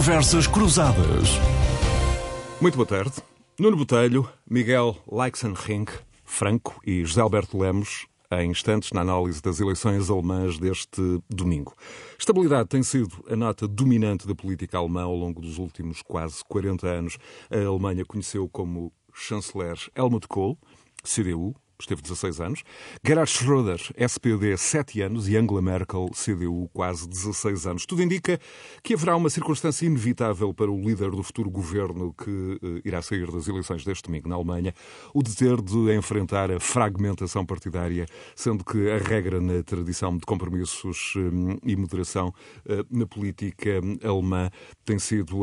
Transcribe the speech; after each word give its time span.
Conversas 0.00 0.46
Cruzadas. 0.46 1.28
Muito 2.58 2.74
boa 2.74 2.86
tarde. 2.86 3.12
Nuno 3.58 3.76
Botelho, 3.76 4.26
Miguel 4.48 4.96
Leixenring, 5.06 5.84
Franco 6.24 6.80
e 6.86 7.04
José 7.04 7.20
Alberto 7.20 7.58
Lemos 7.58 8.06
em 8.32 8.50
instantes 8.50 8.92
na 8.92 9.02
análise 9.02 9.42
das 9.42 9.60
eleições 9.60 10.08
alemãs 10.08 10.58
deste 10.58 11.02
domingo. 11.28 11.74
Estabilidade 12.18 12.70
tem 12.70 12.82
sido 12.82 13.22
a 13.28 13.36
nota 13.36 13.68
dominante 13.68 14.26
da 14.26 14.34
política 14.34 14.78
alemã 14.78 15.02
ao 15.02 15.14
longo 15.14 15.42
dos 15.42 15.58
últimos 15.58 16.00
quase 16.00 16.42
40 16.48 16.86
anos. 16.86 17.18
A 17.50 17.58
Alemanha 17.58 18.02
conheceu 18.02 18.48
como 18.48 18.90
chanceler 19.12 19.76
Helmut 19.94 20.26
Kohl, 20.26 20.56
CDU, 21.04 21.54
esteve 21.82 22.02
16 22.02 22.40
anos. 22.40 22.62
Gerhard 23.04 23.30
Schröder, 23.30 23.80
SPD, 23.96 24.56
7 24.56 25.02
anos. 25.02 25.28
E 25.28 25.36
Angela 25.36 25.62
Merkel, 25.62 26.10
CDU, 26.14 26.68
quase 26.72 27.08
16 27.08 27.66
anos. 27.66 27.86
Tudo 27.86 28.02
indica 28.02 28.38
que 28.82 28.94
haverá 28.94 29.16
uma 29.16 29.30
circunstância 29.30 29.86
inevitável 29.86 30.52
para 30.54 30.70
o 30.70 30.80
líder 30.80 31.10
do 31.10 31.22
futuro 31.22 31.50
governo 31.50 32.14
que 32.14 32.30
uh, 32.30 32.80
irá 32.84 33.02
sair 33.02 33.30
das 33.30 33.48
eleições 33.48 33.84
deste 33.84 34.04
domingo 34.04 34.28
na 34.28 34.34
Alemanha, 34.34 34.74
o 35.14 35.22
de 35.22 35.34
ter 35.34 35.60
de 35.60 35.94
enfrentar 35.94 36.50
a 36.50 36.60
fragmentação 36.60 37.44
partidária, 37.44 38.06
sendo 38.34 38.64
que 38.64 38.90
a 38.90 38.98
regra 38.98 39.40
na 39.40 39.62
tradição 39.62 40.16
de 40.16 40.24
compromissos 40.26 41.14
um, 41.16 41.58
e 41.64 41.76
moderação 41.76 42.28
uh, 42.28 42.86
na 42.90 43.06
política 43.06 43.80
alemã 44.02 44.50
tem 44.84 44.98
sido 44.98 45.40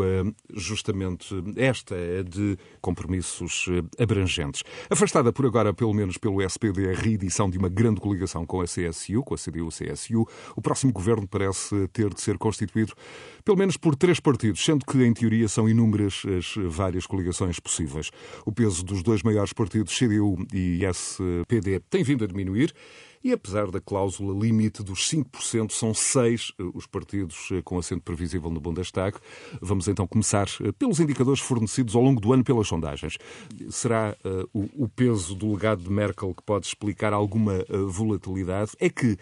justamente 0.54 1.34
esta, 1.56 1.96
de 2.24 2.58
compromissos 2.82 3.66
abrangentes. 4.00 4.64
Afastada 4.90 5.32
por 5.32 5.46
agora, 5.46 5.74
pelo 5.74 5.94
menos 5.94 6.18
pelo 6.28 6.42
SPD 6.42 6.90
a 6.90 6.94
reedição 6.94 7.50
de 7.50 7.58
uma 7.58 7.70
grande 7.70 8.02
coligação 8.02 8.46
com 8.46 8.60
a 8.60 8.66
CSU, 8.66 9.24
com 9.24 9.34
a 9.34 9.38
CDU-CSU, 9.38 10.28
o 10.58 10.62
próximo 10.62 10.92
governo 10.92 11.26
parece 11.26 11.88
ter 11.94 12.14
de 12.14 12.20
ser 12.20 12.38
constituído 12.38 12.94
pelo 13.46 13.58
menos 13.58 13.78
por 13.78 13.96
três 13.96 14.20
partidos, 14.20 14.64
sendo 14.64 14.86
que, 14.86 15.02
em 15.02 15.14
teoria, 15.14 15.48
são 15.48 15.70
inúmeras 15.70 16.24
as 16.38 16.54
várias 16.68 17.06
coligações 17.06 17.62
possíveis. 17.62 18.12
O 18.46 18.52
peso 18.52 18.84
dos 18.84 19.02
dois 19.02 19.24
maiores 19.24 19.54
partidos, 19.54 19.98
CDU 19.98 20.46
e 20.54 20.84
SPD, 20.84 21.80
tem 21.90 22.04
vindo 22.04 22.26
a 22.26 22.28
diminuir. 22.28 22.74
E 23.24 23.32
apesar 23.32 23.70
da 23.72 23.80
cláusula 23.80 24.38
limite 24.38 24.84
dos 24.84 25.10
5%, 25.10 25.72
são 25.72 25.94
seis 25.94 26.52
eh, 26.60 26.64
os 26.74 26.86
partidos 26.86 27.50
eh, 27.52 27.62
com 27.62 27.78
assento 27.78 28.02
previsível 28.02 28.50
no 28.50 28.60
Bundestag. 28.60 29.18
Vamos 29.62 29.88
então 29.88 30.08
começar 30.08 30.48
eh, 30.62 30.72
pelos 30.72 31.00
indicadores 31.00 31.40
fornecidos 31.40 31.96
ao 31.96 32.02
longo 32.02 32.22
do 32.22 32.34
ano 32.34 32.44
pelas 32.44 32.68
sondagens. 32.68 33.18
Será 33.70 34.16
uh, 34.24 34.50
o, 34.54 34.86
o 34.86 34.90
peso 34.90 35.36
do 35.36 35.52
legado 35.52 35.84
de 35.84 35.90
Merkel 35.90 36.34
que 36.34 36.44
pode 36.44 36.68
explicar 36.68 37.14
alguma 37.14 37.66
uh, 37.70 37.88
volatilidade? 37.88 38.72
É 38.80 38.90
que 38.90 39.18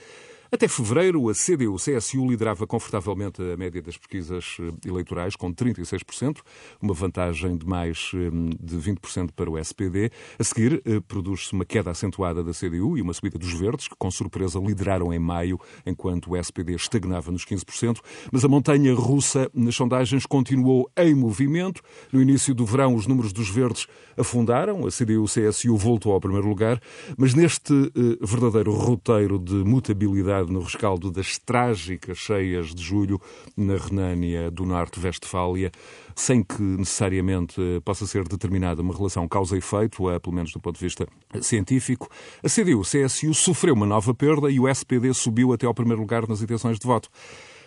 até 0.55 0.69
fevereiro, 0.69 1.29
a 1.29 1.33
CDU-CSU 1.33 2.25
liderava 2.29 2.65
confortavelmente 2.65 3.41
a 3.41 3.57
média 3.57 3.81
das 3.81 3.97
pesquisas 3.97 4.55
eh, 4.59 4.87
eleitorais, 4.87 5.35
com 5.35 5.53
36%, 5.53 6.37
uma 6.81 6.93
vantagem 6.93 7.57
de 7.57 7.67
mais 7.67 8.11
eh, 8.13 8.29
de 8.57 8.77
20% 8.77 9.31
para 9.35 9.49
o 9.49 9.57
SPD. 9.59 10.09
A 10.39 10.43
seguir, 10.45 10.81
eh, 10.85 11.01
produz-se 11.05 11.51
uma 11.51 11.65
queda 11.65 11.91
acentuada 11.91 12.41
da 12.41 12.53
CDU 12.53 12.97
e 12.97 13.01
uma 13.01 13.13
subida 13.13 13.37
dos 13.37 13.51
verdes, 13.51 13.89
que 13.89 13.95
com 13.97 14.09
surpresa 14.09 14.57
lideraram 14.57 15.11
em 15.11 15.19
maio, 15.19 15.59
enquanto 15.85 16.31
o 16.31 16.37
SPD 16.37 16.73
estagnava 16.73 17.31
nos 17.31 17.43
15%. 17.43 17.99
Mas 18.31 18.45
a 18.45 18.47
montanha 18.47 18.95
russa 18.95 19.51
nas 19.53 19.75
sondagens 19.75 20.25
continuou 20.25 20.89
em 20.97 21.13
movimento. 21.13 21.81
No 22.13 22.21
início 22.21 22.55
do 22.55 22.65
verão, 22.65 22.95
os 22.95 23.07
números 23.07 23.33
dos 23.33 23.49
verdes 23.49 23.87
afundaram, 24.15 24.87
a 24.87 24.89
CDU-CSU 24.89 25.75
voltou 25.75 26.13
ao 26.13 26.21
primeiro 26.21 26.47
lugar, 26.47 26.81
mas 27.17 27.33
neste 27.33 27.73
verdadeiro 28.21 28.71
roteiro 28.71 29.37
de 29.37 29.55
mutabilidade 29.55 30.44
no 30.51 30.61
rescaldo 30.61 31.11
das 31.11 31.37
trágicas 31.37 32.17
cheias 32.17 32.73
de 32.73 32.83
julho 32.83 33.19
na 33.55 33.77
Renânia 33.77 34.49
do 34.49 34.65
Norte-Vestfália, 34.65 35.71
sem 36.15 36.43
que 36.43 36.61
necessariamente 36.61 37.59
possa 37.83 38.05
ser 38.07 38.27
determinada 38.27 38.81
uma 38.81 38.95
relação 38.95 39.27
causa-efeito, 39.27 40.03
pelo 40.21 40.35
menos 40.35 40.51
do 40.51 40.59
ponto 40.59 40.75
de 40.75 40.85
vista 40.85 41.07
científico. 41.41 42.09
A 42.43 42.47
CDU-CSU 42.47 43.33
sofreu 43.33 43.73
uma 43.73 43.85
nova 43.85 44.13
perda 44.13 44.49
e 44.49 44.59
o 44.59 44.67
SPD 44.67 45.13
subiu 45.13 45.53
até 45.53 45.65
ao 45.65 45.73
primeiro 45.73 46.01
lugar 46.01 46.27
nas 46.27 46.41
intenções 46.41 46.79
de 46.79 46.87
voto. 46.87 47.09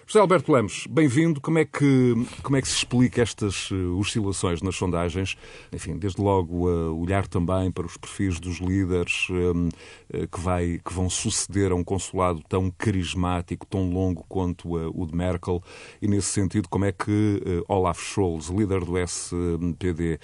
José 0.08 0.20
Alberto 0.20 0.50
Lemos, 0.50 0.86
bem-vindo. 0.88 1.38
Como, 1.38 1.58
é 1.58 1.66
que, 1.66 2.14
como 2.42 2.56
é 2.56 2.62
que 2.62 2.68
se 2.68 2.76
explica 2.76 3.20
estas 3.20 3.70
uh, 3.70 3.98
oscilações 3.98 4.62
nas 4.62 4.74
sondagens? 4.74 5.36
Enfim, 5.70 5.98
desde 5.98 6.18
logo 6.22 6.66
uh, 6.66 6.98
olhar 6.98 7.28
também 7.28 7.70
para 7.70 7.84
os 7.84 7.98
perfis 7.98 8.40
dos 8.40 8.56
líderes 8.56 9.26
um, 9.28 9.68
uh, 9.68 10.26
que, 10.26 10.40
vai, 10.40 10.80
que 10.82 10.94
vão 10.94 11.10
suceder 11.10 11.72
a 11.72 11.74
um 11.74 11.84
consulado 11.84 12.42
tão 12.48 12.70
carismático, 12.70 13.66
tão 13.66 13.90
longo 13.90 14.24
quanto 14.26 14.76
o 14.76 15.06
de 15.06 15.14
Merkel. 15.14 15.62
E 16.00 16.08
nesse 16.08 16.28
sentido, 16.28 16.70
como 16.70 16.86
é 16.86 16.92
que 16.92 17.42
Olaf 17.68 18.00
Scholz, 18.00 18.46
líder 18.48 18.86
do 18.86 18.96
SPD, 18.96 20.18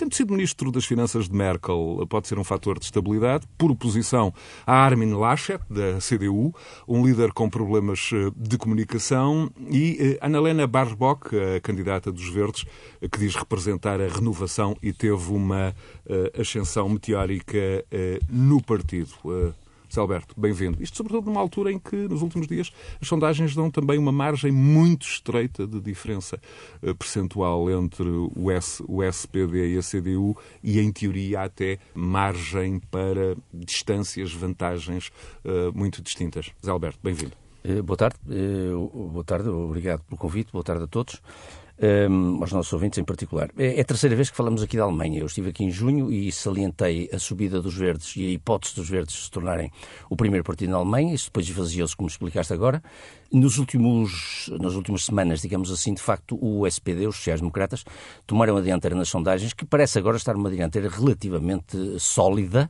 Tendo 0.00 0.14
sido 0.14 0.32
ministro 0.32 0.72
das 0.72 0.86
Finanças 0.86 1.28
de 1.28 1.36
Merkel, 1.36 2.06
pode 2.08 2.26
ser 2.26 2.38
um 2.38 2.42
fator 2.42 2.78
de 2.78 2.86
estabilidade, 2.86 3.46
por 3.58 3.70
oposição 3.70 4.32
a 4.66 4.72
Armin 4.72 5.12
Laschet, 5.12 5.60
da 5.68 5.98
CDU, 6.00 6.54
um 6.88 7.04
líder 7.04 7.34
com 7.34 7.50
problemas 7.50 8.08
eh, 8.14 8.32
de 8.34 8.56
comunicação, 8.56 9.50
e 9.70 9.98
eh, 10.00 10.18
Annalena 10.22 10.66
Baerbock, 10.66 11.36
a 11.36 11.60
candidata 11.60 12.10
dos 12.10 12.30
Verdes, 12.30 12.64
que 13.12 13.18
diz 13.18 13.36
representar 13.36 14.00
a 14.00 14.08
renovação 14.08 14.74
e 14.82 14.90
teve 14.90 15.34
uma 15.34 15.74
uh, 16.06 16.40
ascensão 16.40 16.88
meteórica 16.88 17.84
no 18.30 18.62
partido. 18.62 19.10
Zé 19.92 20.00
Alberto, 20.00 20.34
bem-vindo. 20.38 20.80
Isto 20.80 20.98
sobretudo 20.98 21.26
numa 21.26 21.40
altura 21.40 21.72
em 21.72 21.78
que, 21.78 21.96
nos 21.96 22.22
últimos 22.22 22.46
dias, 22.46 22.72
as 23.00 23.08
sondagens 23.08 23.56
dão 23.56 23.68
também 23.68 23.98
uma 23.98 24.12
margem 24.12 24.52
muito 24.52 25.02
estreita 25.02 25.66
de 25.66 25.80
diferença 25.80 26.40
eh, 26.80 26.94
percentual 26.94 27.68
entre 27.68 28.08
o, 28.08 28.50
S, 28.52 28.82
o 28.86 29.02
SPD 29.02 29.74
e 29.74 29.78
a 29.78 29.82
CDU 29.82 30.36
e, 30.62 30.78
em 30.78 30.92
teoria, 30.92 31.42
até 31.42 31.78
margem 31.92 32.78
para 32.90 33.36
distâncias, 33.52 34.32
vantagens 34.32 35.10
uh, 35.44 35.76
muito 35.76 36.00
distintas. 36.00 36.52
Zé 36.64 36.70
Alberto, 36.70 37.00
bem-vindo. 37.02 37.32
Uh, 37.64 37.82
boa 37.82 37.96
tarde. 37.96 38.16
Boa 39.12 39.24
tarde, 39.24 39.48
obrigado 39.48 40.02
pelo 40.04 40.16
convite. 40.16 40.52
Boa 40.52 40.64
tarde 40.64 40.84
a 40.84 40.86
todos 40.86 41.20
um, 41.80 42.38
aos 42.40 42.52
nossos 42.52 42.72
ouvintes 42.72 42.98
em 42.98 43.04
particular. 43.04 43.50
É, 43.56 43.78
é 43.78 43.80
a 43.80 43.84
terceira 43.84 44.14
vez 44.14 44.30
que 44.30 44.36
falamos 44.36 44.62
aqui 44.62 44.76
da 44.76 44.82
Alemanha. 44.82 45.20
Eu 45.20 45.26
estive 45.26 45.50
aqui 45.50 45.64
em 45.64 45.70
junho 45.70 46.12
e 46.12 46.30
salientei 46.30 47.08
a 47.12 47.18
subida 47.18 47.60
dos 47.60 47.74
verdes 47.74 48.14
e 48.16 48.26
a 48.26 48.30
hipótese 48.30 48.76
dos 48.76 48.88
verdes 48.88 49.24
se 49.24 49.30
tornarem 49.30 49.70
o 50.08 50.16
primeiro 50.16 50.44
partido 50.44 50.70
na 50.70 50.76
Alemanha. 50.76 51.14
Isso 51.14 51.26
depois 51.26 51.48
esvaziou-se, 51.48 51.96
como 51.96 52.08
explicaste 52.08 52.52
agora. 52.52 52.82
Nos 53.32 53.58
últimos, 53.58 54.50
nas 54.60 54.74
últimas 54.74 55.04
semanas, 55.04 55.40
digamos 55.40 55.70
assim, 55.70 55.94
de 55.94 56.02
facto, 56.02 56.36
o 56.42 56.66
SPD, 56.66 57.06
os 57.06 57.14
sociais-democratas, 57.14 57.84
tomaram 58.26 58.56
a 58.56 58.60
dianteira 58.60 58.96
nas 58.96 59.08
sondagens, 59.08 59.52
que 59.52 59.64
parece 59.64 60.00
agora 60.00 60.16
estar 60.16 60.34
numa 60.34 60.50
dianteira 60.50 60.88
relativamente 60.88 61.76
sólida, 62.00 62.68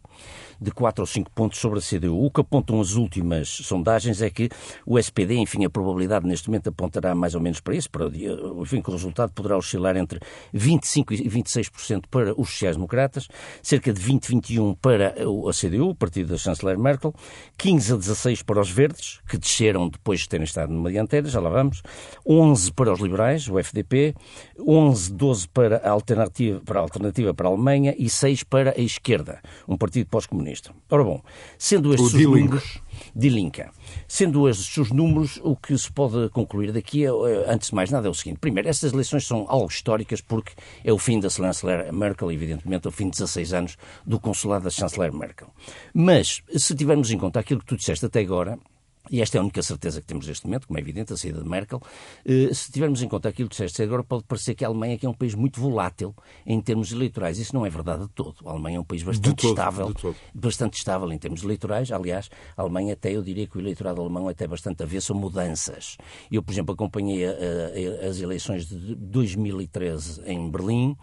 de 0.61 0.71
4 0.71 1.03
ou 1.03 1.07
5 1.07 1.31
pontos 1.31 1.59
sobre 1.59 1.79
a 1.79 1.83
CDU. 1.83 2.23
O 2.23 2.31
que 2.31 2.43
apontam 2.43 2.79
as 2.81 2.93
últimas 2.93 3.49
sondagens 3.49 4.21
é 4.21 4.29
que 4.29 4.51
o 4.85 4.99
SPD, 4.99 5.37
enfim, 5.37 5.65
a 5.65 5.71
probabilidade 5.71 6.27
neste 6.27 6.49
momento 6.49 6.69
apontará 6.69 7.15
mais 7.15 7.35
ou 7.35 7.41
menos 7.41 7.61
para 7.61 7.75
isso, 7.75 7.91
para, 7.91 8.07
enfim, 8.07 8.83
que 8.83 8.91
o 8.91 8.93
resultado 8.93 9.33
poderá 9.33 9.57
oscilar 9.57 9.97
entre 9.97 10.21
25% 10.55 11.13
e 11.13 11.31
26% 11.31 12.03
para 12.11 12.39
os 12.39 12.51
sociais-democratas, 12.51 13.29
cerca 13.63 13.93
de 13.93 14.01
20, 14.01 14.35
21% 14.35 14.77
para 14.81 15.15
a 15.15 15.53
CDU, 15.53 15.89
o 15.89 15.95
partido 15.95 16.33
da 16.33 16.37
chanceler 16.37 16.79
Merkel, 16.79 17.15
15 17.57 17.95
a 17.95 17.97
16 17.97 18.43
para 18.43 18.61
os 18.61 18.71
verdes, 18.71 19.21
que 19.27 19.39
desceram 19.39 19.89
depois 19.89 20.21
de 20.21 20.29
terem 20.29 20.45
estado 20.51 20.73
numa 20.73 20.91
dianteira, 20.91 21.29
já 21.29 21.41
lá 21.41 21.51
vamos, 21.51 21.83
11 22.27 22.73
para 22.73 22.93
os 22.93 23.01
liberais, 23.01 23.49
o 23.49 23.59
FDP, 23.59 24.15
11, 24.59 25.13
12 25.13 25.49
para 25.49 25.79
a 25.79 25.91
alternativa 25.91 26.61
para 26.65 26.81
a, 26.81 26.83
alternativa 26.83 27.35
para 27.35 27.49
a 27.49 27.51
Alemanha 27.51 27.95
e 27.99 28.09
6 28.09 28.45
para 28.45 28.75
a 28.77 28.81
esquerda, 28.81 29.41
um 29.67 29.77
partido 29.77 30.07
pós-comunista. 30.09 30.73
Ora 30.91 31.05
bom, 31.05 31.23
sendo 31.59 31.95
estes 31.95 32.15
os 32.15 32.23
números 32.23 32.81
de 33.15 33.29
Linca. 33.29 33.71
Sendo 34.07 34.49
estes 34.49 34.77
os 34.77 34.91
números, 34.91 35.41
o 35.43 35.57
que 35.57 35.77
se 35.77 35.91
pode 35.91 36.29
concluir 36.31 36.73
daqui, 36.73 37.05
é, 37.05 37.09
antes 37.47 37.71
de 37.71 37.75
mais 37.75 37.91
nada, 37.91 38.09
é 38.09 38.11
o 38.11 38.15
seguinte. 38.15 38.39
Primeiro, 38.39 38.69
estas 38.69 38.93
eleições 38.93 39.27
são 39.27 39.47
algo 39.49 39.69
históricas 39.69 40.21
porque 40.21 40.53
é 40.85 40.93
o 40.93 40.99
fim 40.99 41.21
da 41.21 41.31
chanceler 41.31 41.93
Merkel, 41.93 42.31
evidentemente, 42.31 42.87
é 42.87 42.89
o 42.89 42.93
fim 42.93 43.05
de 43.05 43.13
16 43.13 43.53
anos 43.53 43.77
do 44.05 44.19
consulado 44.19 44.65
da 44.65 44.71
chanceler 44.71 45.13
Merkel. 45.13 45.49
Mas, 45.95 46.43
se 46.57 46.75
tivermos 46.75 47.11
em 47.11 47.19
conta 47.19 47.41
aquilo 47.41 47.61
que 47.61 47.67
tu 47.67 47.77
disseste 47.77 48.07
até 48.07 48.21
agora, 48.21 48.59
e 49.09 49.23
esta 49.23 49.39
é 49.39 49.41
a 49.41 49.43
única 49.43 49.63
certeza 49.63 50.01
que 50.01 50.07
temos 50.07 50.27
neste 50.27 50.47
momento, 50.47 50.67
como 50.67 50.79
é 50.79 50.83
evidente, 50.83 51.13
a 51.13 51.17
saída 51.17 51.43
de 51.43 51.49
Merkel. 51.49 51.81
Eh, 52.25 52.53
se 52.53 52.71
tivermos 52.71 53.03
em 53.03 53.09
conta 53.09 53.29
aquilo 53.29 53.49
que 53.49 53.55
disseste 53.55 53.83
agora, 53.83 54.05
pode 54.05 54.25
parecer 54.25 54.55
que 54.55 54.65
a 54.65 54.69
Alemanha 54.69 54.99
é 55.01 55.09
um 55.09 55.15
país 55.15 55.35
muito 55.35 55.61
volátil 55.61 56.15
em 56.47 56.61
termos 56.61 56.93
eleitorais. 56.93 57.39
Isso 57.39 57.55
não 57.55 57.65
é 57.65 57.71
verdade 57.71 58.03
de 58.03 58.11
todo. 58.11 58.37
A 58.47 58.51
Alemanha 58.51 58.77
é 58.77 58.81
um 58.81 58.85
país 58.85 59.03
bastante 59.03 59.35
todo, 59.35 59.51
estável, 59.51 59.95
bastante 60.35 60.75
estável 60.75 61.11
em 61.13 61.19
termos 61.19 61.43
eleitorais. 61.43 61.91
Aliás, 61.91 62.29
a 62.57 62.63
Alemanha 62.63 62.93
até, 62.93 63.11
eu 63.17 63.23
diria 63.23 63.47
que 63.47 63.57
o 63.57 63.61
eleitorado 63.61 64.01
alemão 64.01 64.29
é 64.29 64.33
até 64.33 64.47
bastante 64.47 64.83
avesso 64.83 65.13
a 65.13 65.17
mudanças. 65.17 65.97
Eu, 66.31 66.43
por 66.43 66.53
exemplo, 66.53 66.75
acompanhei 66.75 67.25
a, 67.25 67.31
a, 67.31 68.09
as 68.09 68.21
eleições 68.21 68.67
de 68.69 68.95
2013 68.95 70.23
em 70.27 70.51
Berlim 70.51 70.97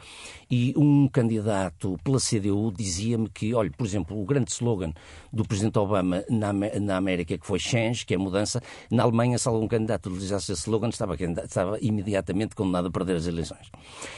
e 0.49 0.73
um 0.77 1.09
candidato 1.09 1.97
pela 2.03 2.19
CDU 2.19 2.71
dizia-me 2.71 3.27
que, 3.29 3.53
olha, 3.53 3.71
por 3.71 3.85
exemplo, 3.85 4.21
o 4.21 4.23
grande 4.23 4.51
slogan 4.51 4.93
do 5.33 5.43
presidente 5.43 5.77
Obama 5.77 6.23
na, 6.29 6.53
na 6.53 6.95
América, 6.95 7.37
que 7.37 7.45
foi 7.45 7.59
Change 7.59 7.86
que 8.03 8.13
é 8.13 8.17
mudança. 8.17 8.61
Na 8.91 9.03
Alemanha, 9.03 9.37
se 9.37 9.47
algum 9.47 9.67
candidato 9.67 10.09
utilizasse 10.09 10.51
esse 10.51 10.61
slogan, 10.63 10.89
estava, 10.89 11.15
estava 11.15 11.77
imediatamente 11.81 12.55
condenado 12.55 12.87
a 12.87 12.91
perder 12.91 13.15
as 13.15 13.27
eleições. 13.27 13.71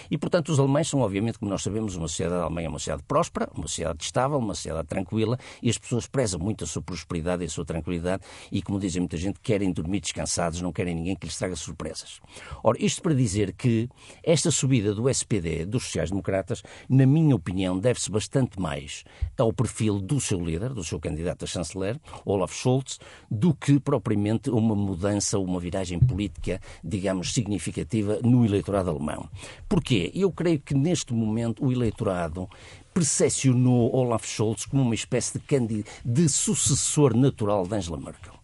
E, 0.10 0.18
portanto, 0.18 0.50
os 0.50 0.60
alemães 0.60 0.88
são, 0.88 1.02
obviamente, 1.02 1.40
como 1.40 1.52
nós 1.52 1.62
sabemos, 1.62 1.96
uma 1.96 2.08
sociedade 2.08 2.42
alemã 2.42 2.62
é 2.62 2.70
uma 2.70 2.80
sociedade 2.80 3.04
próspera, 3.08 3.50
uma 3.56 3.68
sociedade 3.68 4.04
estável, 4.04 4.38
uma 4.38 4.56
sociedade 4.56 4.88
tranquila, 4.88 5.38
e 5.62 5.70
as 5.70 5.78
pessoas 5.78 6.08
prezam 6.08 6.40
muito 6.40 6.64
a 6.64 6.68
sua 6.68 6.82
prosperidade 6.82 7.44
e 7.44 7.46
a 7.46 7.50
sua 7.50 7.66
tranquilidade, 7.66 8.24
e, 8.52 8.62
como 8.62 8.80
dizem 8.80 9.02
muita 9.02 9.18
gente, 9.18 9.40
querem 9.40 9.72
dormir 9.72 10.00
descansados, 10.00 10.62
não 10.62 10.72
querem 10.72 10.96
ninguém 10.96 11.16
que 11.16 11.26
lhes 11.26 11.38
traga 11.38 11.56
surpresas. 11.56 12.20
Ora, 12.64 12.78
isto 12.84 13.02
para 13.02 13.14
dizer 13.14 13.54
que 13.54 13.90
esta 14.24 14.52
subida 14.52 14.94
do 14.94 15.10
SPD, 15.10 15.66
dos 15.66 15.84
sociais-democratas, 15.84 16.64
na 16.90 17.06
minha 17.06 17.36
opinião, 17.36 17.78
deve-se 17.78 18.10
bastante 18.10 18.60
mais 18.60 19.04
ao 19.38 19.54
perfil 19.54 20.00
do 20.00 20.20
seu 20.20 20.40
líder, 20.40 20.74
do 20.74 20.84
seu 20.84 21.00
candidato 21.00 21.46
a 21.46 21.48
chanceler, 21.48 22.00
Olaf 22.26 22.54
Scholz, 22.54 23.00
do 23.30 23.54
que 23.60 23.80
propriamente 23.80 24.50
uma 24.50 24.76
mudança, 24.76 25.38
uma 25.38 25.60
viragem 25.60 26.00
política, 26.00 26.62
digamos, 26.84 27.34
significativa 27.34 28.20
no 28.24 28.46
eleitorado 28.46 28.90
alemão. 28.90 29.30
Porquê? 29.68 30.12
Eu 30.16 30.32
creio 30.32 30.60
que 30.60 30.74
neste 30.74 31.14
momento 31.14 31.66
o 31.66 31.72
eleitorado 31.72 32.48
percepcionou 32.94 33.94
Olaf 33.96 34.26
Scholz 34.26 34.66
como 34.66 34.84
uma 34.84 34.96
espécie 34.96 35.40
de, 35.40 35.86
de 36.04 36.30
sucessor 36.30 37.16
natural 37.16 37.68
de 37.68 37.76
Angela 37.76 38.00
Merkel. 38.00 38.39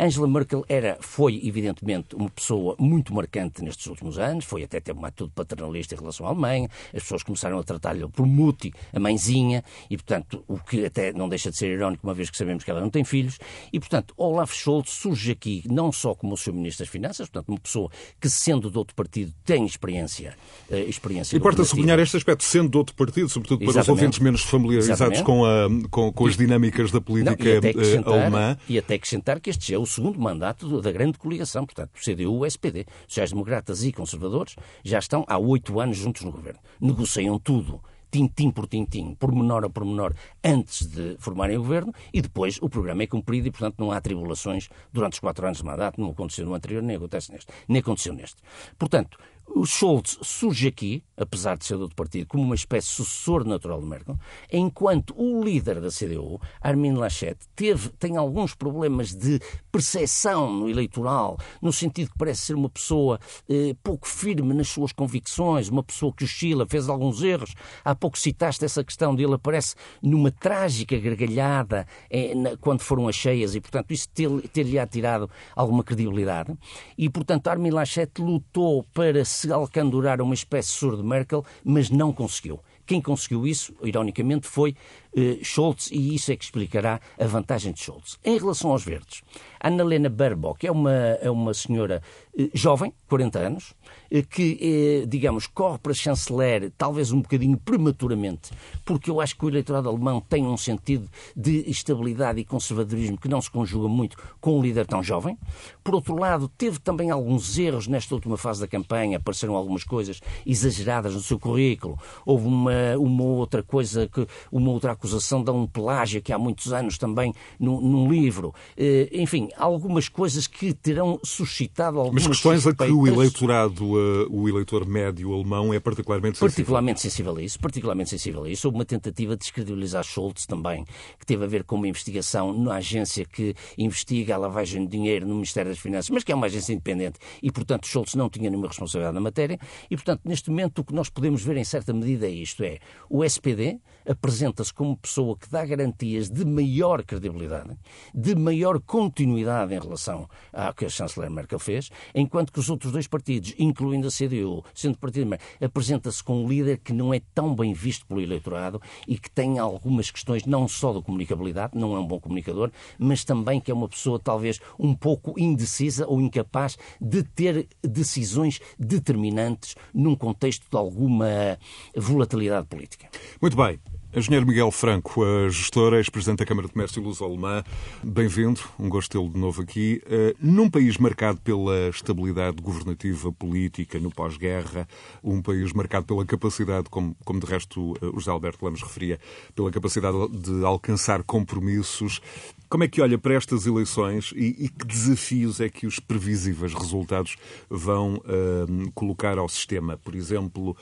Angela 0.00 0.26
Merkel 0.26 0.64
era, 0.66 0.96
foi, 0.98 1.38
evidentemente, 1.44 2.16
uma 2.16 2.30
pessoa 2.30 2.74
muito 2.78 3.14
marcante 3.14 3.62
nestes 3.62 3.86
últimos 3.86 4.18
anos, 4.18 4.46
foi 4.46 4.64
até 4.64 4.80
ter 4.80 4.92
uma 4.92 5.08
atitude 5.08 5.32
paternalista 5.34 5.94
em 5.94 5.98
relação 5.98 6.24
à 6.24 6.30
Alemanha, 6.30 6.70
as 6.94 7.02
pessoas 7.02 7.22
começaram 7.22 7.58
a 7.58 7.62
tratar-lhe 7.62 8.08
por 8.08 8.24
Mutti, 8.24 8.72
a 8.94 8.98
mãezinha, 8.98 9.62
e, 9.90 9.98
portanto, 9.98 10.42
o 10.48 10.58
que 10.58 10.86
até 10.86 11.12
não 11.12 11.28
deixa 11.28 11.50
de 11.50 11.58
ser 11.58 11.70
irónico, 11.70 12.06
uma 12.06 12.14
vez 12.14 12.30
que 12.30 12.38
sabemos 12.38 12.64
que 12.64 12.70
ela 12.70 12.80
não 12.80 12.88
tem 12.88 13.04
filhos, 13.04 13.38
e, 13.70 13.78
portanto, 13.78 14.14
Olaf 14.16 14.54
Scholz 14.54 14.88
surge 14.88 15.32
aqui 15.32 15.62
não 15.66 15.92
só 15.92 16.14
como 16.14 16.32
o 16.32 16.36
seu 16.36 16.54
Ministro 16.54 16.86
das 16.86 16.90
Finanças, 16.90 17.28
portanto, 17.28 17.50
uma 17.50 17.60
pessoa 17.60 17.90
que, 18.18 18.30
sendo 18.30 18.70
de 18.70 18.78
outro 18.78 18.94
partido, 18.94 19.34
tem 19.44 19.66
experiência. 19.66 20.34
Uh, 20.70 20.76
experiência 20.88 21.36
Importa 21.36 21.62
sublinhar 21.62 21.98
este 21.98 22.16
aspecto, 22.16 22.42
sendo 22.42 22.70
de 22.70 22.78
outro 22.78 22.94
partido, 22.94 23.28
sobretudo 23.28 23.58
para 23.58 23.68
Exatamente. 23.68 23.82
os 23.82 23.88
ouvintes 23.90 24.18
menos 24.20 24.40
familiarizados 24.40 25.20
com, 25.20 25.44
a, 25.44 25.68
com, 25.90 26.10
com, 26.10 26.26
as 26.26 26.38
dinâmicas 26.38 26.90
da 26.90 27.02
política 27.02 27.60
não, 27.60 27.82
e 27.82 27.94
eh, 27.94 28.02
alemã. 28.06 28.56
E 28.66 28.78
até 28.78 28.94
acrescentar 28.94 29.40
que 29.40 29.50
este 29.50 29.74
é 29.74 29.78
o 29.78 29.89
segundo 29.90 30.20
mandato 30.20 30.80
da 30.80 30.92
grande 30.92 31.18
coligação, 31.18 31.66
portanto, 31.66 31.90
CDU, 31.94 32.46
SPD, 32.46 32.86
sociais-democratas 33.06 33.84
e 33.84 33.92
conservadores, 33.92 34.56
já 34.84 34.98
estão 34.98 35.24
há 35.28 35.38
oito 35.38 35.80
anos 35.80 35.96
juntos 35.96 36.22
no 36.22 36.32
governo. 36.32 36.60
Negociam 36.80 37.38
tudo 37.38 37.80
tintim 38.10 38.50
por 38.50 38.66
tintim, 38.66 39.14
por 39.14 39.32
menor 39.32 39.64
a 39.64 39.70
por 39.70 39.84
menor, 39.84 40.14
antes 40.42 40.86
de 40.86 41.16
formarem 41.18 41.56
o 41.56 41.62
governo 41.62 41.94
e 42.12 42.20
depois 42.20 42.58
o 42.60 42.68
programa 42.68 43.04
é 43.04 43.06
cumprido 43.06 43.48
e, 43.48 43.50
portanto, 43.50 43.76
não 43.78 43.92
há 43.92 44.00
tribulações 44.00 44.68
durante 44.92 45.14
os 45.14 45.20
quatro 45.20 45.46
anos 45.46 45.58
de 45.58 45.64
mandato, 45.64 46.00
não 46.00 46.10
aconteceu 46.10 46.44
no 46.44 46.54
anterior, 46.54 46.82
nem 46.82 46.96
acontece 46.96 47.32
neste, 47.32 47.52
nem 47.68 47.80
aconteceu 47.80 48.12
neste. 48.12 48.42
Portanto, 48.78 49.16
o 49.54 49.66
Scholz 49.66 50.18
surge 50.22 50.68
aqui, 50.68 51.02
apesar 51.16 51.56
de 51.58 51.64
ser 51.64 51.76
do 51.76 51.82
outro 51.82 51.96
partido, 51.96 52.26
como 52.26 52.42
uma 52.42 52.54
espécie 52.54 52.88
de 52.88 52.94
sucessor 52.94 53.44
natural 53.44 53.80
de 53.80 53.86
Merkel, 53.86 54.16
enquanto 54.50 55.14
o 55.16 55.42
líder 55.42 55.80
da 55.80 55.88
CDU, 55.88 56.40
Armin 56.60 56.94
Laschet, 56.94 57.36
teve, 57.54 57.88
tem 57.90 58.16
alguns 58.16 58.54
problemas 58.54 59.12
de 59.12 59.40
percepção 59.72 60.52
no 60.52 60.68
eleitoral, 60.68 61.36
no 61.60 61.72
sentido 61.72 62.10
que 62.10 62.18
parece 62.18 62.42
ser 62.42 62.54
uma 62.54 62.70
pessoa 62.70 63.18
eh, 63.48 63.74
pouco 63.82 64.06
firme 64.06 64.54
nas 64.54 64.68
suas 64.68 64.92
convicções, 64.92 65.68
uma 65.68 65.82
pessoa 65.82 66.12
que 66.12 66.24
oscila, 66.24 66.66
fez 66.68 66.88
alguns 66.88 67.22
erros. 67.22 67.54
Há 67.84 67.94
pouco 67.94 68.18
citaste 68.18 68.64
essa 68.64 68.84
questão 68.84 69.14
dele, 69.14 69.34
aparece 69.34 69.74
numa 70.00 70.30
trágica 70.30 70.98
gargalhada 70.98 71.86
eh, 72.08 72.34
na, 72.34 72.56
quando 72.56 72.82
foram 72.82 73.08
as 73.08 73.16
cheias 73.16 73.54
e, 73.54 73.60
portanto, 73.60 73.92
isso 73.92 74.08
ter-lhe 74.08 74.48
ter 74.48 74.88
tirado 74.88 75.28
alguma 75.54 75.82
credibilidade. 75.82 76.56
E, 76.96 77.10
portanto, 77.10 77.48
Armin 77.48 77.70
Laschet 77.70 78.10
lutou 78.20 78.84
para 78.94 79.24
alcandorar 79.50 80.20
uma 80.20 80.34
espécie 80.34 80.68
de 80.68 80.74
surdo 80.74 81.04
Merkel, 81.04 81.44
mas 81.64 81.90
não 81.90 82.12
conseguiu. 82.12 82.60
Quem 82.86 83.00
conseguiu 83.00 83.46
isso, 83.46 83.72
ironicamente, 83.84 84.48
foi 84.48 84.74
uh, 85.16 85.44
Scholz, 85.44 85.90
e 85.90 86.14
isso 86.14 86.32
é 86.32 86.36
que 86.36 86.44
explicará 86.44 87.00
a 87.18 87.26
vantagem 87.26 87.72
de 87.72 87.80
Scholz. 87.80 88.18
Em 88.24 88.38
relação 88.38 88.70
aos 88.70 88.84
verdes, 88.84 89.22
Annalena 89.60 90.08
Baerbock 90.08 90.66
é 90.66 90.70
uma, 90.70 90.92
é 90.92 91.30
uma 91.30 91.52
senhora 91.54 92.02
uh, 92.38 92.50
jovem, 92.54 92.92
40 93.08 93.38
anos, 93.38 93.70
uh, 93.70 94.26
que, 94.28 95.06
digamos, 95.08 95.46
corre 95.46 95.78
para 95.78 95.94
chanceler 95.94 96.72
talvez 96.76 97.12
um 97.12 97.20
bocadinho 97.20 97.58
prematuramente, 97.58 98.50
porque 98.84 99.10
eu 99.10 99.20
acho 99.20 99.36
que 99.36 99.44
o 99.44 99.48
eleitorado 99.48 99.88
alemão 99.88 100.20
tem 100.20 100.44
um 100.44 100.56
sentido 100.56 101.08
de 101.36 101.68
estabilidade 101.70 102.40
e 102.40 102.44
conservadorismo 102.44 103.18
que 103.18 103.28
não 103.28 103.40
se 103.40 103.50
conjuga 103.50 103.88
muito 103.88 104.16
com 104.40 104.58
um 104.58 104.62
líder 104.62 104.86
tão 104.86 105.02
jovem. 105.02 105.38
Por 105.82 105.94
outro 105.94 106.16
lado, 106.16 106.48
teve 106.48 106.78
também 106.78 107.10
alguns 107.10 107.58
erros 107.58 107.86
nesta 107.86 108.14
última 108.14 108.36
fase 108.36 108.60
da 108.60 108.68
campanha, 108.68 109.16
apareceram 109.18 109.54
algumas 109.54 109.84
coisas 109.84 110.20
exageradas 110.46 111.14
no 111.14 111.20
seu 111.20 111.38
currículo, 111.38 111.98
houve 112.24 112.46
uma, 112.46 112.96
uma 112.98 113.24
outra 113.24 113.62
coisa, 113.62 114.08
que, 114.08 114.26
uma 114.50 114.70
outra 114.70 114.92
acusação 115.00 115.42
de 115.42 115.50
um 115.50 115.66
plágio 115.66 116.20
que 116.20 116.30
há 116.32 116.38
muitos 116.38 116.72
anos 116.72 116.98
também 116.98 117.32
num, 117.58 117.80
num 117.80 118.12
livro. 118.12 118.54
Eh, 118.76 119.08
enfim, 119.12 119.48
algumas 119.56 120.08
coisas 120.08 120.46
que 120.46 120.74
terão 120.74 121.18
suscitado 121.24 121.98
algumas 121.98 122.22
Mas 122.22 122.36
questões 122.36 122.62
suspeitas. 122.62 122.86
a 122.86 122.88
que 122.88 122.92
o 122.92 123.06
eleitorado, 123.06 123.84
uh, 123.84 124.28
o 124.30 124.48
eleitor 124.48 124.86
médio 124.86 125.32
alemão 125.32 125.72
é 125.72 125.80
particularmente 125.80 126.36
sensível. 126.36 126.54
Particularmente 126.54 127.00
sensível 127.00 127.36
a 127.36 127.42
isso, 127.42 127.58
particularmente 127.58 128.10
sensível 128.10 128.44
a 128.44 128.50
isso. 128.50 128.68
Houve 128.68 128.78
uma 128.78 128.84
tentativa 128.84 129.32
de 129.34 129.40
descredibilizar 129.40 130.04
Schultz 130.04 130.44
também, 130.44 130.84
que 131.18 131.24
teve 131.24 131.44
a 131.44 131.46
ver 131.46 131.64
com 131.64 131.76
uma 131.76 131.88
investigação 131.88 132.52
na 132.52 132.74
agência 132.74 133.24
que 133.24 133.54
investiga 133.78 134.34
a 134.34 134.38
lavagem 134.38 134.84
de 134.84 134.90
dinheiro 134.90 135.26
no 135.26 135.34
Ministério 135.34 135.70
das 135.70 135.78
Finanças, 135.78 136.10
mas 136.10 136.22
que 136.22 136.32
é 136.32 136.34
uma 136.34 136.46
agência 136.46 136.72
independente 136.72 137.18
e, 137.42 137.50
portanto, 137.50 137.86
Schultz 137.86 138.14
não 138.14 138.28
tinha 138.28 138.50
nenhuma 138.50 138.68
responsabilidade 138.68 139.14
na 139.14 139.20
matéria. 139.20 139.58
E, 139.90 139.96
portanto, 139.96 140.20
neste 140.24 140.50
momento 140.50 140.80
o 140.80 140.84
que 140.84 140.94
nós 140.94 141.08
podemos 141.08 141.42
ver 141.42 141.56
em 141.56 141.64
certa 141.64 141.92
medida 141.92 142.26
é 142.26 142.30
isto, 142.30 142.62
é 142.62 142.78
o 143.08 143.24
SPD 143.24 143.80
apresenta-se 144.06 144.72
como 144.72 144.96
pessoa 144.96 145.36
que 145.36 145.50
dá 145.50 145.64
garantias 145.64 146.28
de 146.30 146.44
maior 146.44 147.02
credibilidade, 147.02 147.76
de 148.14 148.34
maior 148.34 148.80
continuidade 148.80 149.74
em 149.74 149.80
relação 149.80 150.28
ao 150.52 150.74
que 150.74 150.84
a 150.84 150.88
chanceler 150.88 151.30
Merkel 151.30 151.58
fez, 151.58 151.90
enquanto 152.14 152.52
que 152.52 152.58
os 152.58 152.70
outros 152.70 152.92
dois 152.92 153.06
partidos, 153.06 153.54
incluindo 153.58 154.08
a 154.08 154.10
CDU, 154.10 154.64
sendo 154.74 154.98
partido 154.98 155.30
apresenta-se 155.60 156.22
com 156.22 156.44
um 156.44 156.48
líder 156.48 156.78
que 156.78 156.92
não 156.92 157.12
é 157.12 157.20
tão 157.34 157.54
bem 157.54 157.72
visto 157.72 158.06
pelo 158.06 158.20
eleitorado 158.20 158.80
e 159.06 159.18
que 159.18 159.30
tem 159.30 159.58
algumas 159.58 160.10
questões 160.10 160.44
não 160.44 160.66
só 160.66 160.92
de 160.92 161.02
comunicabilidade, 161.02 161.76
não 161.76 161.94
é 161.94 161.98
um 161.98 162.06
bom 162.06 162.18
comunicador, 162.18 162.70
mas 162.98 163.24
também 163.24 163.60
que 163.60 163.70
é 163.70 163.74
uma 163.74 163.88
pessoa 163.88 164.18
talvez 164.18 164.60
um 164.78 164.94
pouco 164.94 165.38
indecisa 165.38 166.06
ou 166.06 166.20
incapaz 166.20 166.76
de 167.00 167.22
ter 167.22 167.68
decisões 167.82 168.60
determinantes 168.78 169.74
num 169.92 170.14
contexto 170.14 170.66
de 170.70 170.76
alguma 170.76 171.58
volatilidade 171.94 172.66
política. 172.66 173.08
Muito 173.40 173.56
bem. 173.56 173.78
Engenheiro 174.12 174.44
Miguel 174.44 174.72
Franco, 174.72 175.22
gestor, 175.50 175.94
ex-presidente 175.94 176.40
da 176.40 176.44
Câmara 176.44 176.66
de 176.66 176.72
Comércio 176.72 177.00
Luso-Alemã, 177.00 177.62
bem-vindo, 178.02 178.60
um 178.76 178.88
gosto 178.88 179.12
tê-lo 179.12 179.28
de 179.32 179.38
novo 179.38 179.62
aqui. 179.62 180.02
Uh, 180.04 180.34
num 180.40 180.68
país 180.68 180.98
marcado 180.98 181.40
pela 181.40 181.88
estabilidade 181.88 182.60
governativa 182.60 183.30
política 183.30 184.00
no 184.00 184.10
pós-guerra, 184.10 184.88
um 185.22 185.40
país 185.40 185.72
marcado 185.72 186.06
pela 186.06 186.26
capacidade, 186.26 186.90
como, 186.90 187.16
como 187.24 187.38
de 187.38 187.46
resto 187.46 187.94
o 188.02 188.14
José 188.18 188.32
Alberto 188.32 188.64
Lemos 188.64 188.82
referia, 188.82 189.20
pela 189.54 189.70
capacidade 189.70 190.16
de 190.30 190.64
alcançar 190.64 191.22
compromissos, 191.22 192.20
como 192.70 192.84
é 192.84 192.88
que 192.88 193.02
olha 193.02 193.18
para 193.18 193.34
estas 193.34 193.66
eleições 193.66 194.32
e, 194.34 194.64
e 194.64 194.68
que 194.68 194.86
desafios 194.86 195.60
é 195.60 195.68
que 195.68 195.86
os 195.86 195.98
previsíveis 195.98 196.72
resultados 196.72 197.36
vão 197.68 198.14
uh, 198.14 198.90
colocar 198.94 199.36
ao 199.36 199.48
sistema? 199.48 199.98
Por 199.98 200.14
exemplo, 200.14 200.76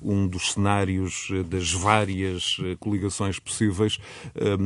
um 0.00 0.26
dos 0.28 0.52
cenários 0.52 1.28
das 1.48 1.72
várias 1.72 2.56
eh, 2.62 2.76
coligações 2.78 3.38
possíveis, 3.38 3.98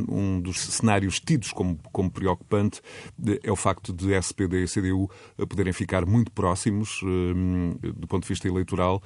um 0.09 0.41
dos 0.41 0.61
cenários 0.61 1.19
tidos 1.19 1.53
como, 1.53 1.79
como 1.91 2.11
preocupante 2.11 2.83
é 3.43 3.51
o 3.51 3.57
facto 3.57 3.93
de 3.93 4.13
SPD 4.15 4.65
e 4.65 4.69
CDU 4.69 5.11
poderem 5.49 5.73
ficar 5.73 6.05
muito 6.05 6.31
próximos 6.33 7.01
do 7.97 8.07
ponto 8.07 8.25
de 8.25 8.29
vista 8.29 8.47
eleitoral 8.47 9.03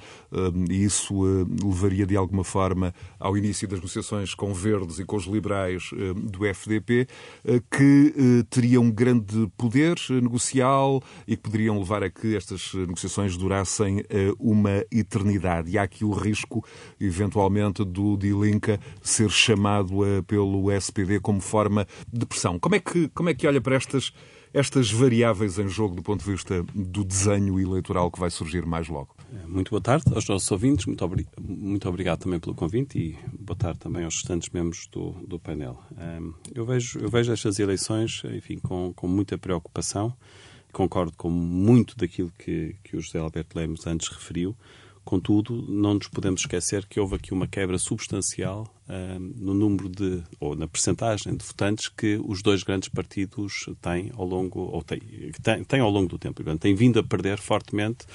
e 0.69 0.83
isso 0.83 1.25
eh, 1.25 1.45
levaria 1.65 2.05
de 2.05 2.17
alguma 2.17 2.43
forma 2.43 2.93
ao 3.19 3.37
início 3.37 3.67
das 3.67 3.79
negociações 3.79 4.33
com 4.33 4.53
Verdes 4.53 4.99
e 4.99 5.05
com 5.05 5.15
os 5.15 5.25
liberais 5.25 5.91
do 6.15 6.45
FDP, 6.45 6.96
eh, 7.01 7.61
que 7.69 8.45
teriam 8.49 8.83
um 8.83 8.91
grande 8.91 9.51
poder 9.57 9.95
negocial 10.09 11.03
e 11.27 11.35
que 11.35 11.43
poderiam 11.43 11.77
levar 11.77 12.03
a 12.03 12.09
que 12.09 12.35
estas 12.35 12.73
negociações 12.73 13.35
durassem 13.35 14.03
uma 14.39 14.83
eternidade 14.91 15.71
e 15.71 15.77
há 15.77 15.83
aqui 15.83 16.05
o 16.05 16.11
risco, 16.11 16.63
eventualmente, 16.99 17.83
do 17.83 18.15
Dilinca 18.17 18.79
ser 19.01 19.29
chamado 19.29 19.97
pelo 20.25 20.71
SPD 20.71 21.19
como 21.19 21.41
forma 21.41 21.87
de 22.11 22.25
pressão. 22.25 22.59
Como 22.59 22.75
é 22.75 22.79
que, 22.79 23.09
como 23.09 23.29
é 23.29 23.33
que 23.33 23.47
olha 23.47 23.61
para 23.61 23.75
estas 23.75 24.13
estas 24.53 24.91
variáveis 24.91 25.59
em 25.59 25.67
jogo 25.67 25.95
do 25.95 26.01
ponto 26.01 26.23
de 26.23 26.31
vista 26.31 26.63
do 26.73 27.03
desenho 27.03 27.59
eleitoral 27.59 28.11
que 28.11 28.19
vai 28.19 28.29
surgir 28.29 28.65
mais 28.65 28.87
logo? 28.87 29.15
Muito 29.45 29.71
boa 29.71 29.81
tarde 29.81 30.05
aos 30.13 30.27
nossos 30.27 30.49
ouvintes, 30.51 30.85
muito, 30.85 31.03
obri 31.03 31.27
muito 31.39 31.87
obrigado 31.87 32.19
também 32.19 32.39
pelo 32.39 32.55
convite 32.55 32.97
e 32.97 33.17
boa 33.37 33.57
tarde 33.57 33.79
também 33.79 34.03
aos 34.05 34.15
restantes 34.15 34.49
membros 34.49 34.87
do, 34.91 35.11
do 35.27 35.37
painel. 35.39 35.77
Um, 35.91 36.33
eu, 36.55 36.65
vejo, 36.65 36.99
eu 36.99 37.09
vejo 37.09 37.31
estas 37.33 37.59
eleições 37.59 38.23
enfim, 38.25 38.57
com, 38.57 38.93
com 38.93 39.07
muita 39.07 39.37
preocupação, 39.37 40.13
concordo 40.71 41.13
com 41.17 41.29
muito 41.29 41.97
daquilo 41.97 42.31
que, 42.37 42.75
que 42.83 42.95
o 42.95 43.01
José 43.01 43.19
Alberto 43.19 43.57
Lemos 43.57 43.85
antes 43.85 44.07
referiu. 44.07 44.55
Contudo, 45.07 45.63
não 45.69 45.93
nos 45.93 46.09
podemos 46.09 46.41
esquecer 46.41 46.85
que 46.85 46.99
houve 46.99 47.15
aqui 47.15 47.33
uma 47.33 47.47
quebra 47.47 47.77
substancial 47.77 48.67
uh, 48.89 49.17
no 49.17 49.53
número 49.53 49.87
de, 49.87 50.21
ou 50.37 50.53
na 50.53 50.67
percentagem 50.67 51.33
de 51.33 51.45
votantes 51.45 51.87
que 51.87 52.19
os 52.25 52.41
dois 52.41 52.61
grandes 52.61 52.89
partidos 52.89 53.69
têm 53.81 54.11
ao 54.17 54.25
longo, 54.25 54.59
ou 54.59 54.83
têm, 54.83 54.99
têm, 55.41 55.63
têm 55.63 55.79
ao 55.79 55.89
longo 55.89 56.09
do 56.09 56.17
tempo. 56.19 56.43
Têm 56.57 56.75
vindo 56.75 56.99
a 56.99 57.03
perder 57.03 57.37
fortemente, 57.37 58.05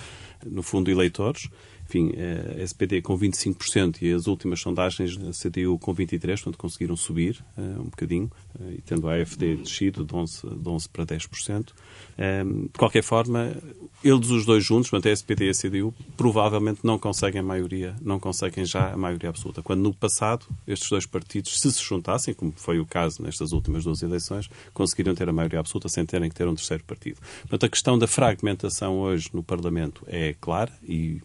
no 0.44 0.62
fundo, 0.62 0.90
eleitores 0.90 1.49
enfim, 1.92 2.12
a 2.58 2.62
SPD 2.62 3.02
com 3.02 3.18
25% 3.18 4.00
e 4.00 4.12
as 4.12 4.26
últimas 4.26 4.61
sondagens 4.61 5.18
a 5.18 5.30
CDU 5.30 5.78
com 5.78 5.94
23%, 5.94 6.26
portanto 6.26 6.56
conseguiram 6.56 6.96
subir 6.96 7.44
uh, 7.56 7.80
um 7.80 7.84
bocadinho, 7.84 8.30
uh, 8.58 8.72
e 8.72 8.80
tendo 8.80 9.08
a 9.08 9.14
AFD 9.14 9.56
descido 9.56 10.04
de 10.04 10.14
11, 10.14 10.49
de 10.49 10.68
11 10.68 10.88
para 10.88 11.04
10%. 11.04 11.70
Um, 11.70 11.72
eh, 12.18 12.44
de 12.44 12.78
qualquer 12.78 13.02
forma, 13.02 13.54
eles 14.02 14.30
os 14.30 14.44
dois 14.44 14.64
juntos, 14.64 14.90
portanto 14.90 15.11
a 15.11 15.12
SPD 15.12 15.46
e 15.46 15.50
a 15.50 15.52
CDU, 15.52 15.94
provavelmente 16.16 16.80
não 16.82 16.99
conseguem 16.99 17.40
a 17.40 17.44
maioria, 17.44 17.94
não 18.00 18.18
conseguem 18.18 18.64
já 18.64 18.92
a 18.92 18.96
maioria 18.96 19.28
absoluta. 19.28 19.62
Quando 19.62 19.80
no 19.80 19.92
passado 19.92 20.46
estes 20.66 20.88
dois 20.88 21.06
partidos, 21.06 21.61
se 21.61 21.72
se 21.72 21.82
juntassem, 21.82 22.32
como 22.32 22.52
foi 22.56 22.78
o 22.78 22.87
caso 22.87 23.22
nestas 23.22 23.52
últimas 23.52 23.84
duas 23.84 24.02
eleições, 24.02 24.49
conseguiriam 24.72 25.14
ter 25.14 25.28
a 25.28 25.32
maioria 25.32 25.61
absoluta 25.61 25.88
sem 25.88 26.04
terem 26.06 26.28
que 26.28 26.34
ter 26.34 26.46
um 26.46 26.54
terceiro 26.54 26.84
partido. 26.84 27.18
Portanto, 27.42 27.66
a 27.66 27.68
questão 27.68 27.99
da 27.99 28.06
fragmentação 28.06 28.99
hoje 28.99 29.30
no 29.32 29.42
Parlamento 29.42 30.04
é 30.06 30.34
clara 30.40 30.72
e 30.87 31.20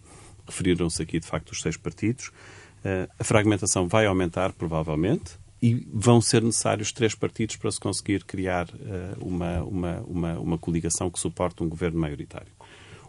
referiram-se 0.48 1.02
aqui, 1.02 1.20
de 1.20 1.28
facto, 1.28 1.52
os 1.52 1.62
seis 1.62 1.78
partidos. 1.78 2.28
Uh, 2.28 3.12
a 3.20 3.24
fragmentação 3.24 3.88
vai 3.88 4.06
aumentar, 4.06 4.54
provavelmente, 4.54 5.38
e 5.62 5.88
vão 5.92 6.22
ser 6.22 6.42
necessários 6.44 6.92
três 6.92 7.16
partidos 7.16 7.56
para 7.56 7.72
se 7.72 7.80
conseguir 7.80 8.24
criar 8.24 8.68
uh, 8.70 9.26
uma, 9.26 9.64
uma, 9.64 10.00
uma, 10.02 10.40
uma 10.40 10.58
coligação 10.58 11.10
que 11.10 11.20
suporte 11.20 11.64
um 11.64 11.70
governo 11.70 12.00
maioritário. 12.00 12.52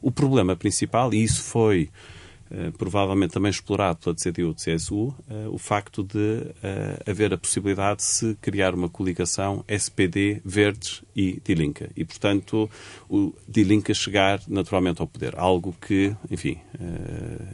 O 0.01 0.11
problema 0.11 0.57
principal, 0.57 1.13
e 1.13 1.23
isso 1.23 1.43
foi 1.43 1.91
eh, 1.91 2.28
provavelmente 2.77 3.33
também 3.33 3.51
explorado 3.51 3.99
pela 3.99 4.15
CDU 4.15 4.55
e 4.57 4.75
CSU, 4.75 5.15
eh, 5.29 5.49
o 5.49 5.59
facto 5.59 6.03
de 6.03 6.47
eh, 6.63 7.03
haver 7.07 7.33
a 7.35 7.39
possibilidade 7.39 7.99
de 7.99 8.05
se 8.05 8.35
criar 8.41 8.75
uma 8.75 8.89
coligação 8.89 9.65
SPD, 9.69 10.41
Verdes 10.45 11.03
e 11.15 11.41
Die 11.45 11.55
Linke. 11.55 11.89
E, 11.97 12.05
portanto, 12.05 12.71
o 13.09 13.35
Die 13.47 13.65
Linke 13.65 13.95
chegar 13.95 14.41
naturalmente 14.49 15.01
ao 15.01 15.07
poder. 15.07 15.35
Algo 15.37 15.75
que, 15.81 16.15
enfim, 16.31 16.59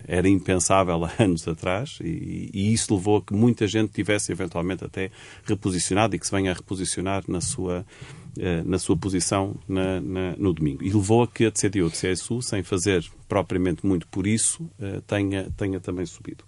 era 0.07 0.29
impensável 0.29 1.05
há 1.05 1.13
anos 1.23 1.47
atrás 1.49 1.99
e, 2.01 2.51
e 2.53 2.73
isso 2.73 2.95
levou 2.95 3.19
a 3.19 3.23
que 3.23 3.35
muita 3.35 3.67
gente 3.67 3.93
tivesse 3.93 4.33
eventualmente 4.33 4.85
até 4.85 5.11
reposicionado 5.45 6.15
e 6.15 6.19
que 6.19 6.27
se 6.27 6.33
venha 6.33 6.51
a 6.51 6.55
reposicionar 6.55 7.25
na 7.29 7.41
sua 7.41 7.85
eh, 7.85 8.24
na 8.65 8.79
sua 8.79 8.97
posição 8.97 9.55
na, 9.69 10.01
na, 10.01 10.37
no 10.37 10.53
domingo. 10.53 10.83
E 10.83 10.93
levou 10.93 11.23
a 11.23 11.29
que 11.29 11.47
a 11.47 11.53
CDU 11.53 11.91
de 11.91 11.97
CSU, 11.97 12.43
sem 12.43 12.63
fazer 12.63 13.05
propriamente 13.29 13.87
muito 13.87 14.07
por 14.09 14.27
isso, 14.27 14.69
eh, 14.81 15.01
tenha, 15.07 15.51
tenha 15.57 15.81
também 15.81 16.07
subido. 16.07 16.45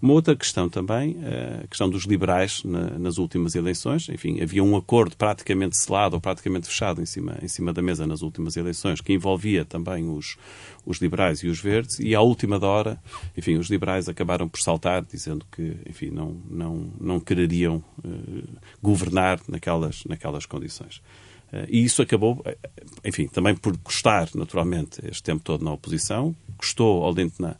Uma 0.00 0.12
outra 0.12 0.36
questão 0.36 0.68
também, 0.68 1.16
eh, 1.22 1.62
a 1.64 1.66
questão 1.66 1.90
dos 1.90 2.04
liberais 2.04 2.62
nas 2.64 3.18
últimas 3.18 3.54
eleições. 3.54 4.08
Enfim, 4.08 4.40
havia 4.40 4.62
um 4.62 4.76
acordo 4.76 5.16
praticamente 5.16 5.76
selado 5.76 6.14
ou 6.14 6.20
praticamente 6.20 6.68
fechado 6.68 7.02
em 7.02 7.06
cima, 7.06 7.36
em 7.42 7.48
cima 7.48 7.72
da 7.72 7.82
mesa 7.82 8.06
nas 8.06 8.22
últimas 8.22 8.56
eleições 8.56 9.00
que 9.00 9.12
envolvia 9.12 9.64
também 9.64 10.08
os, 10.08 10.36
os 10.86 10.98
liberais 10.98 11.40
e 11.40 11.48
os 11.48 11.60
verdes 11.60 11.98
e 11.98 12.14
à 12.14 12.20
última 12.20 12.64
hora, 12.64 13.00
enfim, 13.36 13.56
os 13.56 13.68
liberais 13.68 14.08
acabaram 14.08 14.48
por 14.48 14.60
saltar 14.60 15.04
dizendo 15.04 15.44
que, 15.50 15.76
enfim, 15.88 16.10
não, 16.10 16.36
não, 16.48 16.90
não 17.00 17.20
quereriam 17.20 17.82
uh, 18.04 18.48
governar 18.82 19.40
naquelas, 19.48 20.04
naquelas 20.04 20.46
condições. 20.46 21.02
Uh, 21.52 21.66
e 21.68 21.84
isso 21.84 22.02
acabou, 22.02 22.44
enfim, 23.04 23.26
também 23.26 23.54
por 23.56 23.76
custar, 23.78 24.28
naturalmente, 24.34 25.00
este 25.04 25.22
tempo 25.22 25.42
todo 25.42 25.64
na 25.64 25.72
oposição, 25.72 26.34
custou 26.56 27.04
ao 27.04 27.12
Lindner 27.12 27.56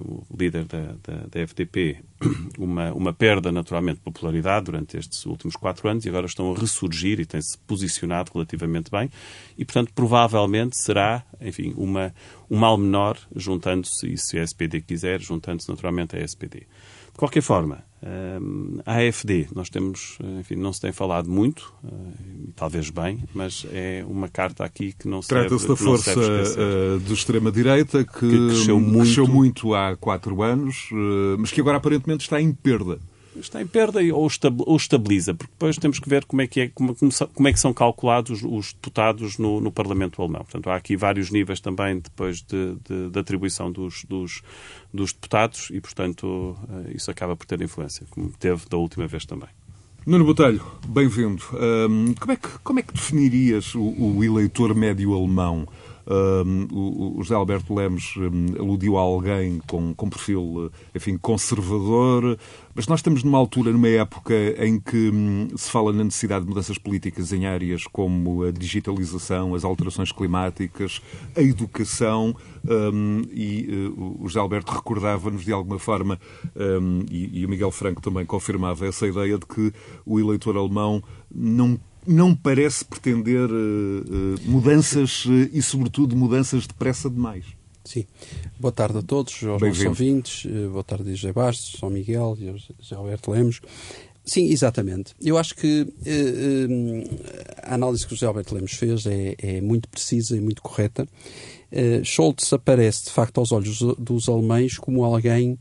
o 0.00 0.24
líder 0.36 0.64
da, 0.64 0.94
da, 1.02 1.26
da, 1.30 1.40
FDP, 1.40 1.98
uma, 2.58 2.92
uma 2.92 3.12
perda 3.12 3.50
naturalmente 3.50 3.96
de 3.96 4.02
popularidade 4.02 4.66
durante 4.66 4.96
estes 4.96 5.26
últimos 5.26 5.56
quatro 5.56 5.88
anos 5.88 6.04
e 6.04 6.08
agora 6.08 6.26
estão 6.26 6.52
a 6.52 6.58
ressurgir 6.58 7.20
e 7.20 7.26
têm-se 7.26 7.58
posicionado 7.58 8.30
relativamente 8.32 8.90
bem 8.90 9.10
e, 9.58 9.64
portanto, 9.64 9.92
provavelmente 9.94 10.76
será, 10.76 11.24
enfim, 11.40 11.74
uma, 11.76 12.14
um 12.50 12.56
mal 12.56 12.76
menor 12.76 13.18
juntando-se, 13.34 14.12
e 14.12 14.18
se 14.18 14.38
a 14.38 14.42
SPD 14.42 14.80
quiser, 14.80 15.20
juntando-se 15.20 15.68
naturalmente 15.68 16.16
à 16.16 16.20
SPD. 16.20 16.60
De 16.60 17.18
qualquer 17.18 17.42
forma, 17.42 17.84
a 18.86 18.94
AFD, 18.96 19.48
nós 19.54 19.68
temos, 19.68 20.18
enfim, 20.40 20.56
não 20.56 20.72
se 20.72 20.80
tem 20.80 20.90
falado 20.90 21.30
muito, 21.30 21.72
eh, 21.84 21.88
talvez 22.56 22.88
bem, 22.88 23.24
mas 23.34 23.66
é 23.70 24.02
uma 24.08 24.26
carta 24.26 24.64
aqui 24.64 24.94
que 24.98 25.06
não 25.06 25.20
se 25.20 25.28
Trata-se 25.28 25.68
da 25.68 25.76
força 25.76 26.18
uh, 26.18 26.98
do 27.00 27.12
extrema-direita 27.12 28.02
que, 28.04 28.20
que, 28.20 28.46
cresceu, 28.48 28.80
muito... 28.80 28.98
cresceu 29.04 29.26
muito. 29.26 29.74
há 29.74 29.96
quatro 29.96 30.42
anos, 30.42 30.88
mas 31.38 31.50
que 31.50 31.60
agora 31.60 31.76
aparentemente 31.76 32.22
está 32.22 32.40
em 32.40 32.52
perda 32.52 32.98
está 33.36 33.62
em 33.62 33.66
perda 33.66 34.00
ou 34.12 34.76
estabiliza, 34.76 35.34
porque 35.34 35.52
depois 35.52 35.76
temos 35.76 35.98
que 35.98 36.08
ver 36.08 36.24
como 36.24 36.42
é 36.42 36.46
que, 36.46 36.60
é, 36.62 36.68
como, 36.68 36.94
como 36.94 37.48
é 37.48 37.52
que 37.52 37.60
são 37.60 37.72
calculados 37.72 38.42
os 38.42 38.72
deputados 38.72 39.38
no, 39.38 39.60
no, 39.60 39.70
Parlamento 39.70 40.20
alemão. 40.20 40.42
Portanto, 40.42 40.68
há 40.68 40.76
aqui 40.76 40.96
vários 40.96 41.30
níveis 41.30 41.60
também 41.60 42.00
depois 42.00 42.42
de, 42.42 42.76
de, 42.88 43.10
de 43.10 43.18
atribuição 43.18 43.70
dos, 43.70 44.04
dos, 44.04 44.42
dos, 44.92 45.12
deputados 45.12 45.70
e, 45.70 45.80
portanto, 45.80 46.56
eh, 46.86 46.92
isso 46.96 47.10
acaba 47.10 47.36
por 47.36 47.46
ter 47.46 47.60
influência, 47.60 48.06
como 48.10 48.30
teve 48.30 48.68
da 48.68 48.76
última 48.76 49.06
vez 49.06 49.24
também. 49.24 49.48
Nuno 50.06 50.24
Botelho, 50.24 50.64
bem-vindo. 50.88 51.42
Um, 51.52 52.14
como, 52.14 52.32
é 52.32 52.36
que, 52.36 52.48
como 52.64 52.78
é 52.78 52.82
que 52.82 52.94
definirias 52.94 53.74
o, 53.74 53.82
o 53.82 54.24
eleitor 54.24 54.74
médio 54.74 55.14
alemão? 55.14 55.68
Um, 56.10 56.66
o, 56.72 57.22
José 57.22 57.36
Alberto 57.36 57.72
Lemos 57.72 58.14
um, 58.16 58.60
aludiu 58.60 58.98
a 58.98 59.00
alguém 59.00 59.60
com, 59.68 59.94
com 59.94 60.10
perfil, 60.10 60.72
enfim, 60.92 61.16
conservador, 61.16 62.36
mas 62.74 62.88
nós 62.88 62.98
estamos 62.98 63.22
numa 63.22 63.38
altura, 63.38 63.70
numa 63.70 63.86
época 63.86 64.34
em 64.58 64.80
que 64.80 65.08
um, 65.08 65.48
se 65.56 65.70
fala 65.70 65.92
na 65.92 66.02
necessidade 66.02 66.44
de 66.44 66.48
mudanças 66.48 66.78
políticas 66.78 67.32
em 67.32 67.46
áreas 67.46 67.84
como 67.86 68.42
a 68.42 68.50
digitalização, 68.50 69.54
as 69.54 69.64
alterações 69.64 70.10
climáticas, 70.10 71.00
a 71.36 71.42
educação, 71.42 72.34
um, 72.68 73.22
e 73.30 73.68
uh, 73.96 74.16
o 74.20 74.26
José 74.26 74.40
Alberto 74.40 74.72
recordava-nos 74.72 75.44
de 75.44 75.52
alguma 75.52 75.78
forma, 75.78 76.18
um, 76.56 77.04
e, 77.08 77.40
e 77.40 77.46
o 77.46 77.48
Miguel 77.48 77.70
Franco 77.70 78.02
também 78.02 78.26
confirmava 78.26 78.84
essa 78.84 79.06
ideia 79.06 79.38
de 79.38 79.46
que 79.46 79.72
o 80.04 80.18
eleitor 80.18 80.56
alemão 80.56 81.00
não 81.32 81.78
não 82.06 82.34
parece 82.34 82.84
pretender 82.84 83.50
uh, 83.50 83.54
uh, 83.54 84.40
mudanças 84.44 85.24
uh, 85.26 85.48
e, 85.52 85.60
sobretudo, 85.62 86.16
mudanças 86.16 86.66
depressa 86.66 87.10
demais. 87.10 87.44
Sim. 87.84 88.06
Boa 88.58 88.72
tarde 88.72 88.98
a 88.98 89.02
todos, 89.02 89.42
aos 89.42 89.60
nossos 89.60 89.84
ouvintes. 89.84 90.46
boa 90.70 90.84
tarde, 90.84 91.14
José 91.14 91.32
Bastos, 91.32 91.78
São 91.80 91.90
Miguel 91.90 92.36
e 92.38 92.46
José 92.80 92.94
Alberto 92.94 93.30
Lemos. 93.30 93.60
Sim, 94.24 94.50
exatamente. 94.50 95.14
Eu 95.20 95.38
acho 95.38 95.56
que 95.56 95.86
a 97.62 97.74
análise 97.74 98.06
que 98.06 98.12
o 98.12 98.16
José 98.16 98.26
Alberto 98.26 98.54
Lemos 98.54 98.72
fez 98.72 99.06
é, 99.06 99.34
é 99.38 99.60
muito 99.60 99.88
precisa 99.88 100.36
e 100.36 100.40
muito 100.40 100.62
correta. 100.62 101.08
Uh, 101.72 102.04
Scholz 102.04 102.52
aparece, 102.52 103.06
de 103.06 103.10
facto, 103.10 103.38
aos 103.38 103.50
olhos 103.50 103.80
dos 103.98 104.28
alemães 104.28 104.76
como 104.76 105.02
alguém, 105.02 105.58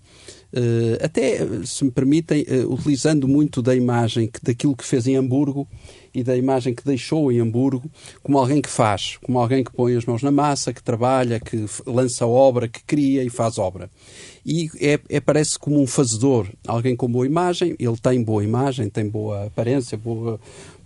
até, 1.02 1.40
se 1.66 1.86
me 1.86 1.92
permitem, 1.92 2.46
utilizando 2.68 3.28
muito 3.28 3.62
da 3.62 3.76
imagem 3.76 4.28
que, 4.28 4.42
daquilo 4.44 4.76
que 4.76 4.86
fez 4.86 5.08
em 5.08 5.16
Hamburgo 5.16 5.68
e 6.14 6.24
da 6.24 6.36
imagem 6.36 6.74
que 6.74 6.84
deixou 6.84 7.32
em 7.32 7.40
Hamburgo, 7.40 7.90
como 8.22 8.38
alguém 8.38 8.62
que 8.62 8.70
faz, 8.70 9.18
como 9.24 9.40
alguém 9.40 9.64
que 9.64 9.72
põe 9.72 9.96
as 9.96 10.06
mãos 10.06 10.24
na 10.24 10.32
massa, 10.32 10.74
que 10.74 10.84
trabalha, 10.84 11.40
que 11.40 11.66
lança 11.86 12.26
obra, 12.26 12.68
que 12.68 12.84
cria 12.84 13.24
e 13.24 13.30
faz 13.30 13.58
obra. 13.58 13.90
E 14.46 14.70
é, 14.80 15.00
é 15.10 15.20
parece 15.20 15.60
como 15.60 15.82
um 15.82 15.88
fazedor, 15.88 16.48
alguém 16.68 16.96
com 16.96 17.08
boa 17.08 17.26
imagem, 17.26 17.76
ele 17.80 17.98
tem 17.98 18.24
boa 18.24 18.44
imagem, 18.44 18.90
tem 18.90 19.08
boa 19.08 19.46
aparência, 19.46 19.98
boa, 19.98 20.40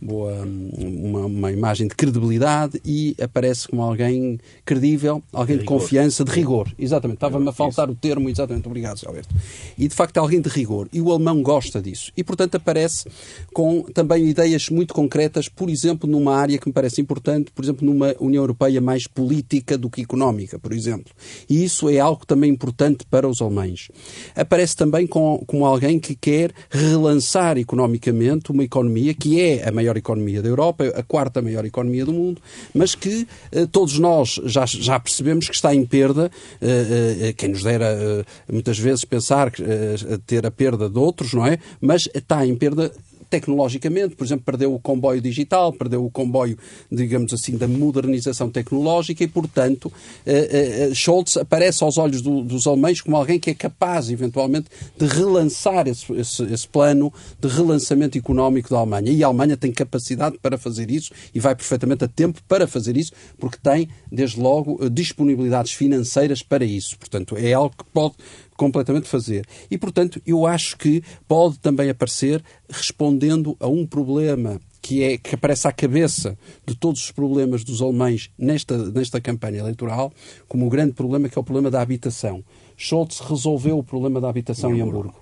boa 0.03 0.45
uma, 0.77 1.25
uma 1.25 1.51
imagem 1.51 1.87
de 1.87 1.95
credibilidade 1.95 2.81
e 2.85 3.15
aparece 3.21 3.67
como 3.67 3.81
alguém 3.81 4.39
credível, 4.65 5.23
alguém 5.31 5.57
de, 5.57 5.61
de 5.61 5.67
confiança, 5.67 6.23
de 6.23 6.31
rigor. 6.31 6.71
Exatamente, 6.77 7.17
estava-me 7.17 7.47
a 7.47 7.51
faltar 7.51 7.89
o 7.89 7.95
termo, 7.95 8.29
exatamente, 8.29 8.67
obrigado, 8.67 9.01
Alberto. 9.05 9.33
e 9.77 9.87
de 9.87 9.95
facto 9.95 10.17
é 10.17 10.19
alguém 10.19 10.41
de 10.41 10.49
rigor. 10.49 10.87
E 10.91 11.01
o 11.01 11.11
alemão 11.11 11.41
gosta 11.41 11.81
disso. 11.81 12.11
E, 12.15 12.23
portanto, 12.23 12.55
aparece 12.55 13.05
com 13.53 13.83
também 13.83 14.27
ideias 14.27 14.69
muito 14.69 14.93
concretas, 14.93 15.47
por 15.47 15.69
exemplo, 15.69 16.09
numa 16.09 16.35
área 16.35 16.57
que 16.57 16.67
me 16.67 16.73
parece 16.73 17.01
importante, 17.01 17.51
por 17.51 17.63
exemplo, 17.63 17.85
numa 17.85 18.15
União 18.19 18.43
Europeia 18.43 18.81
mais 18.81 19.07
política 19.07 19.77
do 19.77 19.89
que 19.89 20.01
económica, 20.01 20.59
por 20.59 20.73
exemplo. 20.73 21.13
E 21.49 21.63
isso 21.63 21.89
é 21.89 21.99
algo 21.99 22.25
também 22.25 22.51
importante 22.51 23.05
para 23.09 23.27
os 23.27 23.41
alemães. 23.41 23.89
Aparece 24.35 24.75
também 24.75 25.07
com, 25.07 25.43
como 25.47 25.65
alguém 25.65 25.99
que 25.99 26.15
quer 26.15 26.51
relançar 26.69 27.57
economicamente 27.57 28.51
uma 28.51 28.63
economia 28.63 29.13
que 29.13 29.39
é 29.39 29.67
a 29.67 29.71
maior 29.71 29.92
economia 29.97 30.41
da 30.41 30.49
Europa, 30.49 30.85
a 30.95 31.03
quarta 31.03 31.41
maior 31.41 31.65
economia 31.65 32.05
do 32.05 32.13
mundo, 32.13 32.41
mas 32.73 32.95
que 32.95 33.27
eh, 33.51 33.65
todos 33.71 33.97
nós 33.99 34.39
já, 34.45 34.65
já 34.65 34.99
percebemos 34.99 35.47
que 35.47 35.55
está 35.55 35.73
em 35.73 35.85
perda. 35.85 36.31
Eh, 36.61 37.17
eh, 37.29 37.33
quem 37.33 37.49
nos 37.49 37.63
dera 37.63 37.85
eh, 37.85 38.25
muitas 38.51 38.77
vezes 38.77 39.05
pensar 39.05 39.51
eh, 39.59 40.19
ter 40.25 40.45
a 40.45 40.51
perda 40.51 40.89
de 40.89 40.97
outros, 40.97 41.33
não 41.33 41.45
é? 41.45 41.57
Mas 41.79 42.09
está 42.13 42.45
em 42.45 42.55
perda 42.55 42.91
tecnologicamente, 43.33 44.15
por 44.15 44.23
exemplo, 44.23 44.45
perdeu 44.45 44.75
o 44.75 44.79
comboio 44.79 45.19
digital, 45.19 45.73
perdeu 45.73 46.05
o 46.05 46.11
comboio, 46.11 46.55
digamos 46.91 47.33
assim, 47.33 47.57
da 47.57 47.67
modernização 47.67 48.47
tecnológica 48.47 49.23
e, 49.23 49.27
portanto, 49.27 49.91
eh, 50.23 50.89
eh, 50.91 50.93
Scholz 50.93 51.37
aparece 51.37 51.83
aos 51.83 51.97
olhos 51.97 52.21
do, 52.21 52.43
dos 52.43 52.67
alemães 52.67 53.01
como 53.01 53.17
alguém 53.17 53.39
que 53.39 53.49
é 53.49 53.55
capaz, 53.55 54.11
eventualmente, 54.11 54.67
de 54.95 55.07
relançar 55.07 55.87
esse, 55.87 56.13
esse, 56.13 56.43
esse, 56.43 56.67
plano 56.67 57.11
de 57.39 57.47
relançamento 57.47 58.19
económico 58.19 58.69
da 58.69 58.77
Alemanha. 58.77 59.11
E 59.11 59.23
a 59.23 59.27
Alemanha 59.27 59.57
tem 59.57 59.71
capacidade 59.71 60.37
para 60.39 60.55
fazer 60.55 60.91
isso 60.91 61.11
e 61.33 61.39
vai 61.39 61.55
perfeitamente 61.55 62.03
a 62.03 62.07
tempo 62.07 62.39
para 62.47 62.67
fazer 62.67 62.95
isso, 62.95 63.13
porque 63.39 63.57
tem, 63.63 63.89
desde 64.11 64.39
logo, 64.39 64.87
disponibilidades 64.91 65.71
financeiras 65.71 66.43
para 66.43 66.63
isso. 66.63 66.99
Portanto, 66.99 67.35
é 67.35 67.51
algo 67.51 67.73
que 67.75 67.85
pode 67.91 68.13
completamente 68.55 69.07
fazer. 69.07 69.45
E, 69.69 69.77
portanto, 69.77 70.21
eu 70.25 70.45
acho 70.45 70.77
que 70.77 71.03
pode 71.27 71.59
também 71.59 71.89
aparecer 71.89 72.43
respondendo 72.69 73.55
a 73.59 73.67
um 73.67 73.85
problema 73.85 74.59
que, 74.81 75.01
é, 75.01 75.17
que 75.17 75.35
aparece 75.35 75.67
à 75.67 75.71
cabeça 75.71 76.37
de 76.65 76.75
todos 76.75 77.05
os 77.05 77.11
problemas 77.11 77.63
dos 77.63 77.81
alemães 77.81 78.29
nesta, 78.37 78.77
nesta 78.91 79.21
campanha 79.21 79.59
eleitoral, 79.59 80.11
como 80.47 80.67
o 80.67 80.69
grande 80.69 80.93
problema 80.93 81.29
que 81.29 81.37
é 81.37 81.41
o 81.41 81.43
problema 81.43 81.71
da 81.71 81.81
habitação. 81.81 82.43
Scholz 82.77 83.19
resolveu 83.19 83.77
o 83.77 83.83
problema 83.83 84.19
da 84.19 84.29
habitação 84.29 84.75
em 84.75 84.81
Hamburgo. 84.81 85.15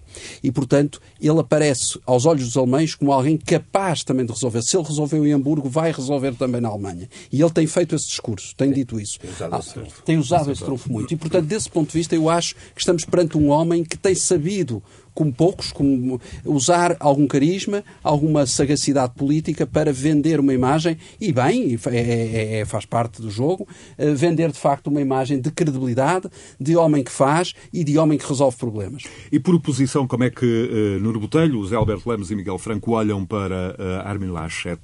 E, 0.43 0.51
portanto, 0.51 1.01
ele 1.21 1.39
aparece 1.39 1.99
aos 2.05 2.25
olhos 2.25 2.45
dos 2.45 2.57
alemães 2.57 2.95
como 2.95 3.11
alguém 3.11 3.37
capaz 3.37 4.03
também 4.03 4.25
de 4.25 4.31
resolver. 4.31 4.61
Se 4.61 4.75
ele 4.75 4.85
resolveu 4.85 5.25
em 5.25 5.31
Hamburgo, 5.31 5.69
vai 5.69 5.91
resolver 5.91 6.35
também 6.35 6.61
na 6.61 6.69
Alemanha. 6.69 7.09
E 7.31 7.41
ele 7.41 7.51
tem 7.51 7.67
feito 7.67 7.95
esse 7.95 8.07
discurso, 8.07 8.55
tem 8.55 8.71
dito 8.71 8.99
isso. 8.99 9.19
Tem 9.19 9.29
usado, 9.29 9.55
ah, 9.55 9.59
esse, 9.59 9.73
trunfo. 9.73 10.03
tem 10.03 10.17
usado 10.17 10.51
esse 10.51 10.63
trunfo 10.63 10.91
muito. 10.91 11.13
E, 11.13 11.17
portanto, 11.17 11.45
desse 11.45 11.69
ponto 11.69 11.91
de 11.91 11.97
vista, 11.97 12.15
eu 12.15 12.29
acho 12.29 12.55
que 12.55 12.79
estamos 12.81 13.05
perante 13.05 13.37
um 13.37 13.49
homem 13.49 13.83
que 13.83 13.97
tem 13.97 14.15
sabido 14.15 14.83
como 15.13 15.31
poucos, 15.33 15.71
como 15.71 16.19
usar 16.45 16.95
algum 16.99 17.27
carisma, 17.27 17.83
alguma 18.03 18.45
sagacidade 18.45 19.13
política 19.15 19.65
para 19.65 19.91
vender 19.91 20.39
uma 20.39 20.53
imagem, 20.53 20.97
e 21.19 21.31
bem, 21.31 21.77
é, 21.87 21.97
é, 21.97 22.59
é, 22.59 22.65
faz 22.65 22.85
parte 22.85 23.21
do 23.21 23.29
jogo, 23.29 23.67
uh, 23.97 24.15
vender 24.15 24.51
de 24.51 24.59
facto 24.59 24.87
uma 24.87 25.01
imagem 25.01 25.39
de 25.39 25.51
credibilidade, 25.51 26.29
de 26.59 26.75
homem 26.75 27.03
que 27.03 27.11
faz 27.11 27.53
e 27.73 27.83
de 27.83 27.97
homem 27.97 28.17
que 28.17 28.27
resolve 28.27 28.57
problemas. 28.57 29.03
E 29.31 29.39
por 29.39 29.55
oposição, 29.55 30.07
como 30.07 30.23
é 30.23 30.29
que 30.29 30.45
uh, 30.45 31.03
Nuno 31.03 31.19
Botelho, 31.19 31.61
José 31.61 31.75
Alberto 31.75 32.09
Lemos 32.09 32.31
e 32.31 32.35
Miguel 32.35 32.57
Franco 32.57 32.91
olham 32.91 33.25
para 33.25 33.75
uh, 33.77 34.07
Armin 34.07 34.31
Laschet? 34.31 34.79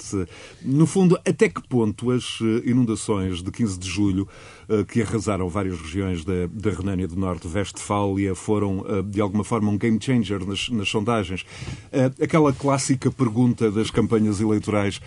No 0.62 0.86
fundo, 0.86 1.18
até 1.26 1.50
que 1.50 1.62
ponto 1.68 2.12
as 2.12 2.40
inundações 2.66 3.42
de 3.42 3.52
15 3.52 3.80
de 3.80 3.88
julho 3.88 4.28
eh, 4.28 4.57
que 4.88 5.02
arrasaram 5.02 5.48
várias 5.50 5.80
regiões 5.80 6.26
da, 6.26 6.48
da 6.52 6.70
Renânia 6.72 7.08
do 7.08 7.16
Norte, 7.16 7.48
Westfália, 7.48 8.36
foram 8.36 8.86
eh, 8.88 9.02
de 9.02 9.22
alguma 9.22 9.44
forma 9.44 9.70
um 9.72 9.78
game 9.78 9.98
changer 10.02 10.46
nas, 10.46 10.70
nas 10.70 10.90
sondagens. 10.90 11.46
Eh, 11.92 12.12
aquela 12.22 12.52
clássica 12.52 13.10
pergunta 13.10 13.72
das 13.72 13.90
campanhas 13.90 14.42
eleitorais, 14.42 15.00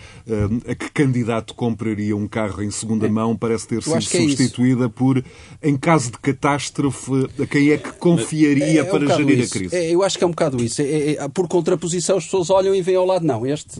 a 0.67 0.75
que 0.75 0.91
candidato 0.91 1.53
compraria 1.53 2.15
um 2.15 2.27
carro 2.27 2.63
em 2.63 2.71
segunda 2.71 3.07
é. 3.07 3.09
mão, 3.09 3.35
parece 3.35 3.67
ter 3.67 3.83
sido 3.83 3.97
é 3.97 4.01
substituída 4.01 4.85
é 4.85 4.89
por, 4.89 5.23
em 5.61 5.77
caso 5.77 6.11
de 6.11 6.17
catástrofe, 6.17 7.29
a 7.41 7.45
quem 7.45 7.71
é 7.71 7.77
que 7.77 7.91
confiaria 7.93 8.65
é, 8.65 8.77
é, 8.77 8.83
para 8.83 9.05
um 9.05 9.17
gerir 9.17 9.39
isso. 9.39 9.55
a 9.55 9.59
crise? 9.59 9.91
eu 9.91 10.03
acho 10.03 10.17
que 10.17 10.23
é 10.23 10.27
um 10.27 10.31
bocado 10.31 10.63
isso. 10.63 10.81
por 11.33 11.47
contraposição, 11.47 12.17
as 12.17 12.25
pessoas 12.25 12.49
olham 12.49 12.73
e 12.73 12.81
veem 12.81 12.97
ao 12.97 13.05
lado, 13.05 13.25
não, 13.25 13.45
este 13.45 13.79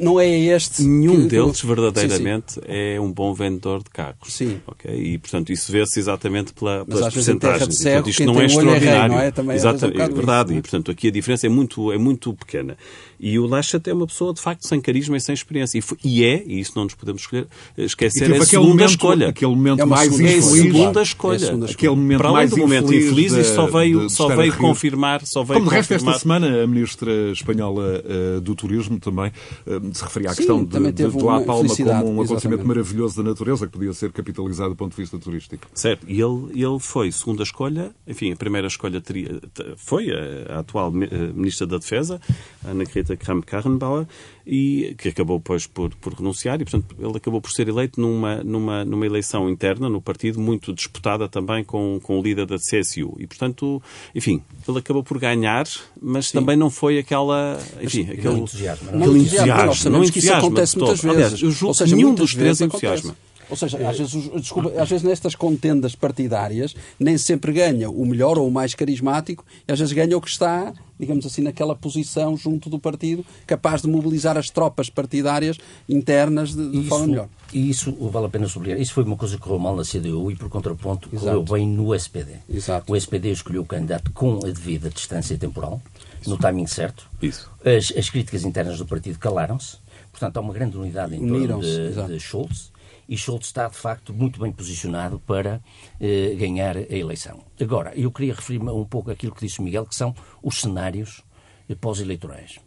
não 0.00 0.18
é 0.18 0.28
este. 0.28 0.82
Nenhum 0.82 1.22
que, 1.22 1.28
deles 1.28 1.60
verdadeiramente 1.62 2.54
sim, 2.54 2.60
sim. 2.60 2.66
é 2.66 3.00
um 3.00 3.12
bom 3.12 3.32
vendedor 3.32 3.82
de 3.82 3.90
carros. 3.90 4.32
Sim. 4.32 4.60
Okay? 4.66 5.14
E, 5.14 5.17
portanto, 5.18 5.52
isso 5.52 5.70
vê-se 5.70 5.98
exatamente 5.98 6.52
pela, 6.52 6.84
pelas 6.84 7.04
Mas, 7.04 7.14
percentagens. 7.14 7.76
Cego, 7.76 7.94
portanto, 7.94 8.10
isto 8.10 8.24
não 8.24 8.40
é, 8.40 8.42
é 8.42 8.46
extraordinário. 8.46 9.00
Rei, 9.00 9.08
não 9.08 9.20
é? 9.20 9.30
Também 9.30 9.56
exatamente, 9.56 10.00
é, 10.00 10.04
um 10.04 10.14
verdade. 10.14 10.50
Isso, 10.50 10.58
e, 10.58 10.62
portanto, 10.62 10.90
aqui 10.90 11.08
a 11.08 11.10
diferença 11.10 11.46
é 11.46 11.50
muito, 11.50 11.92
é 11.92 11.98
muito 11.98 12.32
pequena. 12.34 12.76
E 13.20 13.38
o 13.38 13.46
Laschet 13.46 13.88
é 13.88 13.92
uma 13.92 14.06
pessoa, 14.06 14.32
de 14.32 14.40
facto, 14.40 14.66
sem 14.66 14.80
carisma 14.80 15.16
e 15.16 15.20
sem 15.20 15.34
experiência. 15.34 15.78
E, 15.78 15.80
foi, 15.80 15.98
e 16.04 16.24
é, 16.24 16.42
e 16.46 16.60
isso 16.60 16.72
não 16.76 16.84
nos 16.84 16.94
podemos 16.94 17.22
escolher, 17.22 17.46
esquecer, 17.76 18.30
é 18.30 18.38
a 18.38 18.44
segunda 18.44 18.68
momento, 18.68 18.90
escolha. 18.90 19.28
Aquele 19.28 19.54
momento 19.54 19.80
é 19.80 19.84
mais 19.84 20.12
segunda, 20.12 20.32
infeliz. 20.32 20.44
É 20.44 20.48
a 20.48 20.62
segunda 20.62 21.02
escolha. 21.02 21.36
É 21.36 21.38
segunda 21.38 21.66
Aquele 21.66 21.96
momento 21.96 22.18
Para 22.18 22.28
além 22.28 22.38
mais 22.38 22.50
do 22.50 22.56
momento 22.58 22.94
infeliz, 22.94 23.32
de, 23.32 23.40
isso 23.40 23.54
só 23.54 23.66
veio, 23.66 24.06
de, 24.06 24.12
só 24.12 24.28
veio 24.28 24.56
confirmar. 24.56 25.26
Só 25.26 25.42
veio 25.42 25.60
Como 25.60 25.70
de 25.70 25.76
resto, 25.76 25.94
esta 25.94 26.18
semana, 26.18 26.62
a 26.62 26.66
ministra 26.66 27.12
espanhola 27.32 28.02
uh, 28.04 28.40
do 28.40 28.54
Turismo 28.54 28.98
também 29.00 29.32
uh, 29.66 29.94
se 29.94 30.02
referia 30.02 30.30
à 30.30 30.32
Sim, 30.32 30.36
questão 30.38 30.64
de, 30.64 30.92
de, 30.92 31.10
de 31.10 31.22
La 31.22 31.40
Palma 31.40 31.68
como 31.68 31.88
um 31.88 32.22
acontecimento 32.22 32.36
exatamente. 32.36 32.64
maravilhoso 32.64 33.22
da 33.22 33.28
natureza 33.28 33.66
que 33.66 33.72
podia 33.72 33.92
ser 33.92 34.12
capitalizado 34.12 34.70
do 34.70 34.76
ponto 34.76 34.94
de 34.94 35.02
vista 35.02 35.18
turístico. 35.18 35.66
Certo. 35.74 36.06
E 36.08 36.20
ele, 36.20 36.48
ele 36.52 36.78
foi 36.78 37.10
segunda 37.10 37.42
escolha, 37.42 37.90
enfim, 38.06 38.32
a 38.32 38.36
primeira 38.36 38.66
escolha 38.66 39.00
teria, 39.00 39.40
foi 39.76 40.10
a, 40.10 40.56
a 40.56 40.58
atual 40.60 40.92
eh, 41.02 41.32
Ministra 41.34 41.66
da 41.66 41.78
Defesa, 41.78 42.20
Ana 42.64 42.84
Greta 43.08 43.16
Kramp-Karrenbauer, 43.16 44.06
e 44.46 44.94
que 44.98 45.08
acabou 45.08 45.38
depois 45.38 45.66
por, 45.66 45.94
por 45.96 46.14
renunciar 46.14 46.60
e, 46.60 46.64
portanto, 46.64 46.96
ele 46.98 47.16
acabou 47.16 47.40
por 47.40 47.50
ser 47.50 47.68
eleito 47.68 48.00
numa, 48.00 48.42
numa, 48.42 48.84
numa 48.84 49.06
eleição 49.06 49.48
interna 49.48 49.88
no 49.88 50.00
partido 50.00 50.40
muito 50.40 50.72
disputada 50.72 51.28
também 51.28 51.62
com, 51.64 52.00
com 52.02 52.18
o 52.18 52.22
líder 52.22 52.46
da 52.46 52.56
CSU. 52.56 53.14
E, 53.18 53.26
portanto, 53.26 53.82
enfim, 54.14 54.42
ele 54.66 54.78
acabou 54.78 55.02
por 55.02 55.18
ganhar, 55.18 55.66
mas 56.00 56.28
Sim. 56.28 56.38
também 56.38 56.56
não 56.56 56.70
foi 56.70 56.98
aquela, 56.98 57.58
enfim, 57.80 58.06
mas, 58.08 58.18
aquele 58.18 58.38
entusiasmo. 58.40 58.90
Não, 58.92 58.98
aquele 59.00 59.18
entusiasmo. 59.18 59.90
Não, 59.90 60.00
não, 60.00 60.10
que 60.10 60.18
isso 60.18 60.32
acontece 60.32 60.78
muitas 60.78 61.00
vezes. 61.00 61.42
Aliás, 61.42 61.62
Ou 61.62 61.74
seja, 61.74 61.96
nenhum 61.96 62.14
dos 62.14 62.34
três 62.34 62.60
entusiasma. 62.60 63.16
Ou 63.50 63.56
seja, 63.56 63.88
às 63.88 63.98
vezes, 63.98 64.30
desculpa, 64.34 64.72
às 64.80 64.88
vezes 64.88 65.02
nestas 65.02 65.34
contendas 65.34 65.94
partidárias 65.94 66.74
nem 67.00 67.16
sempre 67.16 67.50
ganha 67.50 67.88
o 67.88 68.04
melhor 68.04 68.38
ou 68.38 68.46
o 68.46 68.50
mais 68.50 68.74
carismático, 68.74 69.44
às 69.66 69.78
vezes 69.78 69.94
ganha 69.94 70.16
o 70.16 70.20
que 70.20 70.28
está, 70.28 70.74
digamos 70.98 71.24
assim, 71.26 71.42
naquela 71.42 71.74
posição 71.74 72.36
junto 72.36 72.68
do 72.68 72.78
partido, 72.78 73.24
capaz 73.46 73.82
de 73.82 73.88
mobilizar 73.88 74.36
as 74.36 74.50
tropas 74.50 74.90
partidárias 74.90 75.58
internas 75.88 76.54
de, 76.54 76.70
de 76.70 76.78
isso, 76.78 76.88
forma 76.88 77.06
melhor. 77.06 77.28
E 77.52 77.70
isso 77.70 77.92
vale 78.10 78.26
a 78.26 78.28
pena 78.28 78.48
sublinhar. 78.48 78.80
Isso 78.80 78.92
foi 78.92 79.04
uma 79.04 79.16
coisa 79.16 79.36
que 79.36 79.42
correu 79.42 79.58
mal 79.58 79.76
na 79.76 79.82
CDU 79.82 80.30
e, 80.30 80.36
por 80.36 80.48
contraponto, 80.48 81.08
Exato. 81.12 81.26
correu 81.26 81.42
bem 81.42 81.68
no 81.68 81.94
SPD. 81.94 82.32
Exato. 82.48 82.92
O 82.92 82.96
SPD 82.96 83.30
escolheu 83.30 83.62
o 83.62 83.66
candidato 83.66 84.10
com 84.12 84.38
a 84.44 84.50
devida 84.50 84.90
distância 84.90 85.36
temporal, 85.38 85.80
isso. 86.20 86.30
no 86.30 86.36
timing 86.36 86.66
certo. 86.66 87.08
Isso. 87.22 87.50
As, 87.64 87.92
as 87.96 88.10
críticas 88.10 88.44
internas 88.44 88.78
do 88.78 88.86
partido 88.86 89.18
calaram-se. 89.18 89.76
Portanto, 90.10 90.36
há 90.36 90.40
uma 90.40 90.52
grande 90.52 90.76
unidade 90.76 91.14
em 91.14 91.26
torno 91.26 91.60
de, 91.60 91.92
de 92.08 92.20
Schultz 92.20 92.72
e 93.08 93.16
Schultz 93.16 93.46
está, 93.46 93.68
de 93.68 93.76
facto, 93.76 94.12
muito 94.12 94.38
bem 94.38 94.52
posicionado 94.52 95.18
para 95.20 95.62
eh, 95.98 96.34
ganhar 96.38 96.76
a 96.76 96.94
eleição. 96.94 97.42
Agora, 97.58 97.92
eu 97.98 98.12
queria 98.12 98.34
referir-me 98.34 98.70
um 98.70 98.84
pouco 98.84 99.10
àquilo 99.10 99.34
que 99.34 99.46
disse 99.46 99.60
o 99.60 99.62
Miguel, 99.62 99.86
que 99.86 99.94
são 99.94 100.14
os 100.42 100.60
cenários 100.60 101.22
eh, 101.68 101.74
pós-eleitorais. 101.74 102.58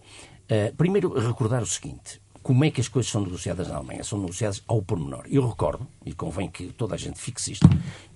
Uh, 0.51 0.75
primeiro, 0.75 1.13
recordar 1.17 1.62
o 1.62 1.65
seguinte. 1.65 2.19
Como 2.43 2.65
é 2.65 2.71
que 2.71 2.82
as 2.82 2.88
coisas 2.88 3.12
são 3.12 3.21
negociadas 3.21 3.67
na 3.67 3.75
Alemanha? 3.75 4.04
São 4.04 4.19
negociadas 4.19 4.63
ao 4.67 4.82
pormenor. 4.82 5.25
Eu 5.30 5.47
recordo, 5.47 5.88
e 6.04 6.12
convém 6.12 6.49
que 6.49 6.73
toda 6.73 6.95
a 6.95 6.97
gente 6.97 7.19
fixe 7.19 7.54
isto, 7.54 7.69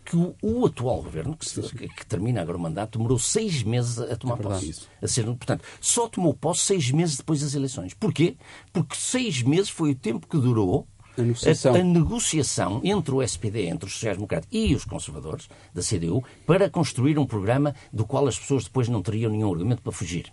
que 0.03 0.17
o, 0.17 0.35
o 0.41 0.65
atual 0.65 1.03
governo, 1.03 1.37
que, 1.37 1.61
que, 1.61 1.87
que, 1.87 2.05
termina 2.07 2.41
agora 2.41 2.57
o 2.57 2.61
mandato, 2.61 2.97
demorou 2.97 3.19
seis 3.19 3.61
meses 3.61 3.99
a 3.99 4.15
tomar 4.15 4.39
é 4.39 4.43
posse. 4.43 4.87
A 5.01 5.07
ser, 5.07 5.25
portanto, 5.25 5.63
só 5.79 6.09
tomou 6.09 6.33
posse 6.33 6.61
seis 6.61 6.89
meses 6.91 7.17
depois 7.17 7.41
das 7.41 7.53
eleições. 7.53 7.93
Porquê? 7.93 8.35
Porque 8.73 8.95
seis 8.95 9.43
meses 9.43 9.69
foi 9.69 9.91
o 9.91 9.95
tempo 9.95 10.27
que 10.27 10.37
durou 10.37 10.87
a 11.17 11.21
negociação. 11.21 11.75
A, 11.75 11.83
negociação 11.83 12.81
entre 12.83 13.13
o 13.13 13.21
SPD, 13.21 13.67
entre 13.67 13.87
os 13.87 13.93
sociais-democratas 13.93 14.49
e 14.51 14.73
os 14.75 14.85
conservadores 14.85 15.47
da 15.73 15.81
CDU, 15.81 16.23
para 16.45 16.69
construir 16.69 17.17
um 17.17 17.25
programa 17.25 17.73
do 17.91 18.05
qual 18.05 18.27
as 18.27 18.37
pessoas 18.37 18.65
depois 18.65 18.89
não 18.89 19.01
teriam 19.01 19.31
nenhum 19.31 19.51
argumento 19.51 19.81
para 19.81 19.91
fugir. 19.91 20.31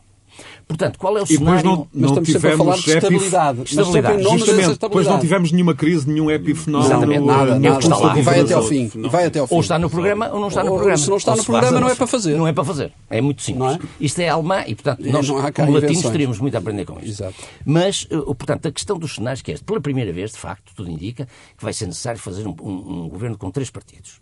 Portanto, 0.67 0.99
qual 0.99 1.17
é 1.19 1.21
o 1.21 1.25
e 1.25 1.37
cenário? 1.37 1.65
Não, 1.65 1.89
não 1.93 2.09
estamos 2.09 2.33
sempre 2.33 2.53
a 2.53 2.57
falar 2.57 2.75
de 2.75 2.91
estabilidade. 2.91 3.63
estabilidade. 3.65 4.23
Justamente, 4.23 4.79
depois 4.79 5.07
não 5.07 5.19
tivemos 5.19 5.53
nenhuma 5.53 5.75
crise, 5.75 6.09
nenhum 6.09 6.31
epifenómeno. 6.31 6.93
Exatamente, 6.93 7.25
nada, 7.25 7.59
nada. 7.59 7.79
Está 7.79 7.97
lá. 7.97 8.19
E 8.19 8.23
vai 8.23 8.41
até 8.41 8.55
ao 8.55 8.63
fim. 8.63 8.91
E 8.95 9.09
vai 9.09 9.27
até 9.27 9.39
ao 9.39 9.47
fim. 9.47 9.55
Ou 9.55 9.61
está 9.61 9.79
no 9.79 9.91
programa 9.91 10.31
ou 10.31 10.41
não 10.41 10.49
está 10.49 10.65
no 10.65 10.75
programa. 10.75 10.97
Se 10.97 11.11
não 11.11 11.17
está 11.17 11.37
no 11.37 11.45
programa, 11.45 11.81
não 11.81 11.89
é 11.89 11.95
para 11.95 12.07
fazer. 12.07 12.37
Não 12.37 12.47
é 12.47 12.53
para 12.53 12.65
fazer. 12.65 12.93
É 13.11 13.21
muito 13.21 13.43
simples. 13.43 13.75
É? 13.75 13.79
Isto 14.01 14.21
é 14.21 14.29
alemã 14.29 14.65
e, 14.67 14.75
portanto, 14.75 15.03
nós, 15.05 15.29
como 15.29 15.73
latinos, 15.73 16.03
teríamos 16.03 16.39
muito 16.39 16.55
a 16.55 16.59
aprender 16.59 16.85
com 16.85 16.99
isto. 16.99 17.23
Exato. 17.23 17.35
Mas, 17.65 18.07
eh, 18.11 18.17
portanto, 18.17 18.67
a 18.67 18.73
questão 18.73 18.99
dos 18.99 19.15
cenários 19.15 19.43
que 19.43 19.53
é 19.53 19.59
pela 19.59 19.81
primeira 19.81 20.13
vez, 20.13 20.33
de 20.33 20.39
facto, 20.39 20.73
tudo 20.75 20.91
indica 20.91 21.27
que 21.57 21.65
vai 21.65 21.73
ser 21.73 21.87
necessário 21.87 22.21
fazer 22.21 22.47
um, 22.47 22.55
um, 22.63 23.05
um 23.05 23.09
governo 23.09 23.37
com 23.37 23.51
três 23.51 23.71
partidos. 23.71 24.21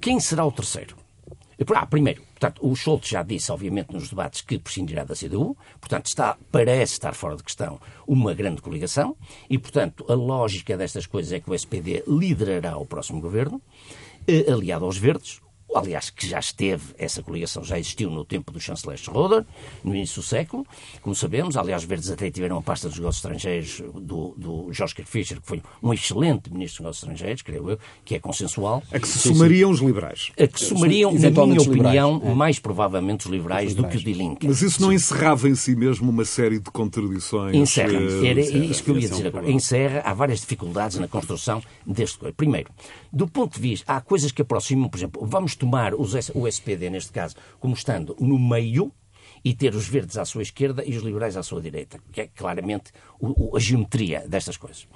Quem 0.00 0.18
será 0.20 0.44
o 0.44 0.52
terceiro? 0.52 0.96
Ah, 1.74 1.86
primeiro, 1.86 2.22
portanto, 2.22 2.66
o 2.66 2.74
Scholz 2.74 3.08
já 3.08 3.22
disse, 3.22 3.50
obviamente, 3.52 3.92
nos 3.92 4.08
debates 4.08 4.40
que 4.40 4.58
prescindirá 4.58 5.04
da 5.04 5.14
CDU, 5.14 5.56
portanto, 5.80 6.06
está, 6.06 6.36
parece 6.50 6.94
estar 6.94 7.14
fora 7.14 7.36
de 7.36 7.42
questão 7.42 7.80
uma 8.06 8.34
grande 8.34 8.60
coligação, 8.60 9.16
e, 9.48 9.58
portanto, 9.58 10.04
a 10.08 10.14
lógica 10.14 10.76
destas 10.76 11.06
coisas 11.06 11.32
é 11.32 11.40
que 11.40 11.50
o 11.50 11.54
SPD 11.54 12.02
liderará 12.06 12.76
o 12.76 12.86
próximo 12.86 13.20
governo, 13.20 13.62
eh, 14.26 14.50
aliado 14.50 14.84
aos 14.84 14.96
verdes, 14.96 15.40
aliás, 15.74 16.10
que 16.10 16.26
já 16.26 16.38
esteve, 16.38 16.94
essa 16.98 17.22
coligação 17.22 17.64
já 17.64 17.78
existiu 17.78 18.10
no 18.10 18.24
tempo 18.24 18.52
do 18.52 18.60
chanceler 18.60 18.98
Schroeder, 18.98 19.44
no 19.82 19.94
início 19.94 20.22
do 20.22 20.26
século, 20.26 20.66
como 21.02 21.14
sabemos. 21.14 21.56
Aliás, 21.56 21.82
os 21.82 21.88
verdes 21.88 22.10
até 22.10 22.30
tiveram 22.30 22.58
a 22.58 22.62
pasta 22.62 22.88
dos 22.88 22.98
negócios 22.98 23.24
estrangeiros 23.24 23.82
do, 24.00 24.34
do 24.36 24.72
Joschka 24.72 25.04
Fischer, 25.04 25.40
que 25.40 25.46
foi 25.46 25.62
um 25.82 25.92
excelente 25.92 26.52
ministro 26.52 26.82
dos 26.82 26.84
negócios 26.84 27.02
estrangeiros, 27.02 27.42
creio 27.42 27.70
eu, 27.70 27.78
que 28.04 28.14
é 28.14 28.18
consensual. 28.18 28.82
A 28.92 28.98
que 28.98 29.08
se 29.08 29.18
somariam 29.18 29.70
os 29.70 29.80
liberais. 29.80 30.32
A 30.38 30.46
que 30.46 30.60
somariam, 30.60 31.12
na 31.12 31.46
minha 31.46 31.60
opinião, 31.60 32.22
é. 32.24 32.34
mais 32.34 32.58
provavelmente 32.58 33.26
os 33.26 33.32
liberais, 33.32 33.68
os 33.68 33.74
liberais, 33.74 33.92
do 33.92 34.04
que 34.04 34.10
o 34.10 34.12
de 34.12 34.18
Lincoln. 34.18 34.48
Mas 34.48 34.62
isso 34.62 34.80
não 34.80 34.92
encerrava 34.92 35.48
em 35.48 35.54
si 35.54 35.74
mesmo 35.74 36.10
uma 36.10 36.24
série 36.24 36.58
de 36.58 36.70
contradições? 36.70 37.54
Encerra. 37.54 37.98
Uh, 37.98 38.24
Era 38.24 38.40
encerra. 38.40 38.64
isso 38.64 38.82
que 38.82 38.90
eu 38.90 38.98
ia 38.98 39.08
dizer 39.08 39.26
agora. 39.26 39.50
Encerra. 39.50 40.02
Há 40.04 40.14
várias 40.14 40.40
dificuldades 40.40 40.98
na 40.98 41.08
construção 41.08 41.62
deste 41.86 42.18
coisa. 42.18 42.34
Primeiro, 42.34 42.70
do 43.12 43.28
ponto 43.28 43.54
de 43.54 43.60
vista, 43.60 43.92
há 43.92 44.00
coisas 44.00 44.32
que 44.32 44.42
aproximam, 44.42 44.88
por 44.88 44.98
exemplo, 44.98 45.24
vamos 45.24 45.54
tomar 45.64 45.94
o 45.94 46.46
SPD, 46.46 46.90
neste 46.90 47.10
caso, 47.10 47.36
como 47.58 47.72
estando 47.72 48.14
no 48.20 48.38
meio 48.38 48.92
e 49.42 49.54
ter 49.54 49.74
os 49.74 49.88
verdes 49.88 50.18
à 50.18 50.24
sua 50.24 50.42
esquerda 50.42 50.84
e 50.84 50.94
os 50.94 51.02
liberais 51.02 51.36
à 51.36 51.42
sua 51.42 51.60
direita, 51.60 51.98
que 52.12 52.20
é 52.20 52.26
claramente 52.26 52.92
o, 53.18 53.52
o, 53.52 53.56
a 53.56 53.60
geometria 53.60 54.28
destas 54.28 54.58
coisas. 54.58 54.86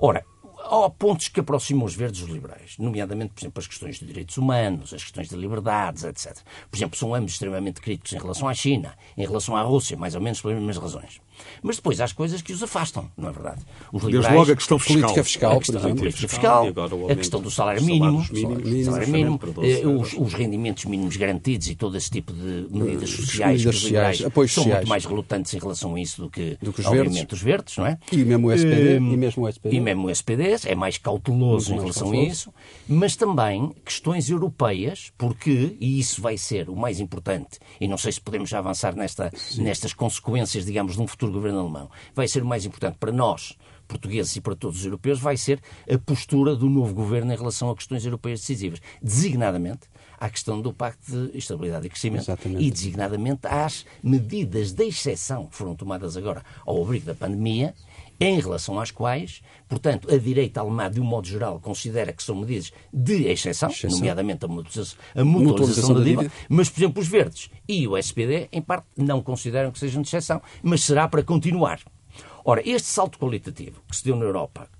Ora, 0.00 0.24
há 0.58 0.90
pontos 0.90 1.28
que 1.28 1.40
aproximam 1.40 1.84
os 1.84 1.94
verdes 1.94 2.20
dos 2.20 2.30
liberais, 2.30 2.76
nomeadamente, 2.78 3.32
por 3.32 3.40
exemplo, 3.40 3.60
as 3.60 3.66
questões 3.68 3.98
de 3.98 4.06
direitos 4.06 4.36
humanos, 4.36 4.92
as 4.92 5.02
questões 5.02 5.28
de 5.28 5.36
liberdades, 5.36 6.02
etc. 6.02 6.36
Por 6.68 6.76
exemplo, 6.76 6.98
são 6.98 7.14
ambos 7.14 7.32
extremamente 7.32 7.80
críticos 7.80 8.12
em 8.12 8.18
relação 8.18 8.48
à 8.48 8.54
China, 8.54 8.96
em 9.16 9.24
relação 9.24 9.56
à 9.56 9.62
Rússia, 9.62 9.96
mais 9.96 10.16
ou 10.16 10.20
menos 10.20 10.40
pelas 10.40 10.56
mesmas 10.56 10.78
razões. 10.78 11.20
Mas 11.62 11.76
depois 11.76 12.00
há 12.00 12.04
as 12.04 12.12
coisas 12.12 12.42
que 12.42 12.52
os 12.52 12.62
afastam, 12.62 13.10
não 13.16 13.28
é 13.28 13.32
verdade? 13.32 13.62
Os 13.92 14.02
liberais, 14.02 14.26
Desde 14.26 14.38
logo 14.38 14.52
a 14.52 14.56
questão 14.56 14.78
fiscal. 14.78 15.00
Política 15.00 15.24
fiscal, 15.24 15.52
a 15.52 15.58
questão, 15.58 15.96
política 15.96 16.28
fiscal, 16.28 16.66
a 17.10 17.16
questão 17.16 17.40
do 17.40 17.50
salário 17.50 17.82
mínimo, 17.82 18.24
mínimos, 18.30 18.84
salário 18.84 19.08
mínimo 19.08 19.40
eh, 19.62 19.86
os, 19.86 20.14
os, 20.14 20.34
rendimentos 20.34 20.84
mínimos 20.84 21.16
garantidos 21.16 21.68
e 21.68 21.74
todo 21.74 21.96
esse 21.96 22.10
tipo 22.10 22.32
de 22.32 22.66
medidas 22.70 23.10
sociais 23.10 23.58
medidas 23.58 23.74
que 23.74 23.78
os 23.78 23.84
liberais 23.84 24.18
são 24.18 24.30
sociais. 24.30 24.66
muito 24.66 24.88
mais 24.88 25.04
relutantes 25.04 25.54
em 25.54 25.58
relação 25.58 25.94
a 25.94 26.00
isso 26.00 26.22
do 26.22 26.30
que, 26.30 26.58
do 26.60 26.72
que 26.72 26.80
os 26.80 26.86
obviamente, 26.86 27.14
verdes. 27.14 27.32
os 27.32 27.42
verdes, 27.42 27.76
não 27.76 27.86
é? 27.86 27.98
E 28.12 28.16
mesmo 28.18 28.48
o 28.48 28.52
SPD. 28.52 28.96
e 28.96 29.00
mesmo 29.00 29.44
o 29.44 29.48
SPD. 29.48 29.76
E 29.76 29.80
mesmo 29.80 30.06
o 30.06 30.10
SPD 30.10 30.44
é 30.66 30.74
mais 30.74 30.98
cauteloso 30.98 31.70
muito 31.70 31.80
em 31.80 31.82
relação 31.82 32.12
a 32.12 32.16
isso, 32.16 32.52
mas 32.88 33.16
também 33.16 33.72
questões 33.84 34.30
europeias, 34.30 35.12
porque, 35.16 35.76
e 35.80 35.98
isso 35.98 36.20
vai 36.22 36.36
ser 36.36 36.68
o 36.68 36.76
mais 36.76 37.00
importante, 37.00 37.58
e 37.80 37.86
não 37.86 37.98
sei 37.98 38.12
se 38.12 38.20
podemos 38.20 38.48
já 38.48 38.58
avançar 38.58 38.94
nesta, 38.94 39.30
nestas 39.56 39.92
consequências, 39.92 40.64
digamos, 40.64 40.94
de 40.94 41.02
um 41.02 41.06
futuro 41.06 41.27
governo 41.32 41.60
alemão, 41.60 41.90
vai 42.14 42.28
ser 42.28 42.42
o 42.42 42.46
mais 42.46 42.64
importante 42.64 42.96
para 42.98 43.12
nós, 43.12 43.56
portugueses 43.86 44.36
e 44.36 44.40
para 44.40 44.54
todos 44.54 44.78
os 44.78 44.84
europeus, 44.84 45.18
vai 45.18 45.36
ser 45.36 45.60
a 45.90 45.98
postura 45.98 46.54
do 46.54 46.68
novo 46.68 46.94
governo 46.94 47.32
em 47.32 47.36
relação 47.36 47.70
a 47.70 47.76
questões 47.76 48.04
europeias 48.04 48.40
decisivas. 48.40 48.80
Designadamente, 49.02 49.88
à 50.18 50.28
questão 50.28 50.60
do 50.60 50.72
Pacto 50.72 51.28
de 51.28 51.38
Estabilidade 51.38 51.86
e 51.86 51.90
Crescimento 51.90 52.22
Exatamente. 52.22 52.62
e, 52.62 52.70
designadamente, 52.70 53.46
às 53.46 53.86
medidas 54.02 54.72
de 54.72 54.84
exceção 54.84 55.46
que 55.46 55.56
foram 55.56 55.74
tomadas 55.74 56.16
agora 56.16 56.42
ao 56.66 56.82
abrigo 56.82 57.06
da 57.06 57.14
pandemia 57.14 57.74
em 58.20 58.40
relação 58.40 58.78
às 58.80 58.90
quais, 58.90 59.42
portanto, 59.68 60.12
a 60.12 60.16
direita 60.16 60.60
alemã, 60.60 60.90
de 60.90 61.00
um 61.00 61.04
modo 61.04 61.26
geral, 61.26 61.60
considera 61.60 62.12
que 62.12 62.22
são 62.22 62.36
medidas 62.36 62.72
de 62.92 63.26
exceção, 63.26 63.70
exceção. 63.70 63.98
nomeadamente 63.98 64.44
a 64.44 64.48
mutualização, 64.48 64.98
a 65.14 65.24
mutualização 65.24 65.94
da 65.94 66.02
dívida, 66.02 66.32
mas, 66.48 66.68
por 66.68 66.80
exemplo, 66.80 67.02
os 67.02 67.08
verdes 67.08 67.50
e 67.68 67.86
o 67.86 67.96
SPD, 67.96 68.48
em 68.50 68.62
parte, 68.62 68.86
não 68.96 69.22
consideram 69.22 69.70
que 69.70 69.78
sejam 69.78 70.02
de 70.02 70.08
exceção, 70.08 70.42
mas 70.62 70.82
será 70.82 71.06
para 71.06 71.22
continuar. 71.22 71.80
Ora, 72.44 72.62
este 72.64 72.88
salto 72.88 73.18
qualitativo 73.18 73.82
que 73.86 73.94
se 73.94 74.04
deu 74.04 74.16
na 74.16 74.24
Europa 74.24 74.70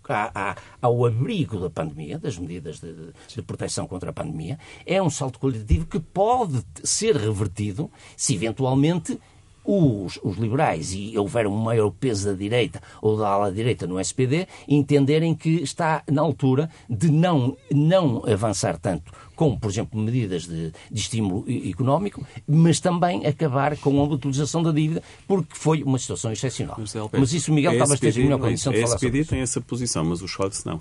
ao 0.81 1.05
abrigo 1.05 1.61
da 1.61 1.68
pandemia, 1.68 2.18
das 2.18 2.38
medidas 2.38 2.81
de, 2.81 3.12
de, 3.29 3.42
proteção 3.42 3.87
contra 3.87 4.09
a 4.09 4.12
pandemia, 4.12 4.59
é 4.87 5.03
um 5.03 5.11
salto 5.11 5.38
qualitativo 5.38 5.85
que 5.85 6.01
pode 6.01 6.64
ser 6.83 7.14
revertido 7.14 7.90
se 8.16 8.35
eventualmente 8.35 9.20
os, 9.68 10.18
os 10.22 10.38
liberais 10.38 10.94
e 10.94 11.18
houver 11.18 11.46
um 11.46 11.54
maior 11.54 11.90
peso 11.90 12.31
da 12.31 12.33
direita 12.35 12.81
ou 13.02 13.18
da 13.18 13.28
ala 13.28 13.52
direita 13.52 13.87
no 13.87 14.00
SPD 14.00 14.48
entenderem 14.66 15.35
que 15.35 15.62
está 15.62 16.02
na 16.11 16.22
altura 16.22 16.70
de 16.88 17.11
não, 17.11 17.54
não 17.70 18.24
avançar 18.26 18.78
tanto 18.78 19.12
com, 19.38 19.57
por 19.57 19.70
exemplo, 19.70 20.01
medidas 20.01 20.48
de, 20.48 20.72
de 20.90 21.01
estímulo 21.01 21.44
económico, 21.48 22.27
mas 22.44 22.81
também 22.81 23.24
acabar 23.24 23.77
com 23.77 24.01
a 24.01 24.03
utilização 24.03 24.64
da 24.64 24.72
dívida, 24.72 25.01
porque 25.29 25.55
foi 25.55 25.85
uma 25.85 25.96
situação 25.96 26.33
excepcional. 26.33 26.77
Mas, 26.77 26.92
mas 27.12 27.33
isso 27.33 27.53
o 27.53 27.55
Miguel 27.55 27.74
estava 27.74 27.94
a 27.94 28.18
melhor 28.18 28.40
condição 28.40 28.72
de 28.72 28.81
falar 28.81 28.94
A 28.94 28.96
SPD 28.96 29.24
tem 29.24 29.38
essa 29.38 29.61
posição, 29.61 30.05
mas 30.05 30.22
o 30.22 30.27
Scholz 30.27 30.64
não. 30.64 30.81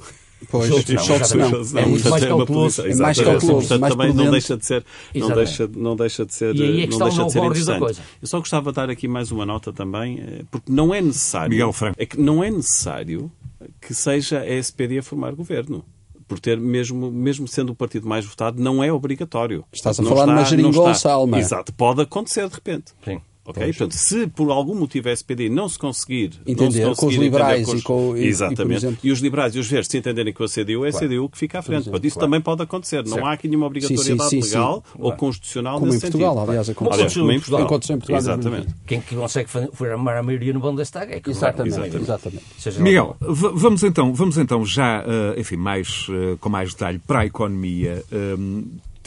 Pois, 0.50 0.72
o 0.72 0.82
Scholz 0.82 1.34
não. 1.34 1.52
não. 1.52 1.80
É 1.80 1.86
muito 1.86 2.10
mais 2.10 2.26
cauteloso. 2.26 2.82
É 2.82 2.96
mais 2.96 3.22
cauteloso. 3.22 3.67
Portanto, 3.67 3.91
também 3.91 4.13
não 4.15 4.32
deixa 4.32 4.58
de 4.58 4.65
ser... 4.65 4.84
Não 5.13 5.30
deixa, 5.30 5.67
não 5.67 5.96
deixa 5.96 6.26
de 6.26 6.34
ser... 6.34 6.56
E 6.56 6.63
aí 6.63 6.82
é 6.82 6.88
que 6.88 6.93
está 6.93 7.06
o 7.06 7.15
não 7.15 7.28
da 7.28 7.78
coisa. 7.78 8.02
Eu 8.20 8.28
só 8.28 8.39
gostava 8.39 8.72
de 8.72 8.76
dar 8.76 8.89
aqui 8.89 9.08
mais 9.08 9.32
uma 9.32 9.46
nota 9.46 9.72
também, 9.72 10.20
eh, 10.20 10.46
porque 10.50 10.72
não 10.72 10.96
é 10.96 11.00
necessário... 11.00 11.52
Miguel 11.52 11.72
Franco. 11.72 11.96
É 12.02 12.08
que 12.08 12.20
não 12.20 12.43
é 12.43 12.50
necessário 12.50 13.32
que 13.80 13.93
seja 13.93 14.39
a 14.39 14.50
SPD 14.50 14.98
a 14.98 15.04
formar 15.04 15.36
governo 15.36 15.86
por 16.27 16.39
ter, 16.39 16.59
mesmo, 16.59 17.09
mesmo 17.11 17.47
sendo 17.47 17.71
o 17.71 17.75
partido 17.75 18.07
mais 18.07 18.25
votado, 18.25 18.61
não 18.61 18.83
é 18.83 18.91
obrigatório. 18.91 19.63
Estás 19.71 19.99
a 19.99 20.03
não 20.03 20.09
falar 20.09 20.23
está, 20.23 20.33
de 20.33 20.39
uma 20.39 20.45
geringonça, 20.45 21.11
Alma. 21.11 21.39
Exato, 21.39 21.73
pode 21.73 22.01
acontecer 22.01 22.47
de 22.47 22.55
repente. 22.55 22.93
Sim. 23.03 23.21
Ok? 23.47 23.65
Portanto, 23.65 23.93
se 23.93 24.27
por 24.27 24.51
algum 24.51 24.75
motivo 24.75 25.07
a 25.07 25.13
SPD 25.13 25.47
não 25.47 25.69
se 25.69 25.79
conseguir 25.79 26.33
entender 26.45 26.83
não 26.83 26.93
se 26.93 26.99
conseguir 26.99 26.99
com 26.99 27.07
os 27.07 27.15
liberais 27.15 27.65
com 27.65 27.71
os, 27.71 27.79
e 27.79 27.83
com 27.83 28.17
exatamente 28.17 28.73
e, 28.73 28.75
exemplo... 28.75 28.99
e, 29.03 29.12
os 29.12 29.19
liberais 29.19 29.55
e 29.55 29.60
os 29.60 29.67
verdes 29.67 29.89
se 29.89 29.97
entenderem 29.97 30.33
com 30.33 30.43
a 30.43 30.49
CDU, 30.49 30.83
é 30.83 30.89
a 30.89 30.91
claro. 30.91 31.07
CDU 31.07 31.29
que 31.29 31.38
fica 31.38 31.60
à 31.60 31.62
frente. 31.62 31.83
Exemplo, 31.83 32.05
isso 32.05 32.15
claro. 32.15 32.27
também 32.27 32.41
pode 32.41 32.62
acontecer. 32.62 33.05
Não 33.05 33.13
certo. 33.13 33.25
há 33.25 33.31
aqui 33.31 33.47
nenhuma 33.47 33.67
obrigatoriedade 33.67 34.29
sim, 34.29 34.41
sim, 34.41 34.41
sim, 34.41 34.49
legal 34.49 34.83
ou 34.99 35.13
constitucional 35.13 35.79
como 35.79 35.86
nesse 35.86 36.07
em 36.07 36.12
Portugal, 36.12 36.33
sentido. 36.33 36.49
aliás, 36.49 36.69
aliás, 36.69 37.13
como 37.13 37.31
em 37.31 37.36
Portugal. 37.39 37.63
Aconteceu 37.63 37.95
em 37.95 37.99
Portugal. 37.99 38.19
Exatamente. 38.19 38.75
Quem 38.86 38.99
que 38.99 39.15
consegue 39.15 39.49
formar 39.71 40.17
a 40.17 40.23
maioria 40.23 40.51
no 40.51 40.60
Bundestag 40.60 41.13
é 41.13 41.21
que 41.21 41.29
exatamente. 41.29 41.77
exatamente. 41.77 42.43
exatamente. 42.60 42.81
Miguel, 42.81 43.15
vamos 43.21 43.81
então, 43.81 44.13
vamos 44.13 44.38
então 44.38 44.65
já, 44.65 45.05
eh, 45.07 45.39
enfim, 45.39 45.55
mais 45.55 46.07
eh, 46.10 46.36
com 46.41 46.49
mais 46.49 46.73
detalhe 46.73 46.99
para 46.99 47.21
a 47.21 47.25
economia. 47.25 48.03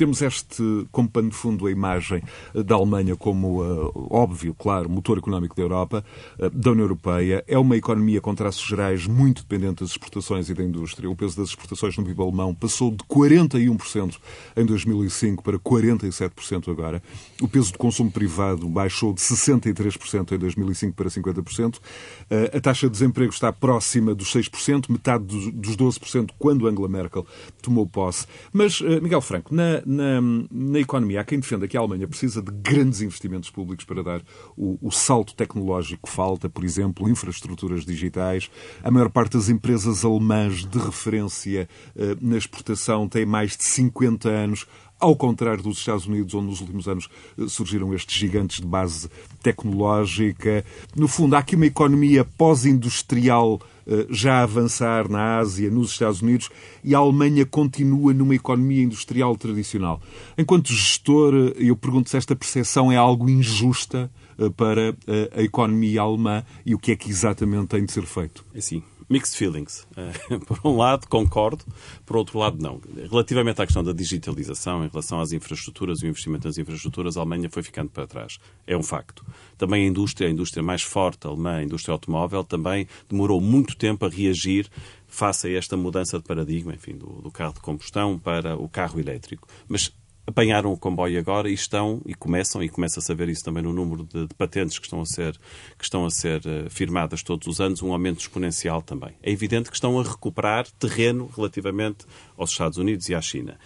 Temos 0.01 0.23
este, 0.23 0.63
como 0.91 1.11
pano 1.11 1.29
de 1.29 1.37
fundo, 1.37 1.67
a 1.67 1.71
imagem 1.71 2.23
eh, 2.55 2.63
da 2.63 2.75
Alemanha 2.75 3.15
como, 3.17 3.63
uh, 3.63 4.09
óbvio, 4.11 4.55
claro, 4.55 4.89
motor 4.89 5.19
económico 5.19 5.55
da 5.55 5.61
Europa, 5.61 6.03
uh, 6.39 6.49
da 6.49 6.71
União 6.71 6.85
Europeia. 6.85 7.45
É 7.47 7.59
uma 7.59 7.77
economia, 7.77 8.19
com 8.19 8.35
traços 8.35 8.67
gerais, 8.67 9.07
muito 9.07 9.43
dependente 9.43 9.81
das 9.81 9.91
exportações 9.91 10.49
e 10.49 10.55
da 10.55 10.65
indústria. 10.65 11.11
O 11.11 11.15
peso 11.15 11.37
das 11.37 11.51
exportações 11.51 11.99
no 11.99 12.05
PIB 12.07 12.23
alemão 12.23 12.55
passou 12.55 12.91
de 12.91 13.05
41% 13.05 14.17
em 14.57 14.65
2005 14.65 15.43
para 15.43 15.59
47% 15.59 16.71
agora. 16.71 17.03
O 17.43 17.47
peso 17.47 17.71
do 17.73 17.77
consumo 17.77 18.11
privado 18.11 18.67
baixou 18.71 19.13
de 19.13 19.21
63% 19.21 20.33
em 20.33 20.39
2005 20.39 20.97
para 20.97 21.11
50%. 21.11 21.77
Uh, 21.77 22.57
a 22.57 22.61
taxa 22.63 22.87
de 22.87 22.93
desemprego 22.93 23.35
está 23.35 23.53
próxima 23.53 24.15
dos 24.15 24.33
6%, 24.33 24.87
metade 24.89 25.25
dos 25.25 25.77
12% 25.77 26.31
quando 26.39 26.67
Angela 26.67 26.89
Merkel 26.89 27.27
tomou 27.61 27.87
posse. 27.87 28.27
Mas, 28.51 28.81
Miguel 28.81 29.21
Franco, 29.21 29.55
na, 29.55 29.83
na, 29.91 30.21
na 30.53 30.79
economia, 30.79 31.21
há 31.21 31.25
quem 31.25 31.41
defenda 31.41 31.67
que 31.67 31.77
a 31.77 31.81
Alemanha 31.81 32.07
precisa 32.07 32.41
de 32.41 32.53
grandes 32.53 33.01
investimentos 33.01 33.51
públicos 33.51 33.85
para 33.85 34.05
dar 34.05 34.23
o, 34.57 34.79
o 34.81 34.93
salto 34.93 35.35
tecnológico 35.35 36.09
que 36.09 36.15
falta, 36.15 36.49
por 36.49 36.65
exemplo, 36.65 37.09
infraestruturas 37.09 37.85
digitais. 37.85 38.49
A 38.85 38.91
maior 38.91 39.11
parte 39.11 39.33
das 39.33 39.49
empresas 39.49 40.05
alemãs 40.05 40.65
de 40.65 40.79
referência 40.79 41.69
eh, 41.97 42.17
na 42.21 42.37
exportação 42.37 43.09
têm 43.09 43.27
mais 43.27 43.57
de 43.57 43.65
50 43.65 44.29
anos 44.29 44.65
ao 45.01 45.17
contrário 45.17 45.63
dos 45.63 45.79
Estados 45.79 46.07
Unidos, 46.07 46.35
onde 46.35 46.47
nos 46.47 46.61
últimos 46.61 46.87
anos 46.87 47.09
eh, 47.37 47.49
surgiram 47.49 47.93
estes 47.93 48.17
gigantes 48.17 48.61
de 48.61 48.67
base 48.69 49.11
tecnológica. 49.43 50.65
No 50.95 51.09
fundo, 51.09 51.35
há 51.35 51.41
aqui 51.41 51.57
uma 51.57 51.67
economia 51.67 52.25
pós-industrial 52.25 53.61
já 54.09 54.41
a 54.41 54.43
avançar 54.43 55.09
na 55.09 55.39
Ásia, 55.39 55.71
nos 55.71 55.93
Estados 55.93 56.23
Unidos, 56.23 56.49
e 56.85 56.95
a 56.95 56.99
Alemanha 56.99 57.45
continua 57.45 58.13
numa 58.13 58.35
economia 58.35 58.83
industrial 58.83 59.37
tradicional. 59.37 60.01
Enquanto 60.37 60.73
gestor, 60.73 61.35
eh, 61.35 61.55
eu 61.59 61.77
pergunto 61.77 62.11
se 62.11 62.17
esta 62.17 62.37
percepção 62.37 62.91
é 62.91 62.97
algo 62.97 63.29
injusta 63.29 64.11
para 64.57 64.97
a 65.37 65.43
economia 65.43 66.01
alemã 66.01 66.43
e 66.65 66.75
o 66.75 66.79
que 66.79 66.93
é 66.93 66.97
que 66.97 67.11
exatamente 67.11 67.67
tem 67.67 67.85
de 67.85 67.93
ser 67.93 68.07
feito. 68.07 68.43
É 68.55 68.61
sim 68.61 68.83
mixed 69.11 69.37
feelings. 69.37 69.87
Uh, 69.97 70.39
por 70.47 70.61
um 70.65 70.77
lado, 70.77 71.09
concordo, 71.09 71.65
por 72.07 72.17
outro 72.17 72.39
lado, 72.39 72.57
não. 72.63 72.81
Relativamente 73.11 73.61
à 73.61 73.67
questão 73.67 73.83
da 73.83 73.93
digitalização, 73.93 74.85
em 74.85 74.89
relação 74.89 75.21
às 75.21 75.33
infraestruturas 75.33 76.01
e 76.01 76.07
o 76.07 76.09
investimento 76.09 76.47
nas 76.47 76.57
infraestruturas, 76.57 77.17
a 77.17 77.21
Alemanha 77.21 77.51
foi 77.51 77.65
ficando 77.65 77.91
para 77.91 78.07
trás. 78.07 78.39
É 78.67 78.77
um 78.77 78.83
facto. 78.83 79.27
Também 79.59 79.85
a 79.85 79.89
indústria, 79.89 80.29
a 80.29 80.31
indústria 80.31 80.63
mais 80.63 80.83
forte 80.83 81.27
alemã, 81.27 81.57
a 81.57 81.63
indústria 81.65 81.93
automóvel, 81.93 82.45
também 82.45 82.87
demorou 83.09 83.41
muito 83.41 83.77
tempo 83.77 84.07
a 84.07 84.09
reagir 84.09 84.71
face 85.09 85.49
a 85.49 85.59
esta 85.59 85.77
mudança 85.77 86.19
de 86.19 86.25
paradigma, 86.25 86.73
enfim, 86.73 86.97
do, 86.97 87.07
do 87.21 87.31
carro 87.33 87.55
de 87.55 87.61
combustão 87.61 88.17
para 88.17 88.57
o 88.57 88.69
carro 88.69 89.01
elétrico. 89.01 89.49
Mas 89.69 89.93
apanharam 90.27 90.73
o 90.73 90.77
comboio 90.77 91.19
agora 91.19 91.49
e 91.51 91.55
estão 91.55 92.01
e 92.07 92.15
começam, 92.15 92.63
e 92.63 92.69
começa-se 92.69 93.11
a 93.11 93.15
ver 93.15 93.29
isso 93.29 93.45
também 93.45 93.63
no 93.63 93.73
número 93.73 94.05
de, 94.05 94.27
de, 94.27 94.35
patentes 94.35 94.79
que 94.79 94.87
estão 94.87 95.01
a 95.01 95.07
ser, 95.07 95.39
que 95.79 95.85
estão 95.85 96.05
a 96.05 96.11
ser 96.11 96.41
uh, 96.41 96.71
firmadas 96.71 97.23
todos 97.23 97.47
os 97.47 97.61
anos, 97.61 97.83
um 97.83 97.93
aumento 97.93 98.21
exponencial 98.21 98.83
também. 98.83 99.15
É 99.23 99.31
evidente 99.31 99.71
que 99.71 99.77
estão 99.77 99.99
a 99.99 100.03
recuperar 100.03 100.67
terreno 100.79 101.31
relativamente 101.35 102.07
aos 102.37 102.51
Estados 102.51 102.79
Unidos 102.79 103.09
e 103.09 103.15
à 103.15 103.21
China. 103.21 103.59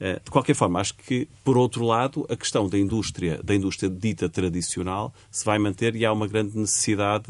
Eh, 0.00 0.18
de 0.24 0.30
qualquer 0.30 0.54
forma, 0.54 0.80
acho 0.80 0.94
que, 0.94 1.28
por 1.44 1.58
outro 1.58 1.84
lado, 1.84 2.26
a 2.30 2.34
questão 2.34 2.66
da 2.66 2.78
indústria, 2.78 3.38
da 3.44 3.54
indústria 3.54 3.90
dita 3.90 4.30
tradicional 4.30 5.12
se 5.30 5.44
vai 5.44 5.58
manter 5.58 5.94
e 5.94 6.06
há 6.06 6.12
uma 6.12 6.26
grande 6.26 6.56
necessidade 6.56 7.26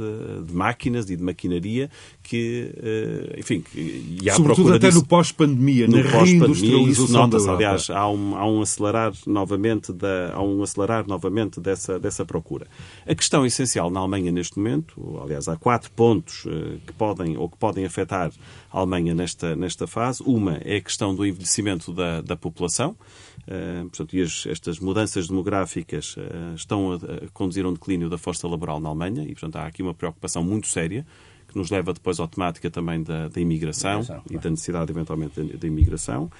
de 0.46 0.54
máquinas 0.54 1.11
e 1.11 1.16
de 1.16 1.22
maquinaria 1.22 1.90
que, 2.22 2.72
eh, 2.80 3.40
enfim, 3.40 3.64
e 3.74 4.30
há 4.30 4.35
Sobretudo 4.35 4.74
até 4.74 4.87
disso, 4.87 5.00
no 5.00 5.06
pós-pandemia, 5.06 5.88
na 5.88 6.00
reindustrialização 6.00 7.28
da 7.28 7.38
Europa. 7.38 7.56
Aliás, 7.56 7.90
há 7.90 8.09
um, 8.09 8.37
há 8.37 8.46
um 8.48 8.62
acelerar 8.62 9.12
novamente 9.26 9.92
da, 9.92 10.33
há 10.35 10.40
um 10.40 10.62
acelerar 10.62 11.09
novamente 11.09 11.61
dessa, 11.61 11.98
dessa 11.98 12.24
procura. 12.24 12.68
A 13.04 13.14
questão 13.16 13.44
essencial 13.44 13.90
na 13.90 13.98
Alemanha 13.98 14.30
neste 14.30 14.56
momento, 14.59 15.20
aliás, 15.20 15.48
há 15.48 15.56
quatro 15.56 15.90
pontos 15.90 16.44
eh, 16.46 16.76
que 16.87 16.92
podem 16.92 17.37
ou 17.37 17.48
que 17.48 17.56
podem 17.56 17.85
afetar 17.85 18.30
Alemanha 18.70 19.14
nesta, 19.14 19.56
nesta 19.56 19.87
fase. 19.87 20.22
Uma 20.24 20.59
é 20.59 20.76
a 20.76 20.80
questão 20.80 21.14
do 21.14 21.26
envelhecimento 21.26 21.92
da, 21.92 22.20
da 22.20 22.37
população. 22.37 22.96
Uh, 23.42 23.88
portanto, 23.88 24.14
e 24.14 24.22
as, 24.22 24.46
estas 24.46 24.78
mudanças 24.78 25.26
demográficas 25.28 26.16
uh, 26.16 26.54
estão 26.54 26.92
a, 26.92 26.96
a 26.96 27.28
conduzir 27.33 27.64
a 27.64 27.68
um 27.68 27.72
declínio 27.72 28.09
da 28.09 28.18
força 28.18 28.46
laboral 28.46 28.78
na 28.78 28.88
Alemanha 28.88 29.22
e, 29.22 29.33
portanto, 29.33 29.56
há 29.56 29.66
aqui 29.66 29.83
uma 29.83 29.94
preocupação 29.94 30.44
muito 30.44 30.68
séria 30.68 31.04
que 31.50 31.59
nos 31.59 31.70
leva 31.70 31.92
depois 31.92 32.20
automática 32.20 32.70
também 32.70 33.02
da, 33.02 33.28
da 33.28 33.40
imigração 33.40 34.02
e 34.30 34.38
da 34.38 34.50
necessidade, 34.50 34.90
eventualmente, 34.90 35.42
da 35.42 35.66
imigração. 35.66 36.30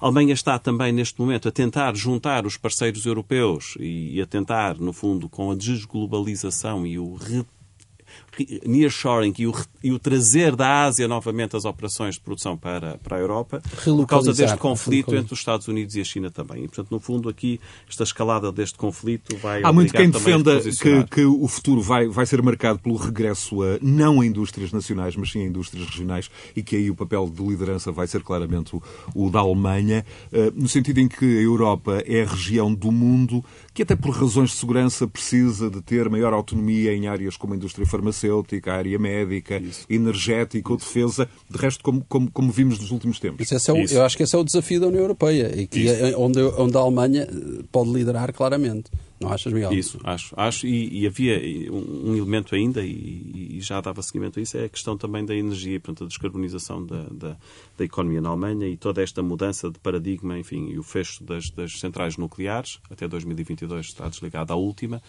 A 0.00 0.06
Alemanha 0.06 0.34
está 0.34 0.58
também, 0.58 0.92
neste 0.92 1.20
momento, 1.20 1.48
a 1.48 1.52
tentar 1.52 1.94
juntar 1.94 2.44
os 2.44 2.56
parceiros 2.56 3.06
europeus 3.06 3.76
e, 3.78 4.16
e 4.16 4.20
a 4.20 4.26
tentar, 4.26 4.76
no 4.78 4.92
fundo, 4.92 5.28
com 5.28 5.50
a 5.50 5.54
desglobalização 5.54 6.86
e 6.86 6.98
o 6.98 7.16
nearshoring 8.66 9.34
e 9.38 9.46
o, 9.46 9.54
e 9.82 9.92
o 9.92 9.98
trazer 9.98 10.54
da 10.54 10.84
Ásia 10.84 11.08
novamente 11.08 11.56
as 11.56 11.64
operações 11.64 12.14
de 12.14 12.20
produção 12.20 12.56
para, 12.56 12.98
para 12.98 13.16
a 13.16 13.20
Europa, 13.20 13.62
por 13.84 14.06
causa 14.06 14.32
deste 14.32 14.56
conflito 14.56 15.14
entre 15.14 15.32
os 15.32 15.38
Estados 15.38 15.68
Unidos 15.68 15.94
e 15.96 16.00
a 16.00 16.04
China 16.04 16.30
também. 16.30 16.64
E, 16.64 16.68
portanto, 16.68 16.90
no 16.90 17.00
fundo, 17.00 17.28
aqui, 17.28 17.60
esta 17.88 18.02
escalada 18.02 18.50
deste 18.52 18.78
conflito 18.78 19.36
vai. 19.36 19.62
Há 19.62 19.72
muito 19.72 19.92
quem 19.92 20.10
defenda 20.10 20.60
que, 20.60 21.04
que 21.04 21.24
o 21.24 21.46
futuro 21.48 21.80
vai, 21.80 22.08
vai 22.08 22.26
ser 22.26 22.42
marcado 22.42 22.78
pelo 22.78 22.96
regresso 22.96 23.62
a 23.62 23.78
não 23.80 24.20
a 24.20 24.26
indústrias 24.26 24.72
nacionais, 24.72 25.16
mas 25.16 25.30
sim 25.30 25.42
a 25.42 25.46
indústrias 25.46 25.86
regionais 25.86 26.30
e 26.54 26.62
que 26.62 26.76
aí 26.76 26.90
o 26.90 26.94
papel 26.94 27.28
de 27.28 27.42
liderança 27.42 27.92
vai 27.92 28.06
ser 28.06 28.22
claramente 28.22 28.74
o, 28.76 28.82
o 29.14 29.30
da 29.30 29.40
Alemanha, 29.40 30.04
eh, 30.32 30.52
no 30.54 30.68
sentido 30.68 30.98
em 30.98 31.08
que 31.08 31.24
a 31.24 31.42
Europa 31.42 32.02
é 32.06 32.22
a 32.22 32.26
região 32.26 32.72
do 32.74 32.90
mundo 32.90 33.44
que, 33.76 33.82
até 33.82 33.94
por 33.94 34.10
razões 34.10 34.50
de 34.50 34.56
segurança, 34.56 35.06
precisa 35.06 35.68
de 35.68 35.82
ter 35.82 36.08
maior 36.08 36.32
autonomia 36.32 36.94
em 36.94 37.08
áreas 37.08 37.36
como 37.36 37.52
a 37.52 37.56
indústria 37.56 37.86
farmacêutica, 37.86 38.72
a 38.72 38.76
área 38.76 38.98
médica, 38.98 39.58
Isso. 39.58 39.84
energética 39.90 40.72
ou 40.72 40.78
defesa, 40.78 41.28
de 41.50 41.58
resto, 41.58 41.84
como, 41.84 42.02
como, 42.08 42.30
como 42.30 42.50
vimos 42.50 42.78
nos 42.78 42.90
últimos 42.90 43.20
tempos. 43.20 43.52
É 43.52 43.72
o, 43.72 43.76
eu 43.76 44.02
acho 44.02 44.16
que 44.16 44.22
esse 44.22 44.34
é 44.34 44.38
o 44.38 44.44
desafio 44.44 44.80
da 44.80 44.86
União 44.86 45.02
Europeia 45.02 45.52
e 45.54 45.66
que 45.66 45.88
é 45.90 46.16
onde, 46.16 46.40
onde 46.40 46.74
a 46.74 46.80
Alemanha 46.80 47.28
pode 47.70 47.92
liderar 47.92 48.32
claramente. 48.32 48.90
Não 49.18 49.32
achas, 49.32 49.52
Miguel? 49.52 49.72
Isso, 49.72 49.98
acho. 50.04 50.34
acho 50.36 50.66
e, 50.66 51.00
e 51.00 51.06
havia 51.06 51.38
um, 51.72 52.14
elemento 52.14 52.54
ainda, 52.54 52.82
e, 52.82 53.56
e, 53.56 53.60
já 53.60 53.80
dava 53.80 54.02
seguimento 54.02 54.38
a 54.38 54.42
isso, 54.42 54.58
é 54.58 54.64
a 54.64 54.68
questão 54.68 54.96
também 54.96 55.24
da 55.24 55.34
energia, 55.34 55.80
portanto, 55.80 56.04
a 56.04 56.06
descarbonização 56.06 56.84
da, 56.84 57.04
da, 57.04 57.36
da, 57.78 57.84
economia 57.84 58.20
na 58.20 58.28
Alemanha 58.28 58.68
e 58.68 58.76
toda 58.76 59.02
esta 59.02 59.22
mudança 59.22 59.70
de 59.70 59.78
paradigma, 59.78 60.38
enfim, 60.38 60.68
e 60.68 60.78
o 60.78 60.82
fecho 60.82 61.24
das, 61.24 61.50
das 61.50 61.80
centrais 61.80 62.18
nucleares, 62.18 62.78
até 62.90 63.08
2022 63.08 63.86
está 63.86 64.06
desligada 64.08 64.52
a 64.52 64.56
última, 64.56 65.02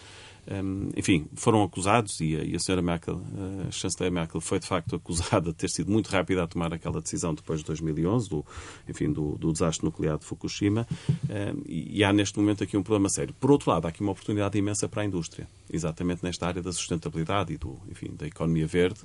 um, 0.50 0.88
enfim, 0.96 1.26
foram 1.34 1.62
acusados 1.62 2.20
e 2.20 2.36
a, 2.36 2.44
e 2.44 2.56
a 2.56 2.58
senhora 2.58 2.80
Merkel, 2.80 3.20
a 3.66 3.70
chanceler 3.70 4.10
Merkel, 4.10 4.40
foi 4.40 4.58
de 4.58 4.66
facto 4.66 4.96
acusada 4.96 5.50
de 5.50 5.54
ter 5.54 5.68
sido 5.68 5.90
muito 5.92 6.08
rápida 6.08 6.42
a 6.42 6.46
tomar 6.46 6.72
aquela 6.72 7.00
decisão 7.00 7.34
depois 7.34 7.60
de 7.60 7.66
2011, 7.66 8.30
do, 8.30 8.44
enfim, 8.88 9.12
do, 9.12 9.36
do 9.36 9.52
desastre 9.52 9.84
nuclear 9.84 10.16
de 10.16 10.24
Fukushima, 10.24 10.86
um, 11.08 11.62
e, 11.66 11.98
e, 11.98 12.04
há 12.04 12.12
neste 12.12 12.38
momento 12.38 12.64
aqui 12.64 12.76
um 12.76 12.82
problema 12.82 13.08
sério. 13.08 13.34
Por 13.38 13.50
outro 13.50 13.70
lado, 13.70 13.86
há 13.86 13.88
aqui 13.88 14.00
uma 14.00 14.12
oportunidade 14.12 14.56
imensa 14.56 14.88
para 14.88 15.02
a 15.02 15.04
indústria, 15.04 15.46
exatamente 15.70 16.22
nesta 16.22 16.46
área 16.46 16.62
da 16.62 16.72
sustentabilidade 16.72 17.52
e 17.52 17.58
do, 17.58 17.78
enfim, 17.90 18.14
da 18.16 18.26
economia 18.26 18.66
verde, 18.66 19.00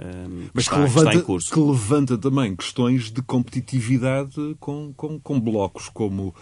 um, 0.00 0.48
mas 0.54 0.68
que, 0.68 0.74
está, 0.74 0.78
levanta, 0.78 1.10
que, 1.10 1.16
em 1.18 1.22
curso. 1.22 1.52
que 1.52 1.60
levanta 1.60 2.16
também 2.16 2.56
questões 2.56 3.10
de 3.10 3.20
competitividade 3.20 4.56
com, 4.58 4.94
com, 4.96 5.20
com 5.20 5.38
blocos 5.38 5.88
como 5.88 6.34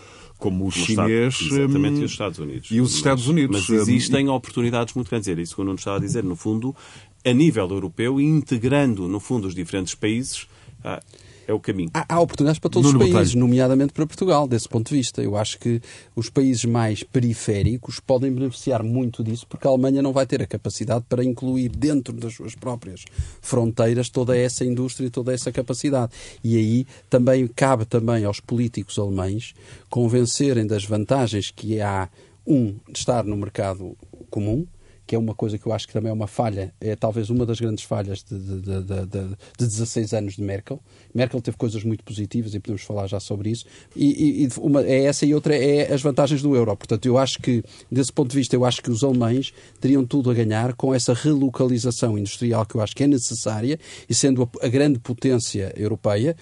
como 0.44 0.66
o 0.66 0.70
chinês 0.70 1.38
exatamente, 1.40 2.02
e 2.02 2.04
os 2.04 2.10
Estados 2.10 2.38
Unidos. 2.38 2.70
E 2.70 2.80
os 2.82 2.94
Estados 2.94 3.28
Unidos. 3.28 3.60
Mas, 3.62 3.68
mas 3.70 3.88
existem 3.88 4.28
oportunidades 4.28 4.92
muito 4.92 5.08
grandes. 5.08 5.26
É 5.26 5.40
isso 5.40 5.54
que 5.54 5.62
o 5.62 5.64
Nuno 5.64 5.78
estava 5.78 5.96
a 5.96 6.00
dizer. 6.00 6.22
No 6.22 6.36
fundo, 6.36 6.76
a 7.24 7.32
nível 7.32 7.66
europeu, 7.70 8.20
integrando, 8.20 9.08
no 9.08 9.18
fundo, 9.20 9.48
os 9.48 9.54
diferentes 9.54 9.94
países, 9.94 10.46
ah, 10.84 11.02
é 11.46 11.52
o 11.52 11.60
caminho. 11.60 11.90
Há, 11.92 12.16
há 12.16 12.20
oportunidades 12.20 12.58
para 12.58 12.70
todos 12.70 12.92
Nuno 12.92 13.04
os 13.04 13.10
países, 13.10 13.34
Botelho. 13.34 13.46
nomeadamente 13.46 13.92
para 13.92 14.06
Portugal, 14.06 14.48
desse 14.48 14.68
ponto 14.68 14.88
de 14.88 14.96
vista. 14.96 15.22
Eu 15.22 15.36
acho 15.36 15.58
que 15.58 15.80
os 16.14 16.28
países 16.30 16.64
mais 16.64 17.02
periféricos 17.02 18.00
podem 18.00 18.32
beneficiar 18.32 18.82
muito 18.82 19.22
disso, 19.22 19.46
porque 19.48 19.66
a 19.66 19.70
Alemanha 19.70 20.02
não 20.02 20.12
vai 20.12 20.26
ter 20.26 20.42
a 20.42 20.46
capacidade 20.46 21.04
para 21.08 21.24
incluir 21.24 21.68
dentro 21.68 22.14
das 22.14 22.34
suas 22.34 22.54
próprias 22.54 23.04
fronteiras 23.40 24.08
toda 24.08 24.36
essa 24.36 24.64
indústria 24.64 25.06
e 25.06 25.10
toda 25.10 25.32
essa 25.32 25.52
capacidade. 25.52 26.12
E 26.42 26.56
aí 26.56 26.86
também 27.08 27.46
cabe 27.46 27.84
também 27.84 28.24
aos 28.24 28.40
políticos 28.40 28.98
alemães 28.98 29.54
convencerem 29.88 30.66
das 30.66 30.84
vantagens 30.84 31.50
que 31.50 31.80
há, 31.80 32.08
um, 32.46 32.74
de 32.90 32.98
estar 32.98 33.24
no 33.24 33.36
mercado 33.36 33.96
comum, 34.30 34.66
que 35.06 35.14
é 35.14 35.18
uma 35.18 35.34
coisa 35.34 35.58
que 35.58 35.66
eu 35.66 35.72
acho 35.72 35.86
que 35.86 35.92
também 35.92 36.10
é 36.10 36.12
uma 36.12 36.26
falha, 36.26 36.72
é 36.80 36.96
talvez 36.96 37.30
uma 37.30 37.44
das 37.44 37.60
grandes 37.60 37.84
falhas 37.84 38.22
de, 38.22 38.38
de, 38.38 38.60
de, 38.60 39.06
de, 39.06 39.28
de 39.58 39.66
16 39.66 40.12
anos 40.14 40.34
de 40.34 40.42
Merkel. 40.42 40.80
Merkel 41.14 41.40
teve 41.40 41.56
coisas 41.56 41.84
muito 41.84 42.02
positivas 42.04 42.54
e 42.54 42.60
podemos 42.60 42.82
falar 42.82 43.06
já 43.06 43.20
sobre 43.20 43.50
isso. 43.50 43.66
E, 43.94 44.44
e 44.44 44.48
uma 44.58 44.82
é 44.82 45.04
essa 45.04 45.26
e 45.26 45.34
outra 45.34 45.54
é 45.54 45.92
as 45.92 46.02
vantagens 46.02 46.42
do 46.42 46.54
euro. 46.56 46.76
Portanto, 46.76 47.06
eu 47.06 47.18
acho 47.18 47.40
que, 47.40 47.62
desse 47.90 48.12
ponto 48.12 48.30
de 48.30 48.36
vista, 48.36 48.56
eu 48.56 48.64
acho 48.64 48.82
que 48.82 48.90
os 48.90 49.04
alemães 49.04 49.52
teriam 49.80 50.04
tudo 50.04 50.30
a 50.30 50.34
ganhar 50.34 50.74
com 50.74 50.94
essa 50.94 51.12
relocalização 51.12 52.18
industrial 52.18 52.64
que 52.66 52.74
eu 52.74 52.80
acho 52.80 52.94
que 52.94 53.04
é 53.04 53.06
necessária 53.06 53.78
e 54.08 54.14
sendo 54.14 54.42
a, 54.42 54.66
a 54.66 54.68
grande 54.68 54.98
potência 54.98 55.72
europeia, 55.76 56.36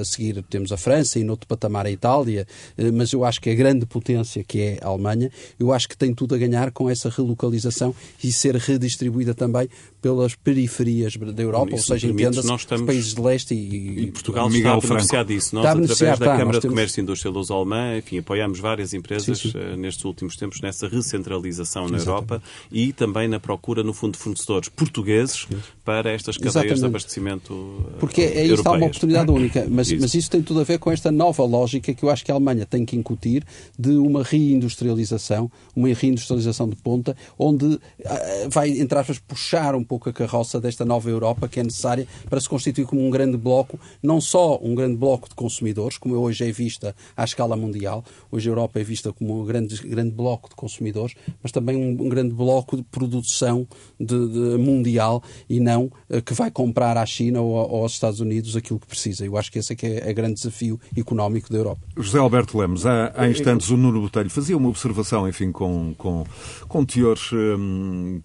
a 0.00 0.04
seguir 0.04 0.42
temos 0.42 0.72
a 0.72 0.76
França 0.76 1.18
e 1.18 1.24
no 1.24 1.32
outro 1.32 1.46
patamar 1.46 1.86
a 1.86 1.90
Itália, 1.90 2.46
eh, 2.76 2.90
mas 2.90 3.12
eu 3.12 3.24
acho 3.24 3.40
que 3.40 3.50
a 3.50 3.54
grande 3.54 3.86
potência 3.86 4.42
que 4.44 4.60
é 4.60 4.78
a 4.82 4.88
Alemanha, 4.88 5.30
eu 5.58 5.72
acho 5.72 5.88
que 5.88 5.96
tem 5.96 6.14
tudo 6.14 6.34
a 6.34 6.38
ganhar 6.38 6.70
com 6.72 6.88
essa 6.88 7.08
relocalização 7.08 7.85
e 8.22 8.32
ser 8.32 8.56
redistribuída 8.56 9.34
também 9.34 9.68
pelas 10.06 10.36
periferias 10.36 11.16
da 11.16 11.42
Europa, 11.42 11.72
ou 11.72 11.78
seja, 11.78 12.06
entenda-se 12.06 12.52
os 12.52 12.64
países 12.82 13.12
de 13.12 13.20
leste 13.20 13.54
e, 13.54 14.04
e 14.04 14.10
Portugal 14.12 14.48
Miguel 14.48 14.78
está 14.78 14.86
a 14.86 14.90
beneficiar 14.90 15.24
disso. 15.24 15.54
Nós, 15.54 15.66
através 15.66 15.98
da 15.98 16.12
está, 16.12 16.36
Câmara 16.36 16.60
de 16.60 16.68
Comércio 16.68 17.00
e 17.00 17.02
Indústria 17.02 17.30
Luso-Alemã, 17.30 17.98
enfim, 17.98 18.18
apoiamos 18.18 18.60
várias 18.60 18.94
empresas 18.94 19.38
sim, 19.38 19.50
sim. 19.50 19.58
Uh, 19.58 19.76
nestes 19.76 20.04
últimos 20.04 20.36
tempos 20.36 20.60
nessa 20.60 20.86
recentralização 20.86 21.88
na 21.88 21.98
Europa 21.98 22.40
e 22.70 22.92
também 22.92 23.26
na 23.26 23.40
procura, 23.40 23.82
no 23.82 23.92
fundo, 23.92 24.12
de 24.12 24.18
fornecedores 24.18 24.68
portugueses 24.68 25.48
para 25.84 26.12
estas 26.12 26.36
cadeias 26.36 26.54
Exatamente. 26.54 26.80
de 26.80 26.86
abastecimento 26.86 27.52
uh, 27.52 27.92
Porque 27.98 28.22
aí 28.22 28.52
está 28.52 28.72
uma 28.72 28.86
oportunidade 28.86 29.30
única, 29.30 29.66
mas 29.70 29.90
isso. 29.90 30.00
mas 30.00 30.14
isso 30.14 30.30
tem 30.30 30.40
tudo 30.40 30.60
a 30.60 30.64
ver 30.64 30.78
com 30.78 30.92
esta 30.92 31.10
nova 31.10 31.44
lógica 31.44 31.92
que 31.92 32.04
eu 32.04 32.10
acho 32.10 32.24
que 32.24 32.30
a 32.30 32.34
Alemanha 32.34 32.64
tem 32.64 32.84
que 32.84 32.96
incutir 32.96 33.44
de 33.76 33.90
uma 33.90 34.22
reindustrialização, 34.22 35.50
uma 35.74 35.88
reindustrialização 35.88 36.68
de 36.68 36.76
ponta, 36.76 37.16
onde 37.36 37.75
uh, 37.76 38.50
vai, 38.50 38.70
entre 38.70 38.98
aspas, 38.98 39.18
puxar 39.18 39.74
um 39.74 39.84
pouco 39.84 40.08
a 40.08 40.12
carroça 40.12 40.60
desta 40.60 40.84
nova 40.84 41.08
Europa 41.08 41.48
que 41.48 41.60
é 41.60 41.62
necessária 41.62 42.06
para 42.28 42.40
se 42.40 42.48
constituir 42.48 42.86
como 42.86 43.06
um 43.06 43.10
grande 43.10 43.36
bloco, 43.36 43.78
não 44.02 44.20
só 44.20 44.58
um 44.62 44.74
grande 44.74 44.96
bloco 44.96 45.28
de 45.28 45.34
consumidores, 45.34 45.98
como 45.98 46.14
hoje 46.16 46.48
é 46.48 46.52
vista 46.52 46.94
à 47.16 47.24
escala 47.24 47.56
mundial, 47.56 48.04
hoje 48.30 48.48
a 48.48 48.52
Europa 48.52 48.80
é 48.80 48.84
vista 48.84 49.12
como 49.12 49.42
um 49.42 49.44
grande, 49.44 49.76
grande 49.88 50.10
bloco 50.10 50.48
de 50.48 50.54
consumidores, 50.54 51.14
mas 51.42 51.52
também 51.52 51.76
um, 51.76 52.08
grande 52.08 52.34
bloco 52.34 52.76
de 52.76 52.82
produção 52.82 53.66
de, 53.98 54.28
de 54.28 54.58
mundial 54.58 55.22
e 55.48 55.60
não 55.60 55.90
uh, 56.10 56.22
que 56.24 56.34
vai 56.34 56.50
comprar 56.50 56.96
à 56.96 57.06
China 57.06 57.40
ou, 57.40 57.52
ou, 57.52 57.82
aos 57.82 57.92
Estados 57.92 58.20
Unidos 58.20 58.56
aquilo 58.56 58.78
que 58.78 58.86
precisa. 58.86 59.24
Eu 59.24 59.36
acho 59.36 59.50
que 59.50 59.58
esse 59.58 59.72
é 59.72 59.76
que 59.76 59.86
é 59.86 60.10
o 60.10 60.14
grande 60.14 60.34
desafio 60.34 60.80
económico 60.96 61.50
da 61.50 61.58
Europa. 61.58 61.80
José 61.96 62.18
Alberto 62.18 62.58
Lemos, 62.58 62.86
há, 62.86 63.12
há 63.14 63.28
instantes 63.28 63.70
o 63.70 63.76
Nuno 63.76 64.00
Botelho 64.00 64.30
fazia 64.30 64.56
uma 64.56 64.68
observação, 64.68 65.28
enfim, 65.28 65.52
com, 65.52 65.94
com, 65.96 66.24
com 66.68 66.84
teores 66.84 67.30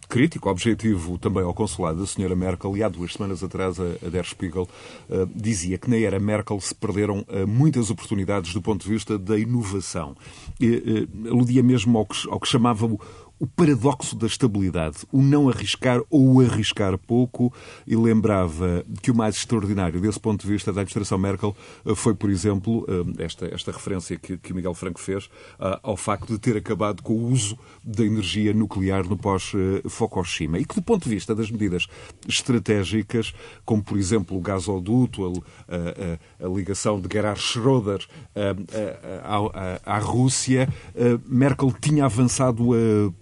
crítico, 0.07 0.49
objetivo 0.49 1.17
também 1.17 1.43
ao 1.43 1.53
consulado 1.53 1.99
da 1.99 2.05
senhora 2.05 2.35
Merkel, 2.35 2.75
e 2.77 2.83
há 2.83 2.89
duas 2.89 3.13
semanas 3.13 3.43
atrás 3.43 3.79
a, 3.79 4.05
a 4.05 4.09
Der 4.09 4.25
Spiegel 4.25 4.67
uh, 5.09 5.29
dizia 5.35 5.77
que 5.77 5.89
na 5.89 5.97
era 5.97 6.19
Merkel 6.19 6.59
se 6.59 6.73
perderam 6.73 7.19
uh, 7.19 7.47
muitas 7.47 7.89
oportunidades 7.89 8.53
do 8.53 8.61
ponto 8.61 8.83
de 8.83 8.89
vista 8.89 9.17
da 9.17 9.37
inovação. 9.37 10.15
E, 10.59 11.07
uh, 11.25 11.29
aludia 11.29 11.63
mesmo 11.63 11.97
ao 11.97 12.05
que, 12.05 12.29
ao 12.29 12.39
que 12.39 12.47
chamava 12.47 12.85
o, 12.85 12.99
o 13.41 13.47
paradoxo 13.47 14.15
da 14.15 14.27
estabilidade, 14.27 14.97
o 15.11 15.19
não 15.19 15.49
arriscar 15.49 15.99
ou 16.11 16.35
o 16.35 16.41
arriscar 16.41 16.95
pouco, 16.95 17.51
e 17.87 17.95
lembrava 17.95 18.85
que 19.01 19.09
o 19.09 19.15
mais 19.15 19.35
extraordinário 19.35 19.99
desse 19.99 20.19
ponto 20.19 20.45
de 20.45 20.47
vista 20.47 20.71
da 20.71 20.81
administração 20.81 21.17
Merkel 21.17 21.55
eh, 21.83 21.95
foi, 21.95 22.13
por 22.13 22.29
exemplo, 22.29 22.85
eh, 22.87 23.23
esta, 23.23 23.47
esta 23.47 23.71
referência 23.71 24.15
que, 24.15 24.37
que 24.37 24.53
Miguel 24.53 24.75
Franco 24.75 24.99
fez 24.99 25.27
eh, 25.59 25.79
ao 25.81 25.97
facto 25.97 26.33
de 26.33 26.37
ter 26.37 26.55
acabado 26.55 27.01
com 27.01 27.13
o 27.13 27.31
uso 27.31 27.57
da 27.83 28.05
energia 28.05 28.53
nuclear 28.53 29.07
no 29.07 29.17
pós-Fukushima. 29.17 30.59
E 30.59 30.65
que, 30.65 30.75
do 30.75 30.83
ponto 30.83 31.05
de 31.05 31.09
vista 31.09 31.33
das 31.33 31.49
medidas 31.49 31.87
estratégicas, 32.27 33.33
como, 33.65 33.83
por 33.83 33.97
exemplo, 33.97 34.37
o 34.37 34.39
gasoduto, 34.41 35.43
a, 35.67 36.43
a, 36.43 36.45
a 36.45 36.49
ligação 36.55 37.01
de 37.01 37.09
Gerhard 37.11 37.41
Schroeder 37.41 38.05
à, 39.23 39.95
à, 39.95 39.97
Rússia, 39.97 40.69
Merkel 41.27 41.73
tinha 41.81 42.05
avançado 42.05 42.75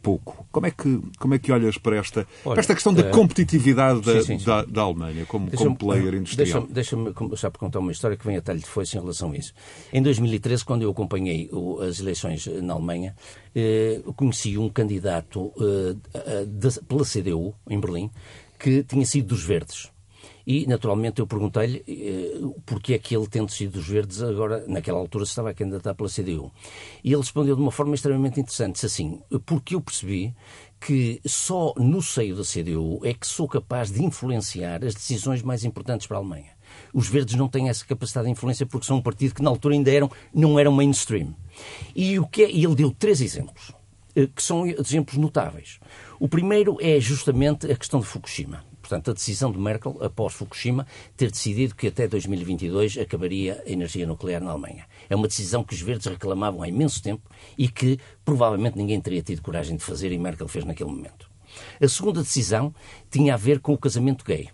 pouco. 0.09 0.45
Como 0.51 0.65
é 0.65 0.71
que, 0.71 1.01
como 1.19 1.33
é 1.35 1.39
que 1.39 1.51
olhas 1.51 1.77
para 1.77 1.97
esta, 1.97 2.27
Olha, 2.43 2.55
para 2.55 2.59
esta 2.59 2.73
questão 2.73 2.93
da 2.93 3.03
competitividade 3.11 4.01
da, 4.01 4.13
sim, 4.13 4.21
sim, 4.21 4.39
sim. 4.39 4.45
Da, 4.45 4.63
da, 4.65 4.81
Alemanha 4.81 5.25
como, 5.25 5.51
como 5.51 5.75
player 5.75 6.15
industrial? 6.15 6.67
Deixa-me 6.67 7.13
deixa 7.13 7.51
por 7.51 7.59
contar 7.59 7.79
uma 7.79 7.91
história 7.91 8.17
que 8.17 8.25
vem 8.25 8.37
a 8.37 8.41
talho 8.41 8.59
de 8.59 8.65
foice 8.65 8.97
em 8.97 8.99
relação 8.99 9.31
a 9.31 9.37
isso. 9.37 9.53
Em 9.93 10.01
2013, 10.01 10.65
quando 10.65 10.81
eu 10.81 10.89
acompanhei 10.89 11.49
as 11.87 11.99
eleições 11.99 12.47
na 12.47 12.73
Alemanha, 12.73 13.15
eh, 13.55 14.01
conheci 14.15 14.57
um 14.57 14.69
candidato 14.69 15.51
eh, 15.59 16.45
de, 16.45 16.81
pela 16.81 17.03
CDU, 17.03 17.53
em 17.69 17.79
Berlim, 17.79 18.09
que 18.57 18.83
tinha 18.83 19.05
sido 19.05 19.27
dos 19.27 19.43
Verdes. 19.43 19.91
E, 20.51 20.65
naturalmente, 20.65 21.19
eu 21.19 21.27
perguntei-lhe 21.27 21.83
eh, 21.87 22.41
porque 22.65 22.95
é 22.95 22.97
que 22.97 23.15
ele, 23.15 23.27
tendo 23.27 23.51
sido 23.51 23.73
dos 23.73 23.87
Verdes, 23.87 24.19
agora, 24.23 24.65
naquela 24.67 24.97
altura, 24.97 25.23
se 25.23 25.29
estava 25.29 25.51
a 25.51 25.53
candidatar 25.53 25.93
pela 25.93 26.09
CDU. 26.09 26.51
E 27.03 27.09
ele 27.13 27.21
respondeu 27.21 27.55
de 27.55 27.61
uma 27.61 27.69
forma 27.69 27.93
extremamente 27.93 28.39
interessante. 28.39 28.73
Disse 28.73 28.87
assim, 28.87 29.21
porque 29.45 29.75
eu 29.75 29.81
percebi 29.81 30.33
que 30.81 31.21
só 31.23 31.71
no 31.77 32.01
seio 32.01 32.35
da 32.35 32.41
CDU 32.41 32.99
é 33.03 33.13
que 33.13 33.27
sou 33.27 33.47
capaz 33.47 33.91
de 33.91 34.03
influenciar 34.03 34.83
as 34.83 34.95
decisões 34.95 35.43
mais 35.43 35.63
importantes 35.63 36.07
para 36.07 36.17
a 36.17 36.19
Alemanha. 36.19 36.49
Os 36.91 37.07
verdes 37.07 37.35
não 37.35 37.47
têm 37.47 37.69
essa 37.69 37.85
capacidade 37.85 38.25
de 38.25 38.31
influência 38.31 38.65
porque 38.65 38.87
são 38.87 38.97
um 38.97 39.03
partido 39.03 39.35
que 39.35 39.43
na 39.43 39.51
altura 39.51 39.75
ainda 39.75 39.91
eram, 39.91 40.09
não 40.33 40.57
eram 40.57 40.71
mainstream. 40.71 41.35
E, 41.95 42.17
o 42.17 42.25
que 42.25 42.41
é, 42.41 42.49
ele 42.49 42.73
deu 42.73 42.89
três 42.89 43.21
exemplos, 43.21 43.71
eh, 44.15 44.25
que 44.25 44.41
são 44.41 44.65
exemplos 44.65 45.15
notáveis. 45.15 45.79
O 46.19 46.27
primeiro 46.27 46.75
é 46.81 46.99
justamente 46.99 47.71
a 47.71 47.75
questão 47.75 47.99
de 47.99 48.07
Fukushima. 48.07 48.67
Portanto, 48.89 49.11
a 49.11 49.13
decisão 49.13 49.51
de 49.51 49.59
Merkel, 49.59 49.95
após 50.01 50.33
Fukushima, 50.33 50.87
ter 51.15 51.29
decidido 51.29 51.75
que 51.75 51.85
até 51.85 52.07
2022 52.07 52.97
acabaria 52.97 53.63
a 53.63 53.69
energia 53.69 54.07
nuclear 54.07 54.41
na 54.41 54.49
Alemanha. 54.49 54.87
É 55.07 55.15
uma 55.15 55.27
decisão 55.27 55.63
que 55.63 55.75
os 55.75 55.81
verdes 55.81 56.07
reclamavam 56.07 56.63
há 56.63 56.67
imenso 56.67 56.99
tempo 57.03 57.21
e 57.55 57.67
que 57.67 57.99
provavelmente 58.25 58.75
ninguém 58.75 58.99
teria 58.99 59.21
tido 59.21 59.43
coragem 59.43 59.77
de 59.77 59.83
fazer 59.83 60.11
e 60.11 60.17
Merkel 60.17 60.47
fez 60.47 60.65
naquele 60.65 60.89
momento. 60.89 61.29
A 61.79 61.87
segunda 61.87 62.23
decisão 62.23 62.73
tinha 63.11 63.35
a 63.35 63.37
ver 63.37 63.59
com 63.59 63.73
o 63.73 63.77
casamento 63.77 64.25
gay. 64.25 64.49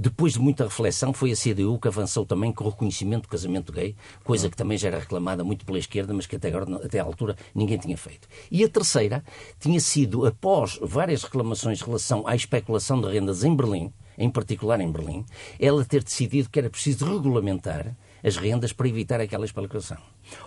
Depois 0.00 0.34
de 0.34 0.38
muita 0.38 0.62
reflexão, 0.62 1.12
foi 1.12 1.32
a 1.32 1.34
CDU 1.34 1.76
que 1.76 1.88
avançou 1.88 2.24
também 2.24 2.52
com 2.52 2.62
o 2.62 2.68
reconhecimento 2.68 3.22
do 3.22 3.28
casamento 3.28 3.72
gay, 3.72 3.96
coisa 4.22 4.48
que 4.48 4.56
também 4.56 4.78
já 4.78 4.86
era 4.86 5.00
reclamada 5.00 5.42
muito 5.42 5.66
pela 5.66 5.76
esquerda, 5.76 6.14
mas 6.14 6.24
que 6.24 6.36
até, 6.36 6.46
agora, 6.46 6.76
até 6.76 7.00
à 7.00 7.02
altura 7.02 7.36
ninguém 7.52 7.76
tinha 7.78 7.98
feito. 7.98 8.28
E 8.48 8.62
a 8.62 8.68
terceira 8.68 9.24
tinha 9.58 9.80
sido, 9.80 10.24
após 10.24 10.78
várias 10.80 11.24
reclamações 11.24 11.80
em 11.80 11.84
relação 11.84 12.24
à 12.28 12.36
especulação 12.36 13.00
de 13.00 13.08
rendas 13.08 13.42
em 13.42 13.56
Berlim, 13.56 13.92
em 14.16 14.30
particular 14.30 14.80
em 14.80 14.92
Berlim, 14.92 15.26
ela 15.58 15.84
ter 15.84 16.04
decidido 16.04 16.48
que 16.48 16.60
era 16.60 16.70
preciso 16.70 17.04
regulamentar 17.04 17.96
as 18.22 18.36
rendas 18.36 18.72
para 18.72 18.88
evitar 18.88 19.20
aquela 19.20 19.46
especulação. 19.46 19.98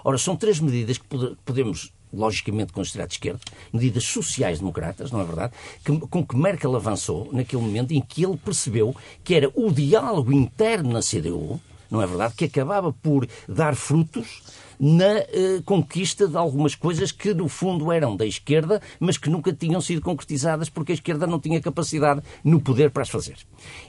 Ora, 0.01 0.17
são 0.17 0.37
três 0.37 0.61
medidas 0.61 0.97
que 0.97 1.07
podemos, 1.43 1.91
logicamente, 2.13 2.73
considerar 2.73 3.07
de 3.07 3.13
esquerda, 3.13 3.39
medidas 3.71 4.03
sociais-democratas, 4.03 5.11
não 5.11 5.21
é 5.21 5.25
verdade? 5.25 5.53
Que, 5.83 5.97
com 5.99 6.25
que 6.25 6.35
Merkel 6.35 6.75
avançou 6.75 7.29
naquele 7.31 7.61
momento 7.61 7.91
em 7.91 8.01
que 8.01 8.23
ele 8.23 8.37
percebeu 8.37 8.95
que 9.23 9.35
era 9.35 9.49
o 9.55 9.71
diálogo 9.71 10.31
interno 10.31 10.91
na 10.91 11.01
CDU, 11.01 11.59
não 11.89 12.01
é 12.01 12.07
verdade? 12.07 12.33
Que 12.35 12.45
acabava 12.45 12.93
por 12.93 13.27
dar 13.47 13.75
frutos 13.75 14.41
na 14.79 15.19
eh, 15.19 15.61
conquista 15.63 16.27
de 16.27 16.35
algumas 16.35 16.73
coisas 16.73 17.11
que, 17.11 17.35
no 17.35 17.47
fundo, 17.47 17.91
eram 17.91 18.15
da 18.15 18.25
esquerda, 18.25 18.81
mas 18.99 19.15
que 19.15 19.29
nunca 19.29 19.53
tinham 19.53 19.79
sido 19.79 20.01
concretizadas 20.01 20.69
porque 20.69 20.93
a 20.93 20.95
esquerda 20.95 21.27
não 21.27 21.39
tinha 21.39 21.61
capacidade 21.61 22.21
no 22.43 22.59
poder 22.59 22.89
para 22.89 23.03
as 23.03 23.09
fazer. 23.09 23.35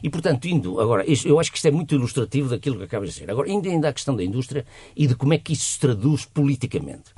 E, 0.03 0.11
portanto, 0.11 0.45
indo 0.47 0.79
agora, 0.79 1.05
eu 1.25 1.41
acho 1.41 1.51
que 1.51 1.57
isto 1.57 1.69
é 1.69 1.71
muito 1.71 1.95
ilustrativo 1.95 2.51
daquilo 2.51 2.77
que 2.77 2.85
acaba 2.85 3.07
de 3.07 3.13
dizer. 3.13 3.31
Agora, 3.31 3.49
ainda, 3.49 3.71
ainda 3.71 3.89
a 3.89 3.93
questão 3.93 4.15
da 4.15 4.23
indústria 4.23 4.67
e 4.95 5.07
de 5.07 5.15
como 5.15 5.33
é 5.33 5.39
que 5.39 5.55
isso 5.55 5.65
se 5.65 5.79
traduz 5.79 6.27
politicamente. 6.27 7.11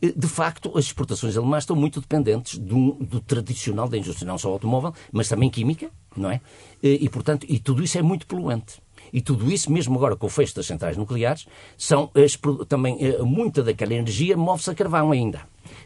Eh, 0.00 0.12
de 0.16 0.26
facto, 0.26 0.76
as 0.76 0.86
exportações 0.86 1.36
alemãs 1.36 1.64
estão 1.64 1.76
muito 1.76 2.00
dependentes 2.00 2.58
do, 2.58 2.92
do, 2.94 3.20
tradicional 3.20 3.88
da 3.88 3.96
indústria, 3.96 4.26
não 4.26 4.38
só 4.38 4.50
automóvel, 4.50 4.94
mas 5.12 5.28
também 5.28 5.50
química, 5.50 5.90
não 6.16 6.30
é? 6.30 6.40
Eh, 6.82 6.98
e, 7.00 7.08
portanto, 7.08 7.46
e 7.48 7.58
tudo 7.58 7.82
isso 7.82 7.98
é 7.98 8.02
muito 8.02 8.26
poluente. 8.26 8.80
E 9.12 9.20
tudo 9.20 9.50
isso, 9.50 9.72
mesmo 9.72 9.96
agora 9.96 10.16
com 10.16 10.26
o 10.26 10.30
fecho 10.30 10.54
das 10.54 10.66
centrais 10.66 10.96
nucleares, 10.96 11.46
são 11.76 12.10
as, 12.14 12.38
também 12.68 12.98
eh, 13.00 13.22
muita 13.22 13.62
daquela 13.62 13.94
energia 13.94 14.36
move-se 14.36 14.70
a 14.70 14.74
carvão 14.74 15.10
ainda. 15.10 15.40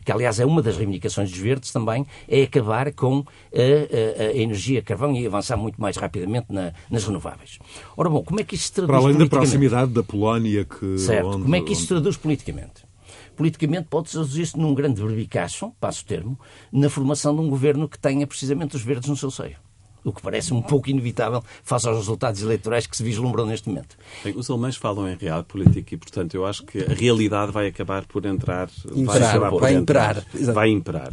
Que, 0.05 0.13
aliás, 0.13 0.39
é 0.41 0.47
uma 0.47 0.63
das 0.63 0.77
reivindicações 0.77 1.31
dos 1.31 1.39
verdes 1.39 1.73
também, 1.73 2.07
é 2.29 2.43
acabar 2.43 2.93
com 2.93 3.25
a, 3.53 4.23
a, 4.23 4.31
a 4.31 4.37
energia 4.37 4.81
a 4.81 4.83
carvão 4.83 5.15
e 5.15 5.27
avançar 5.27 5.57
muito 5.57 5.81
mais 5.81 5.97
rapidamente 5.97 6.47
na, 6.51 6.73
nas 6.91 7.05
renováveis. 7.05 7.59
Ora 7.97 8.09
bom, 8.09 8.23
como 8.23 8.41
é 8.41 8.45
que 8.45 8.55
isso 8.55 8.65
se 8.65 8.73
traduz 8.73 8.97
Para 8.97 9.07
além 9.07 9.19
da 9.19 9.27
proximidade 9.27 9.93
da 9.93 10.03
Polónia 10.03 10.65
que... 10.65 10.99
Certo, 10.99 11.29
onde, 11.29 11.43
como 11.43 11.57
é 11.57 11.61
que 11.61 11.73
isso 11.73 11.83
se 11.83 11.89
traduz 11.89 12.17
politicamente? 12.17 12.92
Politicamente 13.37 13.89
pode-se 13.89 14.15
traduzir-se 14.15 14.59
num 14.59 14.75
grande 14.75 15.01
verbicaço, 15.01 15.73
passo 15.81 16.03
o 16.03 16.07
termo, 16.07 16.39
na 16.73 16.89
formação 16.89 17.35
de 17.35 17.41
um 17.41 17.49
governo 17.49 17.89
que 17.89 17.99
tenha 17.99 18.27
precisamente 18.27 18.77
os 18.77 18.83
verdes 18.83 19.09
no 19.09 19.17
seu 19.17 19.31
seio 19.31 19.57
o 20.05 20.13
que 20.13 20.21
parece 20.21 20.53
um 20.53 20.61
pouco 20.61 20.91
inevitável 20.91 21.43
face 21.63 21.87
aos 21.87 21.97
resultados 21.97 22.43
eleitorais 22.43 22.87
que 22.87 22.97
se 22.97 23.03
vislumbram 23.03 23.47
neste 23.47 23.69
momento. 23.69 23.97
Bem, 24.25 24.35
os 24.37 24.51
alemães 24.51 24.77
falam 24.77 25.09
em 25.09 25.17
real 25.17 25.45
política 25.45 25.95
e, 25.95 25.97
portanto, 25.97 26.35
eu 26.35 26.45
acho 26.45 26.65
que 26.65 26.83
a 26.83 26.93
realidade 26.93 27.53
vai 27.53 27.69
acabar 27.69 28.05
por 28.05 28.27
entrar. 28.27 28.69
Imperar, 28.95 29.39
vai, 29.39 29.51
vai 29.51 29.75
imperar. 29.75 30.27
Vai 30.53 30.69
imperar 30.71 31.13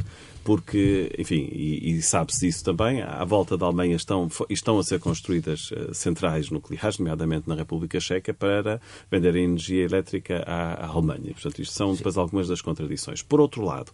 porque, 0.49 1.11
enfim, 1.15 1.47
e, 1.51 1.91
e 1.91 2.01
sabe-se 2.01 2.47
disso 2.47 2.63
também, 2.63 3.03
à 3.03 3.23
volta 3.23 3.55
da 3.55 3.67
Alemanha 3.67 3.95
estão, 3.95 4.27
estão 4.49 4.79
a 4.79 4.83
ser 4.83 4.99
construídas 4.99 5.69
eh, 5.71 5.93
centrais 5.93 6.49
nucleares, 6.49 6.97
nomeadamente 6.97 7.47
na 7.47 7.53
República 7.53 7.99
Checa, 7.99 8.33
para 8.33 8.81
vender 9.11 9.35
energia 9.35 9.83
elétrica 9.85 10.43
à, 10.47 10.73
à 10.73 10.87
Alemanha. 10.87 11.33
Portanto, 11.33 11.61
isto 11.61 11.75
são 11.75 11.93
depois 11.93 12.17
algumas 12.17 12.47
das 12.47 12.63
contradições. 12.63 13.21
Por 13.21 13.39
outro 13.39 13.63
lado, 13.63 13.91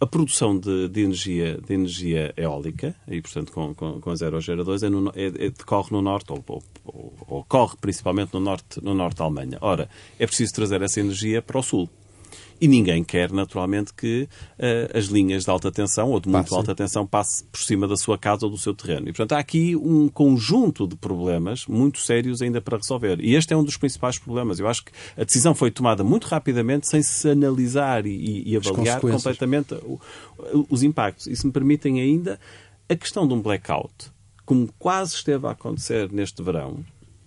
a 0.00 0.04
produção 0.04 0.58
de, 0.58 0.88
de, 0.88 1.00
energia, 1.02 1.60
de 1.64 1.74
energia 1.74 2.34
eólica, 2.36 2.96
e 3.06 3.22
portanto 3.22 3.52
com, 3.52 3.72
com, 3.72 4.00
com 4.00 4.10
as 4.10 4.20
aerogeradores, 4.20 4.82
é 4.82 4.88
no, 4.88 5.10
é, 5.10 5.26
é, 5.26 5.30
decorre 5.30 5.92
no 5.92 6.02
norte, 6.02 6.32
ou, 6.32 6.44
ou, 6.48 6.62
ou, 6.84 7.38
ocorre 7.38 7.76
principalmente 7.80 8.34
no 8.34 8.40
norte, 8.40 8.82
no 8.82 8.94
norte 8.94 9.18
da 9.18 9.26
Alemanha. 9.26 9.58
Ora, 9.60 9.88
é 10.18 10.26
preciso 10.26 10.52
trazer 10.54 10.82
essa 10.82 10.98
energia 10.98 11.40
para 11.40 11.60
o 11.60 11.62
sul. 11.62 11.88
E 12.60 12.66
ninguém 12.66 13.04
quer, 13.04 13.30
naturalmente, 13.30 13.94
que 13.94 14.28
uh, 14.58 14.98
as 14.98 15.06
linhas 15.06 15.44
de 15.44 15.50
alta 15.50 15.70
tensão 15.70 16.10
ou 16.10 16.20
de 16.20 16.28
muito 16.28 16.44
Passe. 16.44 16.54
alta 16.54 16.74
tensão 16.74 17.06
passem 17.06 17.46
por 17.50 17.60
cima 17.60 17.86
da 17.86 17.96
sua 17.96 18.18
casa 18.18 18.46
ou 18.46 18.50
do 18.50 18.58
seu 18.58 18.74
terreno. 18.74 19.08
E, 19.08 19.12
portanto, 19.12 19.32
há 19.32 19.38
aqui 19.38 19.76
um 19.76 20.08
conjunto 20.08 20.86
de 20.86 20.96
problemas 20.96 21.66
muito 21.66 22.00
sérios 22.00 22.42
ainda 22.42 22.60
para 22.60 22.76
resolver. 22.76 23.20
E 23.20 23.34
este 23.34 23.54
é 23.54 23.56
um 23.56 23.62
dos 23.62 23.76
principais 23.76 24.18
problemas. 24.18 24.58
Eu 24.58 24.66
acho 24.66 24.84
que 24.84 24.92
a 25.16 25.24
decisão 25.24 25.54
foi 25.54 25.70
tomada 25.70 26.02
muito 26.02 26.26
rapidamente, 26.26 26.88
sem 26.88 27.02
se 27.02 27.30
analisar 27.30 28.06
e, 28.06 28.42
e 28.44 28.56
avaliar 28.56 29.00
completamente 29.00 29.74
os 30.68 30.82
impactos. 30.82 31.26
E 31.26 31.36
se 31.36 31.46
me 31.46 31.52
permitem 31.52 32.00
ainda, 32.00 32.40
a 32.88 32.96
questão 32.96 33.26
de 33.26 33.34
um 33.34 33.40
blackout, 33.40 34.10
como 34.44 34.68
quase 34.78 35.14
esteve 35.14 35.46
a 35.46 35.50
acontecer 35.50 36.10
neste 36.10 36.42
verão, 36.42 36.84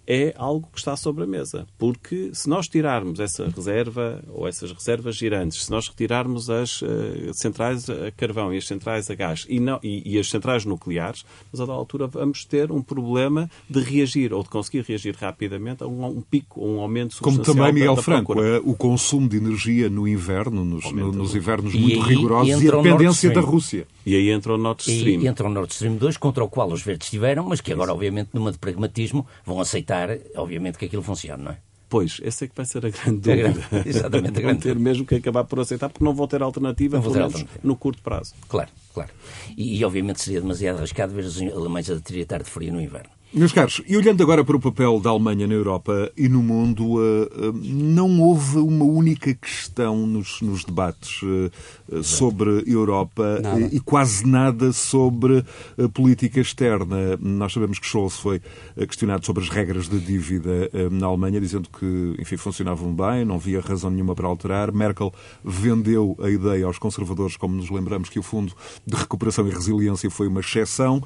é 0.07 0.33
algo 0.37 0.67
que 0.71 0.79
está 0.79 0.95
sobre 0.95 1.23
a 1.23 1.27
mesa. 1.27 1.67
Porque 1.77 2.31
se 2.33 2.49
nós 2.49 2.67
tirarmos 2.67 3.19
essa 3.19 3.47
reserva 3.47 4.23
ou 4.29 4.47
essas 4.47 4.71
reservas 4.71 5.15
girantes, 5.15 5.65
se 5.65 5.71
nós 5.71 5.87
retirarmos 5.87 6.49
as 6.49 6.81
uh, 6.81 7.33
centrais 7.33 7.89
a 7.89 8.11
carvão 8.11 8.53
e 8.53 8.57
as 8.57 8.67
centrais 8.67 9.09
a 9.09 9.15
gás 9.15 9.45
e, 9.49 9.59
não, 9.59 9.79
e, 9.83 10.13
e, 10.13 10.19
as 10.19 10.29
centrais 10.29 10.65
nucleares, 10.65 11.25
mas 11.51 11.61
a 11.61 11.65
da 11.65 11.73
altura 11.73 12.07
vamos 12.07 12.45
ter 12.45 12.71
um 12.71 12.81
problema 12.81 13.49
de 13.69 13.79
reagir 13.79 14.33
ou 14.33 14.43
de 14.43 14.49
conseguir 14.49 14.83
reagir 14.87 15.15
rapidamente 15.15 15.83
a 15.83 15.87
um, 15.87 16.05
um 16.05 16.21
pico 16.21 16.61
ou 16.61 16.77
um 16.77 16.81
aumento 16.81 17.15
substancial 17.15 17.45
Como 17.45 17.57
também, 17.57 17.73
Miguel 17.73 17.95
da, 17.95 18.01
da 18.01 18.03
Franco, 18.03 18.41
é 18.41 18.57
o 18.59 18.73
consumo 18.73 19.27
de 19.27 19.37
energia 19.37 19.89
no 19.89 20.07
inverno, 20.07 20.63
nos, 20.65 20.91
no, 20.91 21.11
nos 21.11 21.35
invernos 21.35 21.73
muito 21.73 22.03
aí, 22.03 22.15
rigorosos 22.15 22.61
e, 22.61 22.65
e 22.65 22.69
a 22.69 22.71
dependência 22.71 23.31
da 23.31 23.41
Rússia. 23.41 23.87
E 24.05 24.15
aí 24.15 24.29
entra 24.29 24.53
o 24.53 24.57
Nord 24.57 24.81
Stream. 24.81 25.21
E 25.21 25.27
entra 25.27 25.47
o 25.47 25.49
Nord 25.49 25.71
Stream 25.71 25.95
2, 25.95 26.17
contra 26.17 26.43
o 26.43 26.49
qual 26.49 26.71
os 26.71 26.81
verdes 26.81 27.09
tiveram, 27.09 27.45
mas 27.47 27.61
que 27.61 27.71
agora, 27.71 27.93
obviamente, 27.93 28.29
numa 28.33 28.51
de 28.51 28.57
pragmatismo, 28.57 29.25
vão 29.45 29.59
aceitar, 29.59 29.90
obviamente, 30.35 30.77
que 30.77 30.85
aquilo 30.85 31.03
funcione, 31.03 31.43
não 31.43 31.51
é? 31.51 31.57
Pois, 31.91 32.21
essa 32.23 32.45
é 32.45 32.47
que 32.47 32.55
vai 32.55 32.65
ser 32.65 32.85
a 32.85 32.89
grande 32.89 33.19
dúvida. 33.19 33.49
A 33.49 33.51
grande, 33.51 33.65
exatamente. 33.89 34.39
A 34.39 34.41
grande 34.41 34.61
ter 34.61 34.79
mesmo 34.79 35.05
que 35.05 35.15
acabar 35.15 35.43
por 35.43 35.59
aceitar, 35.59 35.89
porque 35.89 36.03
não 36.03 36.13
vão 36.13 36.25
ter 36.25 36.41
alternativa, 36.41 36.95
não 36.95 37.03
pelo 37.03 37.15
menos 37.15 37.33
alternativa. 37.33 37.59
no 37.61 37.75
curto 37.75 38.01
prazo. 38.01 38.33
Claro, 38.47 38.69
claro. 38.93 39.11
E, 39.57 39.77
e, 39.77 39.83
obviamente 39.83 40.21
seria 40.21 40.39
demasiado 40.39 40.77
arriscado 40.77 41.13
ver 41.13 41.25
os 41.25 41.41
alemães 41.41 41.89
a 41.89 41.99
triatar 41.99 42.43
de 42.43 42.49
frio 42.49 42.71
no 42.71 42.79
inverno. 42.79 43.09
Meus 43.33 43.53
caros, 43.53 43.81
e 43.87 43.95
olhando 43.95 44.21
agora 44.21 44.43
para 44.43 44.57
o 44.57 44.59
papel 44.59 44.99
da 44.99 45.09
Alemanha 45.09 45.47
na 45.47 45.53
Europa 45.53 46.11
e 46.17 46.27
no 46.27 46.43
mundo, 46.43 47.01
eh, 47.01 47.29
eh, 47.33 47.51
não 47.63 48.19
houve 48.19 48.57
uma 48.57 48.83
única 48.83 49.33
questão 49.33 50.05
nos, 50.05 50.41
nos 50.41 50.65
debates 50.65 51.21
eh, 51.23 52.03
sobre 52.03 52.61
Europa 52.67 53.39
Nada. 53.41 53.69
e 53.71 53.79
quase 53.79 54.27
nada 54.27 54.73
sobre 54.73 55.45
política 55.93 56.41
externa. 56.41 57.17
Nós 57.21 57.53
sabemos 57.53 57.79
que 57.79 57.87
Scholz 57.87 58.17
foi 58.17 58.41
questionado 58.75 59.25
sobre 59.25 59.43
as 59.43 59.49
regras 59.49 59.87
da 59.87 59.97
dívida 59.97 60.69
na 60.91 61.07
Alemanha, 61.07 61.39
dizendo 61.39 61.69
que, 61.69 62.15
enfim, 62.19 62.35
funcionavam 62.35 62.93
bem, 62.93 63.23
não 63.23 63.35
havia 63.35 63.61
razão 63.61 63.89
nenhuma 63.89 64.13
para 64.13 64.27
alterar. 64.27 64.73
Merkel 64.73 65.13
vendeu 65.43 66.17
a 66.21 66.29
ideia 66.29 66.65
aos 66.65 66.77
conservadores, 66.77 67.37
como 67.37 67.55
nos 67.55 67.69
lembramos 67.69 68.09
que 68.09 68.19
o 68.19 68.23
Fundo 68.23 68.53
de 68.85 68.95
Recuperação 68.95 69.47
e 69.47 69.51
Resiliência 69.51 70.09
foi 70.09 70.27
uma 70.27 70.41
exceção. 70.41 71.01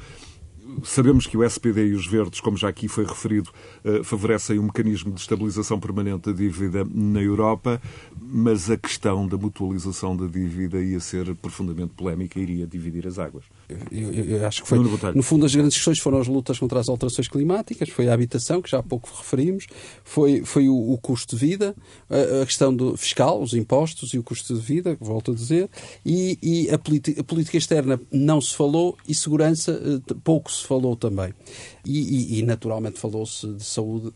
Sabemos 0.84 1.28
que 1.28 1.38
o 1.38 1.44
SPD 1.44 1.88
e 1.88 1.94
os 1.94 2.08
Verdes, 2.08 2.40
como 2.40 2.58
já 2.58 2.70
aqui 2.70 2.88
foi 2.88 3.06
referido, 3.06 3.52
eh, 3.84 4.04
favorecem 4.04 4.58
um 4.58 4.64
mecanismo 4.64 5.12
de 5.12 5.20
estabilização 5.20 5.80
permanente 5.80 6.32
da 6.32 6.36
dívida 6.36 6.84
na 6.92 7.22
Europa, 7.22 7.82
mas 8.20 8.70
a 8.72 8.78
questão 8.78 9.28
da 9.28 9.38
mutualização 9.38 10.18
da 10.18 10.26
dívida 10.26 10.82
ia 10.82 11.00
ser 11.00 11.36
profundamente 11.36 11.94
polémica 11.94 12.40
e 12.40 12.44
iria 12.44 12.68
dividir 12.68 13.06
as 13.08 13.20
águas. 13.20 13.46
Eu, 13.92 14.14
eu, 14.14 14.48
acho 14.48 14.62
que 14.62 14.70
foi. 14.70 14.80
No 15.14 15.24
fundo, 15.24 15.46
as 15.46 15.56
grandes 15.56 15.76
questões 15.76 16.00
foram 16.00 16.20
as 16.20 16.28
lutas 16.28 16.60
contra 16.60 16.80
as 16.80 16.88
alterações 16.88 17.28
climáticas, 17.28 17.90
foi 17.90 18.08
a 18.08 18.14
habitação, 18.14 18.62
que 18.62 18.70
já 18.70 18.80
há 18.80 18.84
pouco 18.84 19.10
referimos, 19.16 19.66
foi, 20.04 20.44
foi 20.44 20.70
o, 20.70 20.92
o 20.92 20.98
custo 21.00 21.36
de 21.36 21.46
vida, 21.46 21.76
a, 22.10 22.42
a, 22.42 22.46
questão 22.46 22.76
do 22.76 22.96
fiscal, 22.96 23.42
os 23.42 23.54
impostos 23.54 24.14
e 24.14 24.20
o 24.20 24.24
custo 24.24 24.54
de 24.54 24.60
vida, 24.60 24.96
volto 25.00 25.32
a 25.32 25.36
dizer, 25.36 25.70
e, 26.06 26.38
e 26.42 26.70
a, 26.70 26.76
a 26.76 27.24
política 27.24 27.58
externa 27.58 28.00
não 28.12 28.40
se 28.40 28.56
falou 28.56 28.96
e 29.08 29.16
segurança 29.16 29.72
eh, 29.72 30.14
pouco 30.24 30.52
se 30.52 30.66
falou 30.66 30.96
também. 30.96 31.34
E, 31.86 32.36
e, 32.36 32.40
e 32.40 32.44
naturalmente 32.44 33.00
falou-se 33.00 33.48
de 33.48 33.64
saúde. 33.64 34.12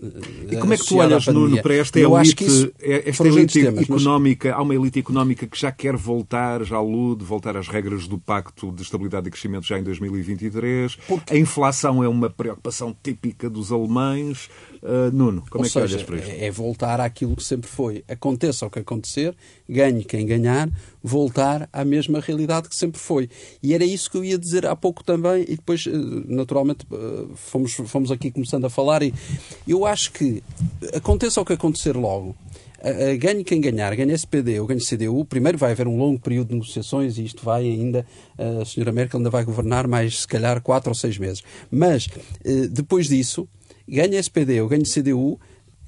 E 0.50 0.58
como 0.58 0.74
é 0.74 0.78
que 0.78 0.86
tu 0.86 0.98
olhas, 0.98 1.28
Nuno, 1.28 1.62
para 1.62 1.76
esta 1.76 2.00
Eu 2.00 2.18
elite, 2.18 2.46
isso, 2.46 2.72
esta 2.80 3.28
elite 3.28 3.62
temas, 3.62 3.84
económica? 3.84 4.50
Mas... 4.50 4.58
Há 4.58 4.62
uma 4.62 4.76
elite 4.76 5.00
económica 5.00 5.48
que 5.48 5.60
já 5.60 5.72
quer 5.72 5.96
voltar, 5.96 6.64
já 6.64 6.78
alude, 6.78 7.24
voltar 7.24 7.56
às 7.56 7.68
regras 7.68 8.08
do 8.08 8.18
Pacto 8.18 8.72
de 8.72 8.82
Estabilidade 8.82 9.28
e 9.28 9.32
Crescimento 9.32 9.68
já 9.68 9.78
em 9.78 9.84
2023. 9.84 10.96
Porque... 11.08 11.34
A 11.34 11.38
inflação 11.38 12.04
é 12.04 12.08
uma 12.08 12.30
preocupação 12.30 12.96
típica 13.04 13.50
dos 13.50 13.72
alemães. 13.72 14.50
Uh, 14.82 15.12
Nuno, 15.12 15.44
como 15.50 15.64
Ou 15.64 15.66
é 15.66 15.68
que 15.68 15.74
seja, 15.74 15.96
olhas 15.96 16.04
para 16.04 16.18
isto? 16.18 16.32
É 16.32 16.50
voltar 16.50 17.02
àquilo 17.02 17.36
que 17.36 17.44
sempre 17.44 17.70
foi. 17.70 18.04
Aconteça 18.08 18.66
o 18.66 18.70
que 18.70 18.80
acontecer, 18.80 19.36
ganhe 19.68 20.04
quem 20.04 20.26
ganhar, 20.26 20.70
voltar 21.02 21.70
à 21.72 21.86
mesma 21.86 22.20
realidade 22.20 22.68
que 22.68 22.76
sempre 22.76 23.00
foi. 23.00 23.30
E 23.64 23.74
era 23.74 23.86
isso 23.86 24.10
que 24.12 24.18
eu 24.18 24.24
ia 24.24 24.38
dizer 24.38 24.66
há 24.66 24.76
pouco 24.76 25.04
também, 25.04 25.44
e 25.44 25.56
depois, 25.56 25.86
eh, 25.88 25.92
naturalmente, 26.28 26.86
eh, 26.92 27.26
fomos, 27.36 27.74
fomos 27.74 28.12
aqui 28.12 28.30
começando 28.32 28.66
a 28.66 28.70
falar, 28.70 29.02
e 29.04 29.14
eu 29.68 29.86
acho 29.86 30.12
que 30.12 30.44
aconteça 30.94 31.40
o 31.40 31.46
que 31.46 31.54
acontecer 31.54 31.96
logo, 31.96 32.36
ganhe 33.20 33.44
quem 33.44 33.60
ganhar, 33.60 33.94
ganhe 33.94 34.14
SPD 34.14 34.58
ou 34.60 34.66
ganhe 34.66 34.80
CDU, 34.80 35.26
primeiro 35.26 35.58
vai 35.58 35.72
haver 35.72 35.86
um 35.86 35.98
longo 35.98 36.18
período 36.18 36.50
de 36.50 36.54
negociações 36.54 37.18
e 37.18 37.26
isto 37.26 37.44
vai 37.44 37.66
ainda, 37.66 38.06
a 38.38 38.64
senhora 38.64 38.94
Merkel 38.94 39.20
ainda 39.20 39.30
vai 39.30 39.44
governar 39.44 39.86
mais, 39.86 40.22
se 40.22 40.28
calhar, 40.28 40.62
quatro 40.62 40.90
ou 40.90 40.96
seis 40.96 41.18
meses. 41.18 41.44
Mas, 41.70 42.08
depois 42.72 43.10
disso, 43.10 43.50
ganhe 43.86 44.16
SPD 44.16 44.62
ou 44.62 44.70
ganhe 44.70 44.86
CDU, 44.86 45.38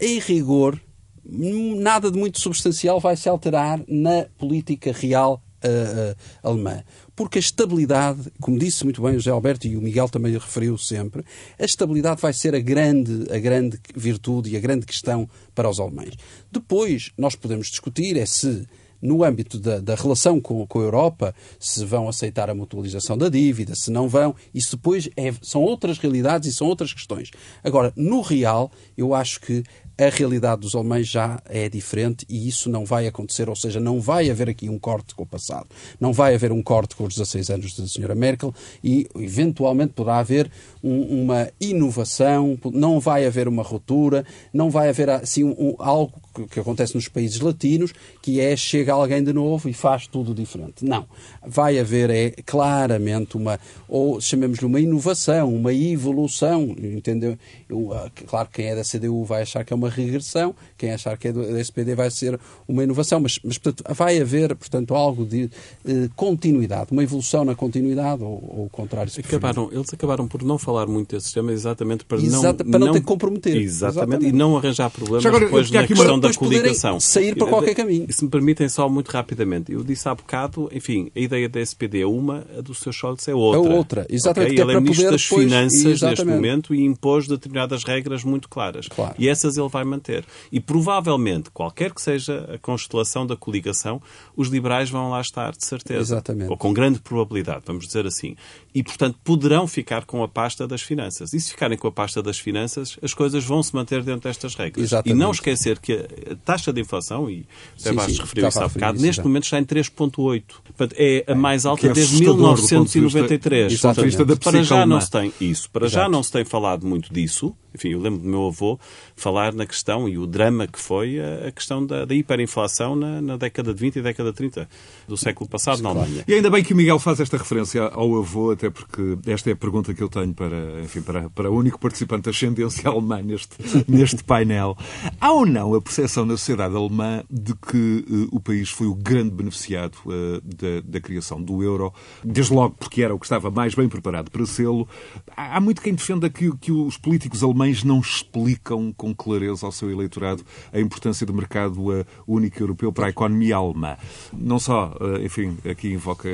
em 0.01 0.19
rigor, 0.19 0.81
nada 1.25 2.11
de 2.11 2.17
muito 2.17 2.39
substancial 2.39 2.99
vai 2.99 3.15
se 3.15 3.29
alterar 3.29 3.81
na 3.87 4.25
política 4.37 4.91
real 4.91 5.41
uh, 5.63 6.11
uh, 6.11 6.15
alemã. 6.43 6.83
Porque 7.15 7.37
a 7.37 7.39
estabilidade, 7.39 8.31
como 8.39 8.57
disse 8.57 8.83
muito 8.83 9.01
bem 9.01 9.11
o 9.11 9.19
José 9.19 9.29
Alberto 9.31 9.67
e 9.67 9.77
o 9.77 9.81
Miguel 9.81 10.09
também 10.09 10.33
referiu 10.33 10.77
sempre, 10.77 11.23
a 11.59 11.65
estabilidade 11.65 12.21
vai 12.21 12.33
ser 12.33 12.55
a 12.55 12.59
grande, 12.59 13.31
a 13.31 13.37
grande 13.37 13.79
virtude 13.95 14.49
e 14.49 14.57
a 14.57 14.59
grande 14.59 14.85
questão 14.85 15.29
para 15.53 15.69
os 15.69 15.79
alemães. 15.79 16.15
Depois, 16.51 17.11
nós 17.17 17.35
podemos 17.35 17.67
discutir 17.67 18.17
é 18.17 18.25
se 18.25 18.67
no 19.01 19.23
âmbito 19.23 19.57
da, 19.57 19.79
da 19.79 19.95
relação 19.95 20.39
com, 20.39 20.65
com, 20.67 20.79
a 20.79 20.83
Europa, 20.83 21.35
se 21.59 21.83
vão 21.83 22.07
aceitar 22.07 22.49
a 22.49 22.55
mutualização 22.55 23.17
da 23.17 23.29
dívida, 23.29 23.73
se 23.73 23.89
não 23.89 24.07
vão, 24.07 24.35
isso 24.53 24.75
depois 24.77 25.09
é, 25.17 25.33
são 25.41 25.61
outras 25.61 25.97
realidades 25.97 26.47
e 26.47 26.55
são 26.55 26.67
outras 26.67 26.93
questões. 26.93 27.31
Agora, 27.63 27.91
no 27.95 28.21
real, 28.21 28.71
eu 28.95 29.15
acho 29.15 29.41
que 29.41 29.63
a 30.01 30.09
realidade 30.09 30.61
dos 30.61 30.73
alemães 30.73 31.07
já 31.07 31.39
é 31.45 31.69
diferente 31.69 32.25
e 32.27 32.47
isso 32.47 32.69
não 32.69 32.85
vai 32.85 33.07
acontecer, 33.07 33.47
ou 33.49 33.55
seja, 33.55 33.79
não 33.79 34.01
vai 34.01 34.29
haver 34.29 34.49
aqui 34.49 34.67
um 34.67 34.79
corte 34.79 35.13
com 35.13 35.23
o 35.23 35.27
passado. 35.27 35.67
Não 35.99 36.11
vai 36.11 36.33
haver 36.33 36.51
um 36.51 36.63
corte 36.63 36.95
com 36.95 37.03
os 37.03 37.15
16 37.15 37.49
anos 37.51 37.77
da 37.77 37.87
senhora 37.87 38.15
Merkel 38.15 38.53
e, 38.83 39.07
eventualmente, 39.15 39.93
poderá 39.93 40.17
haver 40.17 40.49
um, 40.83 41.23
uma 41.23 41.49
inovação, 41.59 42.57
não 42.73 42.99
vai 42.99 43.25
haver 43.25 43.47
uma 43.47 43.63
ruptura, 43.63 44.25
não 44.53 44.69
vai 44.69 44.89
haver 44.89 45.09
assim 45.09 45.43
um, 45.43 45.75
algo 45.77 46.13
que, 46.33 46.47
que, 46.47 46.59
acontece 46.59 46.95
nos 46.95 47.07
países 47.07 47.39
latinos, 47.39 47.93
que 48.21 48.39
é 48.39 48.55
chega 48.55 48.93
alguém 48.93 49.23
de 49.23 49.33
novo 49.33 49.69
e 49.69 49.73
faz 49.73 50.07
tudo 50.07 50.33
diferente. 50.33 50.83
Não. 50.83 51.05
Vai 51.45 51.79
haver 51.79 52.09
é 52.09 52.31
claramente 52.45 53.37
uma, 53.37 53.59
ou 53.87 54.19
chamemos-lhe 54.21 54.65
uma 54.65 54.79
inovação, 54.79 55.53
uma 55.53 55.73
evolução, 55.73 56.75
entendeu? 56.77 57.37
Eu, 57.69 57.93
ah, 57.93 58.09
claro 58.27 58.47
que 58.47 58.61
quem 58.61 58.67
é 58.67 58.75
da 58.75 58.83
CDU 58.83 59.23
vai 59.23 59.41
achar 59.41 59.63
que 59.63 59.73
é 59.73 59.75
uma 59.75 59.89
regressão, 59.89 60.55
quem 60.77 60.91
achar 60.91 61.17
que 61.17 61.27
é 61.27 61.33
do 61.33 61.41
SPD 61.57 61.95
vai 61.95 62.09
ser 62.09 62.39
uma 62.67 62.83
inovação, 62.83 63.19
mas, 63.19 63.39
mas 63.43 63.57
portanto, 63.57 63.93
vai 63.93 64.19
haver, 64.19 64.55
portanto, 64.55 64.95
algo 64.95 65.25
de 65.25 65.49
eh, 65.85 66.09
continuidade, 66.15 66.91
uma 66.91 67.03
evolução 67.03 67.43
na 67.43 67.55
continuidade 67.55 68.23
ou, 68.23 68.31
ou 68.31 68.65
o 68.65 68.69
contrário. 68.69 69.11
Acabaram, 69.17 69.69
eles 69.71 69.93
acabaram 69.93 70.27
por 70.27 70.43
não 70.43 70.57
falar 70.57 70.70
muito 70.87 71.15
desse 71.15 71.33
tema 71.33 71.51
exatamente 71.51 72.05
para 72.05 72.17
Exata, 72.17 72.63
não... 72.63 72.71
Para 72.71 72.79
não, 72.79 72.93
ter 72.93 72.99
que 72.99 73.05
comprometer. 73.05 73.55
Exatamente, 73.55 73.97
exatamente, 73.97 74.29
e 74.29 74.31
não 74.31 74.57
arranjar 74.57 74.89
problemas 74.89 75.25
agora, 75.25 75.45
depois 75.45 75.71
na 75.71 75.85
questão 75.85 76.19
da 76.19 76.33
coligação. 76.33 76.99
Sair 76.99 77.35
para 77.35 77.47
qualquer 77.47 77.75
caminho. 77.75 78.05
E 78.07 78.13
se 78.13 78.23
me 78.23 78.29
permitem 78.29 78.67
só 78.69 78.87
muito 78.89 79.09
rapidamente, 79.09 79.71
eu 79.71 79.83
disse 79.83 80.07
há 80.07 80.15
bocado, 80.15 80.69
enfim, 80.73 81.11
a 81.15 81.19
ideia 81.19 81.49
da 81.49 81.59
SPD 81.59 82.01
é 82.01 82.05
uma, 82.05 82.45
a 82.57 82.61
do 82.61 82.73
Sr. 82.73 82.93
Scholz 82.93 83.27
é 83.27 83.35
outra. 83.35 83.73
É 83.73 83.75
outra, 83.75 84.07
exatamente. 84.09 84.53
Okay? 84.53 84.63
Ele 84.63 84.73
é, 84.73 84.75
é 84.75 84.79
ministro 84.79 85.11
das 85.11 85.21
depois... 85.23 85.43
Finanças 85.43 85.85
exatamente. 85.85 86.19
neste 86.19 86.25
momento 86.25 86.75
e 86.75 86.83
impôs 86.83 87.27
determinadas 87.27 87.83
regras 87.83 88.23
muito 88.23 88.49
claras. 88.49 88.87
Claro. 88.87 89.15
E 89.17 89.27
essas 89.27 89.57
ele 89.57 89.69
vai 89.69 89.83
manter. 89.83 90.23
E 90.51 90.59
provavelmente, 90.59 91.49
qualquer 91.51 91.93
que 91.93 92.01
seja 92.01 92.49
a 92.53 92.57
constelação 92.57 93.25
da 93.25 93.35
coligação, 93.35 94.01
os 94.35 94.47
liberais 94.47 94.89
vão 94.89 95.09
lá 95.09 95.21
estar, 95.21 95.51
de 95.51 95.65
certeza. 95.65 95.99
Exatamente. 95.99 96.49
Ou 96.49 96.57
com 96.57 96.73
grande 96.73 96.99
probabilidade, 96.99 97.63
vamos 97.65 97.85
dizer 97.85 98.05
assim. 98.05 98.35
E, 98.73 98.81
portanto, 98.81 99.17
poderão 99.23 99.67
ficar 99.67 100.05
com 100.05 100.23
a 100.23 100.27
pasta 100.27 100.67
das 100.67 100.81
finanças. 100.81 101.33
E 101.33 101.39
se 101.41 101.51
ficarem 101.51 101.77
com 101.77 101.87
a 101.87 101.91
pasta 101.91 102.21
das 102.23 102.39
finanças, 102.39 102.97
as 103.01 103.13
coisas 103.13 103.43
vão 103.43 103.61
se 103.61 103.75
manter 103.75 104.01
dentro 104.03 104.29
destas 104.29 104.55
regras. 104.55 104.85
Exatamente. 104.85 105.17
E 105.17 105.19
não 105.19 105.31
esquecer 105.31 105.77
que 105.79 105.93
a 105.93 106.35
taxa 106.45 106.71
de 106.71 106.79
inflação, 106.79 107.29
e 107.29 107.45
o 107.85 107.93
Bastos 107.93 108.19
referiu 108.19 108.47
isso 108.47 108.63
há 108.63 108.67
bocado, 108.67 108.93
neste 108.93 109.07
exatamente. 109.07 109.27
momento 109.27 109.43
está 109.43 109.59
em 109.59 109.65
3,8. 109.65 110.43
Portanto, 110.63 110.95
é 110.97 111.25
a 111.27 111.35
mais 111.35 111.65
alta 111.65 111.87
é 111.87 111.93
desde 111.93 112.21
1993. 112.21 113.73
Do 113.73 113.81
ponto 113.81 113.95
de 113.95 114.05
vista, 114.05 114.25
para 114.37 114.63
já 114.63 114.85
não 114.85 115.01
se 115.01 115.11
tem 115.11 115.33
isso. 115.41 115.69
Para 115.69 115.85
Exato. 115.85 116.03
já 116.03 116.09
não 116.09 116.23
se 116.23 116.31
tem 116.31 116.45
falado 116.45 116.85
muito 116.87 117.13
disso. 117.13 117.55
Enfim, 117.73 117.89
eu 117.89 117.99
lembro 117.99 118.19
do 118.19 118.27
meu 118.27 118.47
avô 118.47 118.79
falar 119.15 119.53
na 119.53 119.65
questão 119.65 120.07
e 120.07 120.17
o 120.17 120.27
drama 120.27 120.67
que 120.67 120.79
foi 120.79 121.19
a, 121.19 121.47
a 121.47 121.51
questão 121.51 121.85
da, 121.85 122.05
da 122.05 122.13
hiperinflação 122.13 122.95
na, 122.95 123.21
na, 123.21 123.37
década 123.37 123.73
de 123.73 123.79
20 123.79 123.95
e 123.97 124.01
década 124.01 124.31
de 124.31 124.37
30 124.37 124.69
do 125.07 125.17
século 125.17 125.49
passado 125.49 125.81
na 125.81 125.89
Alemanha. 125.89 126.23
E 126.27 126.33
ainda 126.33 126.49
bem 126.49 126.63
que 126.63 126.73
o 126.73 126.77
Miguel 126.77 126.99
faz 126.99 127.19
esta 127.19 127.37
referência 127.37 127.83
ao 127.83 128.17
avô, 128.17 128.51
até 128.51 128.69
porque 128.69 129.17
esta 129.25 129.49
é 129.49 129.53
a 129.53 129.55
pergunta 129.55 129.93
que 129.93 130.01
eu 130.01 130.09
tenho 130.09 130.33
para, 130.33 130.81
enfim, 130.83 131.01
para, 131.01 131.29
para 131.29 131.49
o 131.49 131.55
único 131.55 131.79
participante 131.79 132.29
ascendência 132.29 132.89
alemã 132.89 133.21
neste, 133.21 133.55
neste 133.87 134.23
painel. 134.23 134.77
Há 135.19 135.31
ou 135.31 135.45
não 135.45 135.73
a 135.73 135.81
percepção 135.81 136.25
na 136.25 136.35
sociedade 136.35 136.75
alemã 136.75 137.23
de 137.29 137.53
que 137.55 138.05
uh, 138.09 138.35
o 138.35 138.39
país 138.39 138.69
foi 138.69 138.87
o 138.87 138.95
grande 138.95 139.31
beneficiado 139.31 139.95
uh, 140.05 140.41
da, 140.41 140.81
da 140.83 140.99
criação 140.99 141.41
do 141.41 141.63
euro, 141.63 141.93
desde 142.23 142.53
logo 142.53 142.75
porque 142.77 143.01
era 143.01 143.13
o 143.13 143.19
que 143.19 143.25
estava 143.25 143.49
mais 143.49 143.73
bem 143.75 143.87
preparado 143.87 144.29
para 144.29 144.45
sê-lo? 144.45 144.87
Há, 145.35 145.57
há 145.57 145.61
muito 145.61 145.81
quem 145.81 145.93
defenda 145.93 146.29
que, 146.29 146.55
que 146.57 146.71
os 146.71 146.97
políticos 146.97 147.43
alemães 147.43 147.60
alemães 147.61 147.83
não 147.83 147.99
explicam 147.99 148.91
com 148.95 149.13
clareza 149.13 149.65
ao 149.65 149.71
seu 149.71 149.91
eleitorado 149.91 150.43
a 150.73 150.79
importância 150.79 151.25
do 151.25 151.33
mercado 151.33 151.93
eh, 151.93 152.05
único 152.27 152.61
europeu 152.61 152.91
para 152.91 153.07
a 153.07 153.09
economia 153.09 153.55
alemã. 153.55 153.97
Não 154.33 154.59
só, 154.59 154.95
eh, 154.99 155.25
enfim, 155.25 155.57
aqui 155.69 155.89
invoca 155.93 156.29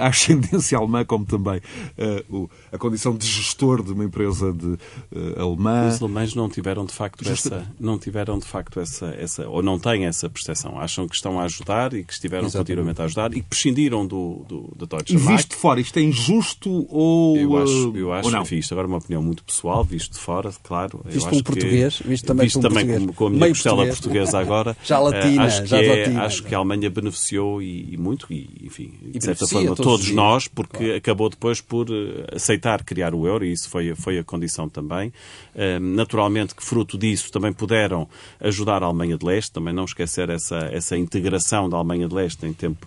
a 0.00 0.08
ascendência 0.08 0.76
alemã, 0.76 1.04
como 1.04 1.24
também 1.24 1.60
eh, 1.96 2.24
a 2.72 2.78
condição 2.78 3.16
de 3.16 3.26
gestor 3.26 3.82
de 3.82 3.92
uma 3.92 4.04
empresa 4.04 4.52
de, 4.52 4.76
alemã. 5.38 5.88
Os 5.88 6.02
alemães 6.02 6.34
não 6.34 6.48
tiveram 6.48 6.84
de 6.84 6.92
facto 6.92 7.28
essa, 7.28 7.66
não 7.78 7.98
tiveram 7.98 8.38
de 8.38 8.46
facto 8.46 8.80
essa, 8.80 9.06
essa, 9.18 9.48
ou 9.48 9.62
não 9.62 9.78
têm 9.78 10.06
essa 10.06 10.28
percepção. 10.28 10.78
Acham 10.78 11.06
que 11.06 11.14
estão 11.14 11.38
a 11.38 11.44
ajudar 11.44 11.94
e 11.94 12.02
que 12.04 12.12
estiveram 12.12 12.46
Exatamente. 12.46 12.66
continuamente 12.66 13.02
a 13.02 13.04
ajudar 13.04 13.32
e 13.32 13.40
que 13.40 13.48
prescindiram 13.48 14.06
do, 14.06 14.44
do, 14.48 14.74
da 14.76 14.86
Deutsche 14.86 15.16
Mark. 15.18 15.36
Visto 15.36 15.50
de 15.50 15.56
fora, 15.56 15.80
isto 15.80 15.96
é 15.98 16.02
injusto 16.02 16.86
ou... 16.88 17.36
Eu 17.36 17.56
acho, 17.56 17.96
eu 17.96 18.12
acho 18.12 18.36
enfim, 18.36 18.56
isto 18.56 18.72
agora 18.72 18.86
é 18.86 18.90
uma 18.90 18.98
opinião 18.98 19.22
muito 19.22 19.44
pessoal, 19.44 19.84
visto 19.84 20.12
de 20.12 20.18
fora, 20.18 20.50
claro. 20.64 21.00
Visto 21.04 21.30
como 21.30 21.44
português, 21.44 22.02
visto 22.04 22.26
também, 22.26 22.46
visto 22.46 22.56
como, 22.60 22.68
também 22.68 22.86
português. 22.86 23.16
com 23.16 23.26
a 23.26 23.30
minha 23.30 23.40
Meio 23.40 23.52
costela 23.54 23.76
português. 23.76 24.00
portuguesa 24.00 24.38
agora. 24.40 24.76
já 24.84 24.98
latina, 24.98 25.42
acho 25.44 25.62
que 25.62 25.68
já 25.68 25.80
é, 25.82 25.88
latina. 26.02 26.22
Acho 26.24 26.42
que 26.42 26.54
a 26.54 26.58
Alemanha 26.58 26.90
beneficiou 26.90 27.62
e, 27.62 27.94
e 27.94 27.96
muito, 27.96 28.26
e, 28.32 28.48
enfim, 28.64 28.92
E 29.12 29.18
de 29.18 29.24
certa 29.24 29.46
forma, 29.46 29.68
todos 29.76 29.80
os 29.80 29.84
todos 29.86 30.10
nós, 30.10 30.48
porque 30.48 30.78
Claro. 30.78 30.96
acabou 30.96 31.28
depois 31.30 31.60
por 31.60 31.86
eh, 31.90 32.34
aceitar 32.34 32.82
criar 32.82 33.14
o 33.14 33.26
euro, 33.26 33.44
e 33.44 33.52
isso 33.52 33.68
foi, 33.68 33.94
foi 33.94 34.18
a 34.18 34.24
condição 34.24 34.68
também. 34.68 35.12
Eh, 35.54 35.78
naturalmente 35.78 36.54
que 36.54 36.64
fruto 36.64 36.98
disso 36.98 37.30
também 37.30 37.52
puderam 37.52 38.08
ajudar 38.40 38.82
a 38.82 38.86
Alemanha 38.86 39.16
de 39.16 39.24
Leste, 39.24 39.52
também 39.52 39.72
não 39.72 39.84
esquecer 39.84 40.28
essa, 40.30 40.56
essa 40.72 40.96
integração 40.96 41.68
da 41.68 41.76
Alemanha 41.76 42.08
de 42.08 42.14
Leste 42.14 42.44
em 42.46 42.52
tempo 42.52 42.86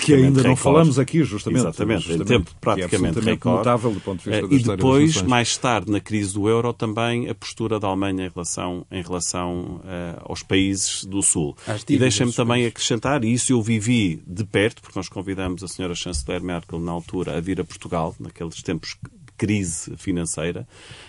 que 0.00 0.14
ainda 0.14 0.42
não 0.42 0.56
falamos 0.56 0.98
aqui, 0.98 1.22
justamente. 1.24 1.60
Exatamente, 1.60 2.02
justamente, 2.02 2.22
em 2.22 2.38
tempo 2.38 2.50
é 2.50 2.54
praticamente 2.60 3.20
recorde. 3.20 3.58
notável 3.58 3.92
do 3.92 4.00
ponto 4.00 4.22
de 4.22 4.30
vista 4.30 4.44
Eh, 4.44 4.48
da 4.48 4.54
E 4.54 4.58
das 4.58 4.76
depois, 4.76 5.22
mais 5.22 5.56
tarde, 5.56 5.90
na 5.90 6.00
crise 6.00 6.34
do 6.34 6.48
euro, 6.48 6.72
também 6.72 7.28
a 7.28 7.34
postura 7.34 7.78
da 7.80 7.88
Alemanha 7.88 8.26
em 8.26 8.30
relação, 8.32 8.86
em 8.90 9.02
relação 9.02 9.80
eh, 9.84 10.16
aos 10.24 10.42
países 10.42 11.04
do 11.04 11.22
Sul. 11.22 11.56
E 11.88 11.98
deixem-me 11.98 12.32
também 12.32 12.54
países. 12.62 12.68
acrescentar, 12.68 13.24
e 13.24 13.32
isso 13.32 13.52
eu 13.52 13.62
vivi 13.62 14.22
de 14.26 14.44
perto, 14.44 14.82
porque 14.82 14.98
nós 14.98 15.08
convidamos 15.08 15.62
a 15.62 15.68
senhora 15.68 15.94
chanceler 15.94 16.42
Merkel, 16.42 16.78
na 16.78 16.92
altura, 16.92 17.36
a 17.36 17.40
vir 17.40 17.60
a 17.60 17.64
Portugal, 17.64 18.14
naqueles 18.20 18.62
tempos 18.62 18.96
crise 19.42 19.96
financeira. 19.96 20.68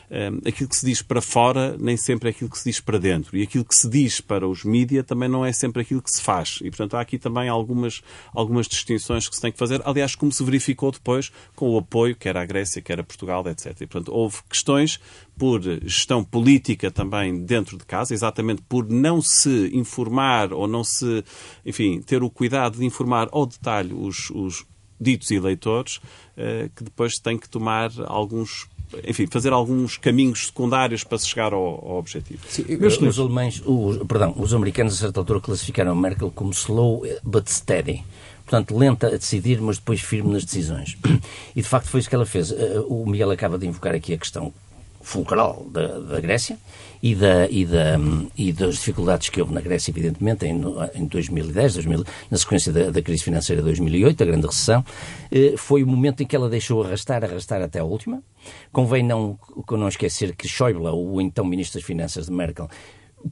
Eh, 0.10 0.32
aquilo 0.48 0.68
que 0.68 0.76
se 0.76 0.84
diz 0.84 1.04
para 1.04 1.22
fora 1.22 1.78
nem 1.78 1.96
sempre 1.96 2.30
é 2.30 2.32
aquilo 2.32 2.50
que 2.50 2.58
se 2.58 2.68
diz 2.68 2.80
para 2.80 2.98
dentro. 2.98 3.38
E 3.38 3.44
aquilo 3.44 3.64
que 3.64 3.76
se 3.76 3.88
diz 3.88 4.20
para 4.20 4.48
os 4.48 4.64
mídia 4.64 5.04
também 5.04 5.30
não 5.30 5.46
é 5.46 5.54
sempre 5.54 5.84
aquilo 5.84 6.02
que 6.02 6.10
se 6.10 6.20
faz. 6.20 6.58
E, 6.64 6.72
portanto, 6.72 6.96
há 6.96 7.02
aqui 7.02 7.20
também 7.20 7.48
algumas, 7.48 8.02
algumas 8.34 8.68
distinções 8.68 9.30
que 9.30 9.36
se 9.36 9.42
tem 9.42 9.52
que 9.52 9.58
fazer. 9.60 9.84
Aliás, 9.86 10.16
como 10.16 10.32
se 10.32 10.44
verificou 10.44 10.92
depois 10.92 11.32
com 11.56 11.70
o 11.70 11.78
apoio, 11.78 12.16
quer 12.16 12.36
à 12.36 12.44
Grécia, 12.44 12.82
quer 12.82 13.00
a 13.00 13.04
Portugal, 13.04 13.48
etc. 13.48 13.68
E, 13.82 13.86
portanto, 13.86 14.12
houve 14.12 14.38
questões 14.50 15.00
por 15.38 15.62
gestão 15.84 16.24
política 16.24 16.90
também 16.90 17.46
dentro 17.46 17.78
de 17.78 17.86
casa, 17.86 18.16
exatamente 18.16 18.64
por 18.64 18.90
não 18.90 19.22
se 19.22 19.70
informar 19.74 20.52
ou 20.52 20.68
não 20.68 20.84
se, 20.84 21.24
enfim, 21.64 22.02
ter 22.02 22.24
o 22.24 22.32
cuidado 22.32 22.80
de 22.80 22.86
informar 22.86 23.30
ao 23.32 23.46
detalhe 23.46 23.94
os, 23.94 24.32
os 24.32 24.66
ditos 25.00 25.30
eleitores, 25.32 26.00
eh, 26.38 26.70
que 26.76 26.84
depois 26.84 27.14
têm 27.16 27.38
que 27.38 27.50
tomar 27.50 27.92
alguns, 28.06 28.68
enfim, 29.08 29.26
fazer 29.28 29.52
alguns 29.54 29.98
caminhos 29.98 30.48
secundários 30.48 31.04
para 31.04 31.18
se 31.18 31.28
chegar 31.28 31.54
ao, 31.54 31.62
ao 31.64 31.98
objetivo. 31.98 32.42
Sim, 32.50 32.66
eu- 32.68 32.88
Os, 32.88 32.98
os 33.02 33.20
alemães, 33.20 33.62
os, 33.66 33.98
perdão, 34.08 34.34
os 34.38 34.54
americanos 34.54 34.94
a 34.94 34.98
certa 34.98 35.20
altura 35.20 35.40
classificaram 35.42 35.96
Merkel 35.96 36.32
como 36.32 36.52
slow 36.52 37.04
but 37.24 37.48
steady. 37.48 38.04
Portanto, 38.46 38.78
lenta 38.78 39.08
a 39.08 39.12
decidir, 39.12 39.60
mas 39.62 39.78
depois 39.78 40.02
firme 40.02 40.34
nas 40.34 40.44
decisões. 40.44 40.98
E 41.56 41.62
de 41.62 41.68
facto 41.68 41.88
foi 41.88 42.02
isso 42.02 42.10
que 42.10 42.16
ela 42.16 42.26
fez. 42.26 42.52
Eh, 42.52 42.84
O 42.88 43.06
Miguel 43.06 43.32
acaba 43.32 43.58
de 43.58 43.66
invocar 43.66 43.96
aqui 43.96 44.14
a 44.14 44.18
questão 44.18 44.54
fulcral 45.02 45.66
da, 45.72 46.00
da 46.00 46.20
Grécia 46.22 46.58
e, 47.04 47.14
da, 47.14 47.50
e, 47.50 47.66
da, 47.66 48.00
e 48.38 48.54
das 48.54 48.76
dificuldades 48.76 49.28
que 49.28 49.42
houve 49.42 49.54
na 49.54 49.60
Grécia, 49.60 49.92
evidentemente, 49.92 50.46
em, 50.46 50.62
em 50.96 51.06
2010, 51.06 51.74
2000, 51.74 52.06
na 52.32 52.38
sequência 52.38 52.72
da, 52.72 52.90
da 52.92 53.02
crise 53.02 53.22
financeira 53.22 53.62
de 53.62 53.66
2008, 53.66 54.24
a 54.24 54.26
grande 54.26 54.48
recessão. 54.48 54.86
Eh, 55.30 55.56
Foi 55.58 55.84
o 55.84 55.88
momento 55.88 56.24
em 56.24 56.26
que 56.26 56.34
ela 56.34 56.50
deixou 56.50 56.82
arrastar, 56.82 57.22
arrastar 57.22 57.62
até 57.62 57.80
a 57.80 57.84
última. 57.84 58.24
Convém 58.72 59.04
não, 59.04 59.38
não 59.70 59.90
esquecer 59.90 60.34
que 60.34 60.48
Schäuble, 60.48 60.88
o 60.88 61.20
então 61.20 61.44
Ministro 61.44 61.82
das 61.82 61.86
Finanças 61.86 62.28
de 62.28 62.32
Merkel, 62.32 62.70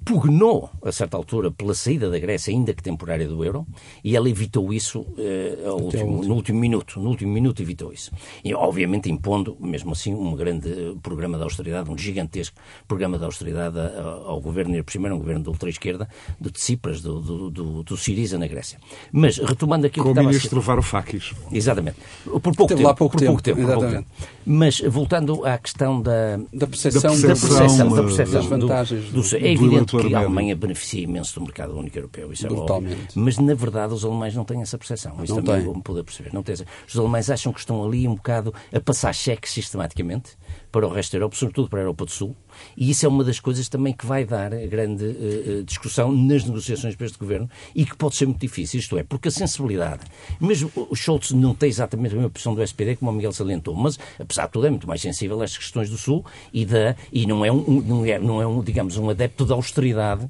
pugnou, 0.05 0.69
a 0.83 0.91
certa 0.91 1.17
altura, 1.17 1.51
pela 1.51 1.73
saída 1.73 2.09
da 2.09 2.17
Grécia, 2.17 2.51
ainda 2.53 2.73
que 2.73 2.81
temporária, 2.81 3.27
do 3.27 3.43
euro, 3.43 3.65
e 4.03 4.15
ela 4.15 4.29
evitou 4.29 4.73
isso 4.73 5.05
eh, 5.17 5.57
ao 5.65 5.79
último- 5.79 6.23
no 6.23 6.33
último 6.35 6.59
minuto. 6.59 6.99
No 6.99 7.09
último 7.09 7.31
minuto 7.31 7.61
evitou 7.61 7.91
isso. 7.91 8.11
E, 8.43 8.53
obviamente, 8.53 9.09
impondo, 9.11 9.57
mesmo 9.59 9.91
assim, 9.91 10.13
um 10.13 10.33
grande 10.35 10.95
programa 11.03 11.37
de 11.37 11.43
austeridade, 11.43 11.89
um 11.89 11.97
gigantesco 11.97 12.55
programa 12.87 13.17
de 13.17 13.25
austeridade 13.25 13.77
ao 14.25 14.39
governo, 14.39 14.75
e 14.77 14.83
primeiro 14.83 15.15
um 15.15 15.19
governo 15.19 15.43
de 15.43 15.49
ultra-esquerda, 15.49 16.07
do 16.39 16.49
Tsipras, 16.49 17.01
do, 17.01 17.19
do, 17.19 17.49
do, 17.49 17.83
do 17.83 17.97
Siriza 17.97 18.37
na 18.37 18.47
Grécia. 18.47 18.79
Mas, 19.11 19.37
retomando 19.37 19.85
aquilo 19.87 20.05
Com 20.05 20.09
que 20.13 20.19
o 20.19 20.21
estava 20.21 20.27
a 20.29 20.31
ministro 20.31 20.61
Varoufakis. 20.61 21.33
Exatamente. 21.51 21.97
Por 22.23 22.39
pouco 22.41 22.63
Esteve 22.63 22.75
tempo. 22.79 22.87
lá 22.87 22.93
pouco 22.93 23.17
por 23.17 23.25
pouco 23.25 23.41
tempo, 23.41 23.57
tempo. 23.61 23.67
por 23.67 23.79
pouco 23.79 23.95
tempo. 23.95 24.07
Mas, 24.45 24.79
voltando 24.79 25.45
à 25.45 25.57
questão 25.57 26.01
da, 26.01 26.37
da 26.53 26.65
percepção, 26.67 27.01
Da 27.01 27.21
da 27.21 27.27
percepção, 27.27 27.57
percepção, 27.57 27.89
da 27.95 28.03
percepção 28.03 28.39
das 28.41 28.49
do- 28.59 28.67
vantagens 28.67 29.05
do, 29.11 29.21
do- 29.21 29.35
é 29.37 29.51
evidente 29.51 29.80
eleitor 29.81 30.07
que 30.07 30.15
a. 30.15 30.19
Alemanha 30.19 30.55
beneficia 30.55 31.01
imenso 31.01 31.39
do 31.39 31.41
mercado 31.45 31.77
único 31.77 31.97
europeu, 31.97 32.31
isso 32.31 32.47
é 32.47 32.51
óbvio. 32.51 32.97
Mas, 33.15 33.37
na 33.37 33.53
verdade, 33.53 33.93
os 33.93 34.05
alemães 34.05 34.35
não 34.35 34.43
têm 34.43 34.61
essa 34.61 34.77
percepção. 34.77 35.23
Isso 35.23 35.35
Não 35.35 35.43
também 35.43 35.63
vou-me 35.63 35.81
poder 35.81 36.03
perceber. 36.03 36.33
Não 36.33 36.43
têm 36.43 36.55
Os 36.87 36.97
alemães 36.97 37.29
acham 37.29 37.51
que 37.51 37.59
estão 37.59 37.83
ali 37.83 38.07
um 38.07 38.15
bocado 38.15 38.53
a 38.73 38.79
passar 38.79 39.13
cheques 39.13 39.51
sistematicamente 39.51 40.37
para 40.71 40.87
o 40.87 40.89
resto 40.89 41.11
da 41.11 41.17
Europa, 41.17 41.35
sobretudo 41.35 41.69
para 41.69 41.79
a 41.79 41.83
Europa 41.83 42.05
do 42.05 42.11
Sul, 42.11 42.35
e 42.75 42.89
isso 42.89 43.05
é 43.05 43.09
uma 43.09 43.23
das 43.23 43.39
coisas 43.39 43.67
também 43.69 43.93
que 43.93 44.05
vai 44.05 44.25
dar 44.25 44.49
grande 44.67 45.05
eh, 45.05 45.59
eh, 45.59 45.63
discussão 45.63 46.11
nas 46.11 46.43
negociações 46.45 46.95
para 46.95 47.05
este 47.05 47.17
governo 47.17 47.49
e 47.75 47.85
que 47.85 47.95
pode 47.95 48.15
ser 48.15 48.25
muito 48.25 48.39
difícil. 48.41 48.79
Isto 48.79 48.97
é, 48.97 49.03
porque 49.03 49.27
a 49.27 49.31
sensibilidade, 49.31 50.01
mesmo 50.39 50.71
o 50.75 50.95
Schultz 50.95 51.31
não 51.31 51.53
tem 51.53 51.69
exatamente 51.69 52.11
a 52.13 52.15
mesma 52.15 52.29
posição 52.29 52.55
do 52.55 52.61
SPD, 52.61 52.95
como 52.95 53.11
o 53.11 53.13
Miguel 53.13 53.31
salientou, 53.33 53.75
mas 53.75 53.97
apesar 54.19 54.45
de 54.47 54.51
tudo 54.53 54.67
é 54.67 54.69
muito 54.69 54.87
mais 54.87 55.01
sensível 55.01 55.41
estas 55.43 55.57
questões 55.57 55.89
do 55.89 55.97
Sul 55.97 56.25
e, 56.53 56.65
da, 56.65 56.95
e 57.11 57.25
não, 57.25 57.43
é 57.45 57.51
um, 57.51 57.81
não, 57.81 58.05
é, 58.05 58.19
não 58.19 58.41
é 58.41 58.47
um, 58.47 58.63
digamos, 58.63 58.97
um 58.97 59.09
adepto 59.09 59.45
da 59.45 59.55
austeridade 59.55 60.27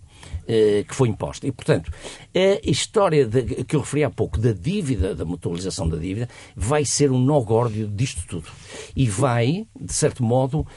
que 0.88 0.94
foi 0.94 1.08
imposta. 1.08 1.48
E, 1.48 1.52
portanto, 1.52 1.92
a 2.36 2.70
história 2.70 3.26
de- 3.26 3.64
que 3.64 3.76
eu 3.76 3.80
referi 3.80 4.04
há 4.04 4.10
pouco 4.10 4.38
da 4.38 4.52
dívida, 4.52 5.16
da 5.16 5.24
mutualização 5.24 5.88
da 5.88 5.98
dívida, 5.98 6.28
vai 6.56 6.84
ser 6.84 7.10
um 7.10 7.20
nó 7.20 7.40
górdio 7.40 7.88
disto 7.88 8.24
tudo. 8.28 8.48
E 8.96 9.08
vai, 9.08 9.66
de 9.80 9.94
certo 9.94 10.24
modo, 10.24 10.68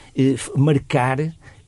marcar 0.55 1.17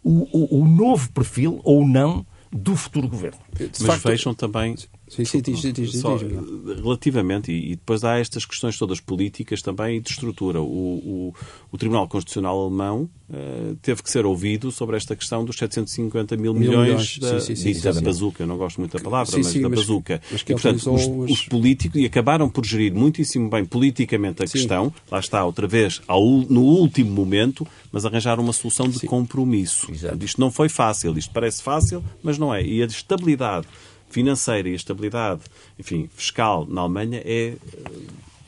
o, 0.03 0.27
o- 0.31 0.61
o 0.61 0.67
novo 0.67 1.11
perfil 1.11 1.59
ou 1.63 1.85
não 1.87 2.25
do 2.51 2.75
futuro 2.75 3.07
governo. 3.07 3.39
De 3.53 3.65
Mas 3.65 3.77
facto- 3.83 4.07
vejam 4.07 4.33
também 4.33 4.75
Sim, 5.07 5.23
sim, 5.23 5.41
diz, 5.41 5.61
diz, 5.61 5.73
diz, 5.73 6.01
Só, 6.01 6.17
relativamente, 6.75 7.51
e, 7.51 7.71
e 7.71 7.75
depois 7.75 8.03
há 8.03 8.17
estas 8.19 8.45
questões 8.45 8.77
todas 8.77 8.99
políticas 8.99 9.61
também 9.61 9.97
e 9.97 9.99
de 10.01 10.09
estrutura. 10.09 10.61
O, 10.61 10.65
o, 10.65 11.33
o 11.71 11.77
Tribunal 11.77 12.07
Constitucional 12.07 12.59
Alemão 12.59 13.09
eh, 13.31 13.73
teve 13.81 14.03
que 14.03 14.09
ser 14.11 14.25
ouvido 14.25 14.71
sobre 14.71 14.97
esta 14.97 15.15
questão 15.15 15.45
dos 15.45 15.55
750 15.57 16.35
mil 16.35 16.53
Mil 16.53 16.61
milhões, 16.71 16.87
milhões, 16.87 17.19
da, 17.19 17.39
sim, 17.39 17.55
sim, 17.55 17.71
dita 17.71 17.93
bazuca. 18.01 18.43
Eu 18.43 18.47
não 18.47 18.57
gosto 18.57 18.79
muito 18.79 18.97
da 18.97 19.03
palavra, 19.03 19.31
mas 19.37 19.53
da 19.53 19.69
mas- 19.69 19.79
bazuca. 19.79 20.21
mas 20.31 20.43
que 20.43 20.51
e, 20.51 20.55
portanto, 20.55 20.93
os, 20.93 21.07
os- 21.07 21.31
os 21.31 21.41
políticos, 21.47 21.99
e 22.01 22.05
acabaram 22.05 22.49
por 22.49 22.65
gerir 22.65 22.93
muitíssimo 22.93 23.49
bem 23.49 23.63
politicamente 23.65 24.43
a 24.43 24.47
questão, 24.47 24.93
lá 25.09 25.19
está, 25.19 25.43
outra 25.45 25.67
vez, 25.67 26.01
ao, 26.07 26.21
no 26.25 26.61
último 26.61 27.11
momento, 27.11 27.65
mas 27.91 28.05
arranjaram 28.05 28.43
uma 28.43 28.53
solução 28.53 28.89
de 28.89 28.99
compromisso. 29.07 29.89
Exato. 29.91 30.23
Isto 30.25 30.41
não 30.41 30.51
foi 30.51 30.67
fácil, 30.69 31.17
isto 31.17 31.31
parece 31.33 31.63
fácil, 31.63 32.03
mas 32.21 32.37
não 32.37 32.53
é. 32.53 32.61
E 32.63 32.83
a 32.83 32.85
estabilidade 32.85 33.67
financeira 34.09 34.69
e 34.69 34.73
a 34.73 34.75
estabilidade, 34.75 35.41
enfim, 35.79 36.09
fiscal 36.15 36.65
na 36.69 36.81
Alemanha 36.81 37.21
é 37.25 37.53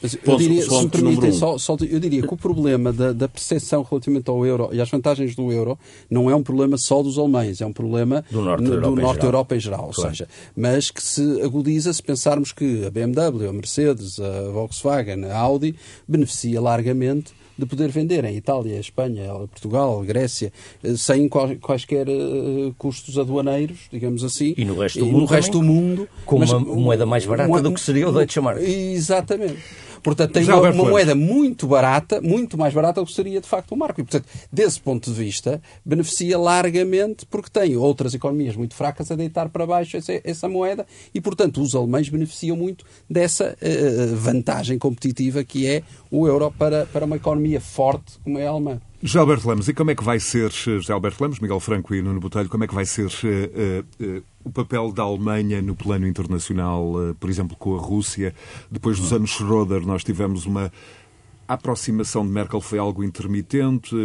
Mas 0.01 0.13
eu 0.13 0.19
Ponto- 0.21 0.37
diria, 0.37 0.61
se 0.61 0.81
me 0.83 0.89
permitem, 0.89 1.29
um. 1.29 1.33
só, 1.33 1.57
só- 1.57 1.75
eu 1.81 1.99
diria 1.99 2.21
que 2.25 2.33
o 2.33 2.37
problema 2.37 2.93
da, 2.93 3.11
da 3.11 3.27
percepção 3.27 3.83
relativamente 3.83 4.29
ao 4.29 4.45
euro 4.45 4.69
e 4.71 4.79
às 4.79 4.89
vantagens 4.89 5.35
do 5.35 5.51
euro 5.51 5.77
não 6.09 6.29
é 6.29 6.35
um 6.35 6.41
problema 6.41 6.77
só 6.77 7.03
dos 7.03 7.17
alemães, 7.19 7.59
é 7.59 7.65
um 7.65 7.73
problema 7.73 8.23
Do 8.31 8.41
norte 8.41 8.63
da 8.63 8.69
Europa 8.75 8.87
em 8.87 9.03
norte 9.03 9.15
geral. 9.15 9.19
da 9.19 9.27
Europa 9.27 9.55
em 9.57 9.59
geral. 9.59 9.85
Ou 9.87 9.91
Claro. 9.91 10.09
seja, 10.11 10.27
mas 10.55 10.89
que 10.89 11.03
se 11.03 11.41
agudiza 11.41 11.91
se 11.91 12.01
pensarmos 12.01 12.53
que 12.53 12.85
a 12.85 12.89
BMW, 12.89 13.49
a 13.49 13.51
Mercedes, 13.51 14.17
a 14.21 14.49
Volkswagen, 14.51 15.25
a 15.25 15.37
Audi 15.37 15.75
beneficia 16.07 16.61
largamente 16.61 17.33
de 17.59 17.65
poder 17.65 17.89
vender 17.89 18.23
em 18.25 18.35
Itália, 18.35 18.79
Espanha, 18.79 19.31
Portugal, 19.51 20.01
Grécia, 20.01 20.51
eh, 20.83 20.95
sem 20.95 21.27
quaisquer 21.27 22.07
eh, 22.09 22.71
custos 22.77 23.17
aduaneiros, 23.17 23.77
digamos 23.91 24.23
assim. 24.23 24.53
E 24.57 24.65
no 24.65 24.75
resto 24.79 24.99
do 24.99 25.05
mundo 25.05 25.25
resto 25.25 25.51
do 25.51 25.61
mundo. 25.63 26.09
com 26.25 26.39
mas- 26.39 26.51
uma 26.51 26.59
moeda 26.61 27.05
mais 27.05 27.25
barata 27.25 27.49
uma- 27.49 27.61
do 27.61 27.71
que 27.73 27.79
seria 27.81 28.07
o 28.09 28.11
Deutsche 28.11 28.39
Mark. 28.39 28.59
Exatamente. 28.61 29.57
Portanto, 30.01 30.31
tem 30.31 30.43
uma, 30.43 30.69
uma 30.69 30.89
moeda 30.89 31.15
muito 31.15 31.67
barata, 31.67 32.21
muito 32.21 32.57
mais 32.57 32.73
barata 32.73 33.01
do 33.01 33.07
que 33.07 33.13
seria 33.13 33.41
de 33.41 33.47
facto 33.47 33.71
o 33.73 33.77
marco. 33.77 34.01
E, 34.01 34.03
portanto, 34.03 34.27
desse 34.51 34.79
ponto 34.79 35.11
de 35.11 35.17
vista, 35.17 35.61
beneficia 35.85 36.37
largamente 36.37 37.25
porque 37.25 37.49
tem 37.49 37.75
outras 37.75 38.13
economias 38.13 38.55
muito 38.55 38.75
fracas 38.75 39.11
a 39.11 39.15
deitar 39.15 39.49
para 39.49 39.65
baixo 39.65 39.97
essa, 39.97 40.19
essa 40.23 40.47
moeda 40.47 40.85
e, 41.13 41.21
portanto, 41.21 41.61
os 41.61 41.75
alemães 41.75 42.09
beneficiam 42.09 42.55
muito 42.55 42.85
dessa 43.09 43.57
eh, 43.61 44.07
vantagem 44.13 44.77
competitiva 44.77 45.43
que 45.43 45.67
é 45.67 45.83
o 46.11 46.27
euro 46.27 46.51
para, 46.51 46.85
para 46.87 47.05
uma 47.05 47.15
economia 47.15 47.61
forte 47.61 48.19
como 48.23 48.37
é 48.37 48.47
a 48.47 48.49
alemã. 48.49 48.79
José 49.01 49.17
Alberto 49.17 49.47
Lemos, 49.47 49.69
e 49.69 49.73
como 49.73 49.91
é 49.91 49.95
que 49.95 50.03
vai 50.03 50.19
ser, 50.19 50.51
José 50.51 50.91
Alberto 50.91 51.23
Lemos, 51.23 51.39
Miguel 51.39 51.59
Franco 51.61 51.95
e 51.95 52.01
Nuno 52.01 52.19
Botelho, 52.19 52.49
como 52.49 52.65
é 52.65 52.67
que 52.67 52.75
vai 52.75 52.85
ser 52.85 53.09
eh, 53.23 53.49
eh, 53.55 53.83
eh, 54.01 54.21
o 54.43 54.51
papel 54.51 54.91
da 54.91 55.03
Alemanha 55.03 55.61
no 55.61 55.75
plano 55.75 56.07
internacional, 56.07 56.93
eh, 57.09 57.13
por 57.19 57.29
exemplo, 57.29 57.55
com 57.57 57.75
a 57.75 57.79
Rússia? 57.79 58.33
Depois 58.71 58.99
dos 58.99 59.11
anos 59.11 59.31
Schroeder, 59.31 59.85
nós 59.85 60.03
tivemos 60.03 60.45
uma 60.45 60.71
a 61.49 61.55
aproximação 61.55 62.23
de 62.23 62.31
Merkel 62.31 62.61
foi 62.61 62.77
algo 62.77 63.03
intermitente, 63.03 63.95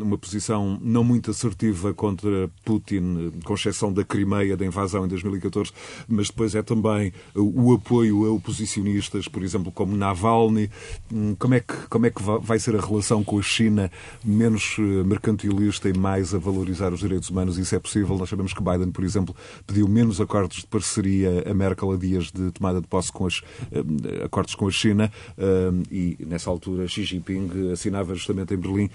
uma 0.00 0.16
posição 0.16 0.78
não 0.80 1.02
muito 1.02 1.28
assertiva 1.28 1.92
contra 1.92 2.48
Putin, 2.64 3.32
com 3.44 3.54
exceção 3.54 3.92
da 3.92 4.04
Crimeia, 4.04 4.56
da 4.56 4.64
invasão 4.64 5.04
em 5.04 5.08
2014, 5.08 5.72
mas 6.06 6.28
depois 6.28 6.54
é 6.54 6.62
também 6.62 7.12
o 7.34 7.74
apoio 7.74 8.24
a 8.26 8.30
oposicionistas, 8.30 9.26
por 9.26 9.42
exemplo, 9.42 9.72
como 9.72 9.96
Navalny. 9.96 10.70
Hum, 11.12 11.34
como 11.36 11.54
é 11.54 11.60
que, 11.60 11.74
como 11.88 12.06
é 12.06 12.10
que 12.10 12.22
vai 12.40 12.60
ser 12.60 12.76
a 12.76 12.80
relação 12.80 13.24
com 13.24 13.40
a 13.40 13.42
China 13.42 13.90
menos 14.24 14.76
eh, 14.78 14.82
mercantilista 15.02 15.88
e 15.88 15.98
mais 15.98 16.32
a 16.32 16.38
valorizar 16.38 16.92
os 16.92 17.00
direitos 17.00 17.28
humanos? 17.28 17.58
Isso 17.58 17.74
é 17.74 17.80
possível? 17.80 18.16
Nós 18.16 18.28
sabemos 18.28 18.52
que 18.52 18.62
Biden, 18.62 18.92
por 18.92 19.02
exemplo, 19.02 19.34
pediu 19.66 19.88
menos 19.88 20.20
acordos 20.20 20.58
de 20.58 20.66
parceria 20.68 21.42
a 21.44 21.52
Merkel 21.52 21.90
a 21.90 21.96
dias 21.96 22.30
de 22.30 22.52
tomada 22.52 22.80
de 22.80 22.86
posse 22.86 23.10
com 23.10 23.24
os 23.24 23.42
eh, 23.72 24.24
acordos 24.24 24.54
com 24.54 24.68
a 24.68 24.70
China 24.70 25.10
e, 25.90 26.16
nessa 26.24 26.48
altura, 26.48 26.83
Xi 26.88 27.04
Jinping 27.04 27.72
assinava 27.72 28.14
justamente 28.14 28.54
em 28.54 28.56
Berlim 28.56 28.90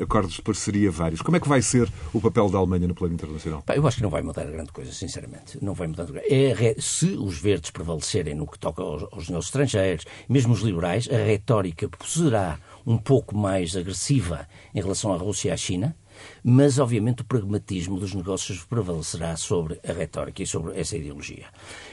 acordos 0.00 0.34
de 0.34 0.42
parceria 0.42 0.90
vários. 0.90 1.22
Como 1.22 1.36
é 1.36 1.40
que 1.40 1.48
vai 1.48 1.62
ser 1.62 1.88
o 2.12 2.20
papel 2.20 2.48
da 2.48 2.58
Alemanha 2.58 2.88
no 2.88 2.94
plano 2.94 3.14
internacional? 3.14 3.62
Eu 3.74 3.86
acho 3.86 3.98
que 3.98 4.02
não 4.02 4.10
vai 4.10 4.22
mudar 4.22 4.44
grande 4.44 4.72
coisa, 4.72 4.92
sinceramente. 4.92 5.58
Não 5.62 5.74
vai 5.74 5.86
mudar. 5.86 6.06
É, 6.24 6.76
se 6.78 7.10
os 7.10 7.38
verdes 7.38 7.70
prevalecerem 7.70 8.34
no 8.34 8.46
que 8.46 8.58
toca 8.58 8.82
aos, 8.82 9.02
aos 9.02 9.28
negócios 9.28 9.46
estrangeiros, 9.46 10.04
mesmo 10.28 10.52
os 10.52 10.60
liberais, 10.60 11.08
a 11.10 11.16
retórica 11.16 11.88
será 12.04 12.58
um 12.86 12.96
pouco 12.96 13.36
mais 13.36 13.76
agressiva 13.76 14.46
em 14.74 14.80
relação 14.80 15.12
à 15.12 15.16
Rússia 15.16 15.48
e 15.48 15.52
à 15.52 15.56
China 15.56 15.96
mas 16.42 16.78
obviamente 16.78 17.22
o 17.22 17.24
pragmatismo 17.24 17.98
dos 17.98 18.14
negócios 18.14 18.64
prevalecerá 18.64 19.36
sobre 19.36 19.78
a 19.86 19.92
retórica 19.92 20.42
e 20.42 20.46
sobre 20.46 20.78
essa 20.78 20.96
ideologia. 20.96 21.46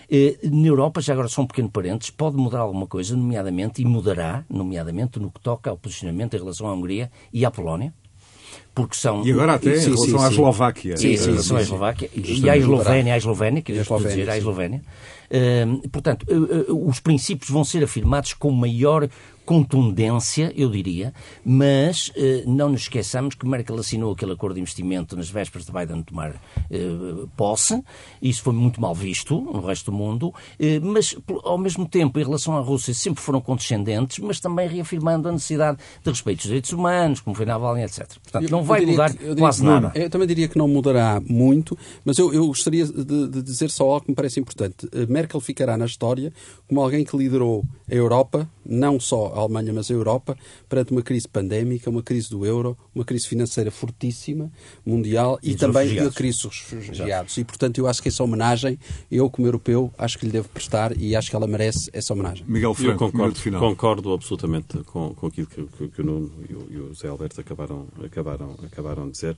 Eh, 0.09 0.37
na 0.43 0.67
Europa, 0.67 1.01
já 1.01 1.13
agora 1.13 1.27
só 1.27 1.41
um 1.41 1.47
pequeno 1.47 1.69
parênteses, 1.69 2.11
pode 2.11 2.35
mudar 2.35 2.59
alguma 2.59 2.87
coisa, 2.87 3.15
nomeadamente, 3.15 3.81
e 3.81 3.85
mudará, 3.85 4.45
nomeadamente, 4.49 5.19
no 5.19 5.31
que 5.31 5.39
toca 5.39 5.69
ao 5.69 5.77
posicionamento 5.77 6.35
em 6.35 6.39
relação 6.39 6.67
à 6.67 6.73
Hungria 6.73 7.11
e 7.31 7.45
à 7.45 7.51
Polónia, 7.51 7.93
porque 8.75 8.95
são... 8.95 9.25
E 9.25 9.31
agora 9.31 9.53
até 9.53 9.75
sim, 9.75 9.91
em 9.91 9.95
relação 9.95 10.19
sim, 10.19 10.25
à 10.25 10.29
Eslováquia. 10.29 10.97
Sim, 10.97 11.17
sim, 11.17 11.37
sim, 11.37 11.55
à 11.55 11.61
Eslováquia. 11.61 12.09
E 12.13 12.49
à 12.49 12.57
Eslovénia, 12.57 13.13
à 13.13 13.17
Eslovénia, 13.17 13.61
queria 13.61 13.83
dizer, 13.83 14.29
à 14.29 14.37
Eslovénia. 14.37 14.81
Uh, 15.29 15.89
portanto, 15.89 16.25
uh, 16.29 16.71
uh, 16.71 16.89
os 16.89 16.99
princípios 16.99 17.49
vão 17.49 17.63
ser 17.63 17.83
afirmados 17.83 18.33
com 18.33 18.51
maior 18.51 19.09
contundência, 19.45 20.53
eu 20.55 20.69
diria, 20.69 21.13
mas 21.43 22.11
eh, 22.15 22.43
não 22.45 22.69
nos 22.69 22.81
esqueçamos 22.81 23.35
que 23.35 23.47
Merkel 23.47 23.77
assinou 23.77 24.13
aquele 24.13 24.31
acordo 24.31 24.55
de 24.55 24.61
investimento 24.61 25.15
nas 25.15 25.29
vésperas 25.29 25.65
de 25.65 25.71
Biden 25.71 26.01
tomar 26.03 26.35
eh, 26.71 27.25
posse. 27.35 27.83
Isso 28.21 28.41
foi 28.41 28.53
muito 28.53 28.79
mal 28.79 28.95
visto 28.95 29.39
no 29.39 29.61
resto 29.61 29.91
do 29.91 29.97
mundo, 29.97 30.33
eh, 30.59 30.79
mas 30.79 31.15
ao 31.43 31.57
mesmo 31.57 31.87
tempo, 31.87 32.19
em 32.19 32.23
relação 32.23 32.57
à 32.57 32.61
Rússia, 32.61 32.93
sempre 32.93 33.21
foram 33.21 33.41
condescendentes, 33.41 34.19
mas 34.19 34.39
também 34.39 34.67
reafirmando 34.67 35.27
a 35.27 35.31
necessidade 35.31 35.77
de 36.03 36.09
respeito 36.09 36.37
dos 36.37 36.47
direitos 36.47 36.71
humanos, 36.71 37.19
como 37.19 37.35
foi 37.35 37.45
na 37.45 37.53
Navalny, 37.53 37.83
etc. 37.83 38.07
Portanto, 38.23 38.49
não 38.49 38.63
vai 38.63 38.85
mudar 38.85 39.13
que, 39.13 39.35
quase 39.35 39.61
que, 39.61 39.67
nada. 39.67 39.91
Eu 39.95 40.09
também 40.09 40.27
diria 40.27 40.47
que 40.47 40.57
não 40.57 40.67
mudará 40.67 41.21
muito, 41.27 41.77
mas 42.05 42.17
eu, 42.17 42.33
eu 42.33 42.47
gostaria 42.47 42.85
de, 42.85 43.27
de 43.27 43.41
dizer 43.41 43.69
só 43.69 43.83
algo 43.89 44.01
que 44.01 44.11
me 44.11 44.15
parece 44.15 44.39
importante. 44.39 44.87
Merkel 45.09 45.39
ficará 45.39 45.77
na 45.77 45.85
história 45.85 46.31
como 46.67 46.81
alguém 46.81 47.03
que 47.03 47.15
liderou 47.15 47.65
a 47.89 47.93
Europa, 47.93 48.49
não 48.65 48.99
só 48.99 49.33
a 49.35 49.39
Alemanha, 49.39 49.73
mas 49.73 49.89
a 49.89 49.93
Europa, 49.93 50.37
perante 50.67 50.91
uma 50.91 51.01
crise 51.01 51.27
pandémica, 51.27 51.89
uma 51.89 52.03
crise 52.03 52.29
do 52.29 52.45
euro, 52.45 52.77
uma 52.93 53.03
crise 53.03 53.27
financeira 53.27 53.71
fortíssima, 53.71 54.51
mundial, 54.85 55.39
e, 55.41 55.51
e 55.51 55.55
também 55.55 55.99
a 55.99 56.11
crise 56.11 56.43
dos 56.43 56.65
refugiados. 56.69 57.37
E, 57.37 57.43
portanto, 57.43 57.77
eu 57.77 57.87
acho 57.87 58.01
que 58.01 58.09
essa 58.09 58.23
homenagem, 58.23 58.79
eu, 59.11 59.29
como 59.29 59.47
europeu, 59.47 59.91
acho 59.97 60.17
que 60.17 60.25
lhe 60.25 60.31
devo 60.31 60.49
prestar 60.49 60.95
e 60.97 61.15
acho 61.15 61.29
que 61.29 61.35
ela 61.35 61.47
merece 61.47 61.89
essa 61.93 62.13
homenagem. 62.13 62.45
Miguel 62.47 62.73
Franco, 62.73 63.05
eu 63.05 63.11
concordo, 63.11 63.39
final. 63.39 63.59
concordo 63.59 64.13
absolutamente 64.13 64.77
com, 64.85 65.13
com 65.13 65.27
aquilo 65.27 65.47
que, 65.47 65.63
que, 65.63 65.87
que 65.87 66.01
o 66.01 66.05
Nuno 66.05 66.31
e 66.49 66.53
o, 66.53 66.67
e 66.69 66.77
o 66.77 66.87
José 66.89 67.07
Alberto 67.07 67.39
acabaram, 67.39 67.87
acabaram, 68.03 68.55
acabaram 68.63 69.05
de 69.05 69.11
dizer. 69.11 69.37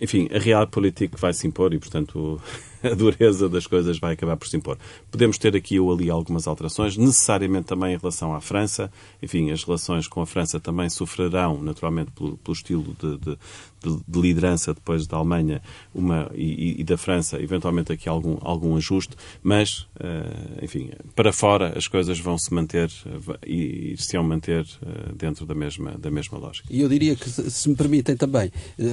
Enfim, 0.00 0.28
a 0.34 0.38
real 0.38 0.66
política 0.66 1.16
vai 1.18 1.32
se 1.32 1.46
impor 1.46 1.72
e, 1.72 1.78
portanto, 1.78 2.40
a 2.82 2.94
dureza 2.94 3.48
das 3.48 3.66
coisas 3.66 3.98
vai 3.98 4.14
acabar 4.14 4.36
por 4.36 4.48
se 4.48 4.56
impor. 4.56 4.78
Podemos 5.10 5.38
ter 5.38 5.56
aqui 5.56 5.78
ou 5.80 5.92
ali 5.92 6.10
algumas 6.10 6.46
alterações, 6.46 6.96
necessariamente 6.96 7.66
também 7.66 7.94
em 7.94 7.98
relação 7.98 8.34
à 8.34 8.40
França. 8.40 8.90
Enfim, 9.22 9.50
as 9.50 9.64
relações 9.64 10.06
com 10.06 10.20
a 10.20 10.26
França 10.26 10.60
também 10.60 10.88
sofrerão, 10.88 11.62
naturalmente, 11.62 12.10
pelo, 12.12 12.36
pelo 12.38 12.54
estilo 12.54 12.96
de, 13.00 13.18
de, 13.18 13.38
de, 13.86 14.20
liderança 14.20 14.74
depois 14.74 15.06
da 15.06 15.16
Alemanha 15.16 15.62
uma, 15.94 16.30
e, 16.34 16.80
e, 16.80 16.84
da 16.84 16.96
França, 16.96 17.40
eventualmente 17.40 17.92
aqui 17.92 18.08
algum, 18.08 18.36
algum 18.40 18.76
ajuste, 18.76 19.14
mas, 19.42 19.86
uh, 20.00 20.62
enfim, 20.62 20.90
para 21.14 21.32
fora 21.32 21.76
as 21.76 21.86
coisas 21.88 22.18
vão 22.18 22.38
se 22.38 22.52
manter 22.52 22.88
uh, 23.06 23.38
e, 23.46 23.92
e 23.92 23.96
se 23.96 24.16
vão 24.16 24.24
manter 24.24 24.62
uh, 24.62 25.14
dentro 25.14 25.46
da 25.46 25.54
mesma, 25.54 25.92
da 25.98 26.10
mesma 26.10 26.38
lógica. 26.38 26.68
E 26.70 26.80
eu 26.80 26.88
diria 26.88 27.16
que, 27.16 27.28
se 27.28 27.68
me 27.68 27.76
permitem 27.76 28.16
também, 28.16 28.50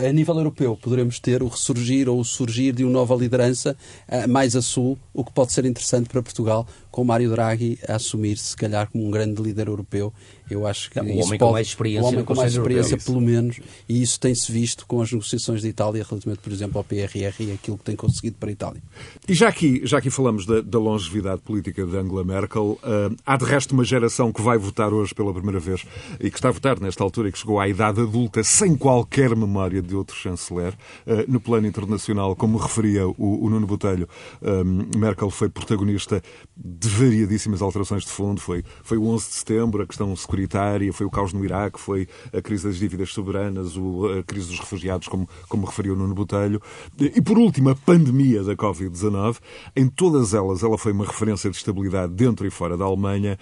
a 0.08 0.12
nível 0.12 0.36
europeu, 0.36 0.78
poderemos 0.78 1.20
ter 1.20 1.42
o 1.42 1.48
ressurgir 1.48 2.10
ou 2.10 2.20
o 2.20 2.26
surgir 2.26 2.74
de 2.74 2.84
uma 2.84 3.04
nova 3.04 3.16
liderança 3.16 3.76
eh, 4.08 4.28
mais 4.28 4.56
a 4.56 4.62
sul, 4.62 4.98
o 5.14 5.24
que 5.26 5.34
pode 5.34 5.52
ser 5.52 5.66
interessante 5.66 6.08
para 6.08 6.22
Portugal, 6.22 6.66
com 6.90 7.04
Mário 7.04 7.30
Draghi 7.30 7.78
a 7.88 7.96
assumir-se, 7.96 8.50
se 8.50 8.56
calhar, 8.56 8.90
como 8.90 9.06
um 9.06 9.12
grande 9.12 9.42
líder 9.42 9.68
europeu. 9.68 10.14
Eu 10.54 10.68
acho 10.68 10.90
que 10.92 11.00
o 11.00 11.04
homem 11.04 11.26
pode, 11.26 11.40
com 11.40 11.52
mais 11.52 11.68
experiência, 11.68 12.04
o 12.04 12.08
homem 12.08 12.24
com 12.24 12.36
mais 12.36 12.54
experiência 12.54 12.98
pelo 12.98 13.20
menos, 13.20 13.60
e 13.90 14.02
isso 14.02 14.20
tem-se 14.20 14.52
visto 14.52 14.86
com 14.86 15.02
as 15.02 15.12
negociações 15.12 15.62
de 15.62 15.68
Itália 15.68 16.06
relativamente, 16.08 16.42
por 16.42 16.52
exemplo, 16.52 16.78
ao 16.78 16.84
PRR 16.84 17.34
e 17.40 17.52
aquilo 17.52 17.78
que 17.78 17.84
tem 17.84 17.96
conseguido 17.96 18.38
para 18.40 18.50
a 18.50 18.52
Itália. 18.52 18.82
E 19.28 19.34
já 19.34 19.48
aqui, 19.48 19.82
já 19.84 19.98
aqui 19.98 20.10
falamos 20.10 20.46
da, 20.46 20.62
da 20.62 20.78
longevidade 20.78 21.42
política 21.42 21.86
de 21.86 21.98
Angela 21.98 22.24
Merkel, 22.24 22.80
uh, 22.84 23.16
há 23.26 23.36
de 23.36 23.46
resto 23.46 23.74
uma 23.74 23.84
geração 23.84 24.32
que 24.32 24.42
vai 24.42 24.58
votar 24.58 24.94
hoje 24.94 25.14
pela 25.14 25.34
primeira 25.34 25.60
vez 25.60 25.86
e 26.20 26.30
que 26.30 26.38
está 26.38 26.50
a 26.50 26.52
votar 26.52 26.80
nesta 26.80 27.04
altura 27.04 27.30
e 27.30 27.32
que 27.32 27.40
chegou 27.40 27.60
à 27.60 27.68
idade 27.68 28.02
adulta 28.02 28.44
sem 28.44 28.76
qualquer 28.76 29.36
memória 29.36 29.82
de 29.82 29.96
outro 29.96 30.16
chanceler. 30.16 30.74
Uh, 31.08 31.24
no 31.28 31.40
plano 31.40 31.66
internacional, 31.66 32.36
como 32.36 32.58
referia 32.58 33.08
o, 33.08 33.46
o 33.46 33.50
Nuno 33.50 33.66
Botelho, 33.66 34.08
uh, 34.42 34.98
Merkel 34.98 35.30
foi 35.30 35.50
protagonista 35.50 36.22
de 36.56 36.88
variadíssimas 36.88 37.62
alterações 37.62 38.04
de 38.04 38.12
fundo. 38.12 38.40
Foi, 38.40 38.64
foi 38.84 38.98
o 38.98 39.08
11 39.08 39.28
de 39.28 39.34
setembro, 39.36 39.84
a 39.84 39.88
questão 39.88 40.12
securitária, 40.44 40.92
foi 40.94 41.06
o 41.06 41.10
caos 41.10 41.34
no 41.34 41.44
Iraque, 41.44 41.80
foi 41.80 42.08
a 42.32 42.42
crise 42.42 42.68
das 42.68 42.78
dívidas 42.78 43.12
soberanas, 43.14 43.74
a 44.20 44.24
crise 44.24 44.50
dos 44.50 44.60
refugiados, 44.60 45.08
como, 45.08 45.28
como 45.48 45.66
referiu 45.66 45.96
Nuno 45.96 46.14
Botelho. 46.14 46.62
E, 47.00 47.22
por 47.22 47.38
último, 47.38 47.70
a 47.70 47.76
pandemia 47.76 48.44
da 48.44 48.56
Covid-19. 48.56 49.38
Em 49.76 49.88
todas 49.88 50.34
elas, 50.34 50.64
ela 50.64 50.78
foi 50.78 50.92
uma 50.92 51.06
referência 51.06 51.50
de 51.50 51.58
estabilidade 51.58 52.14
dentro 52.14 52.46
e 52.46 52.50
fora 52.50 52.78
da 52.78 52.86
Alemanha, 52.86 53.38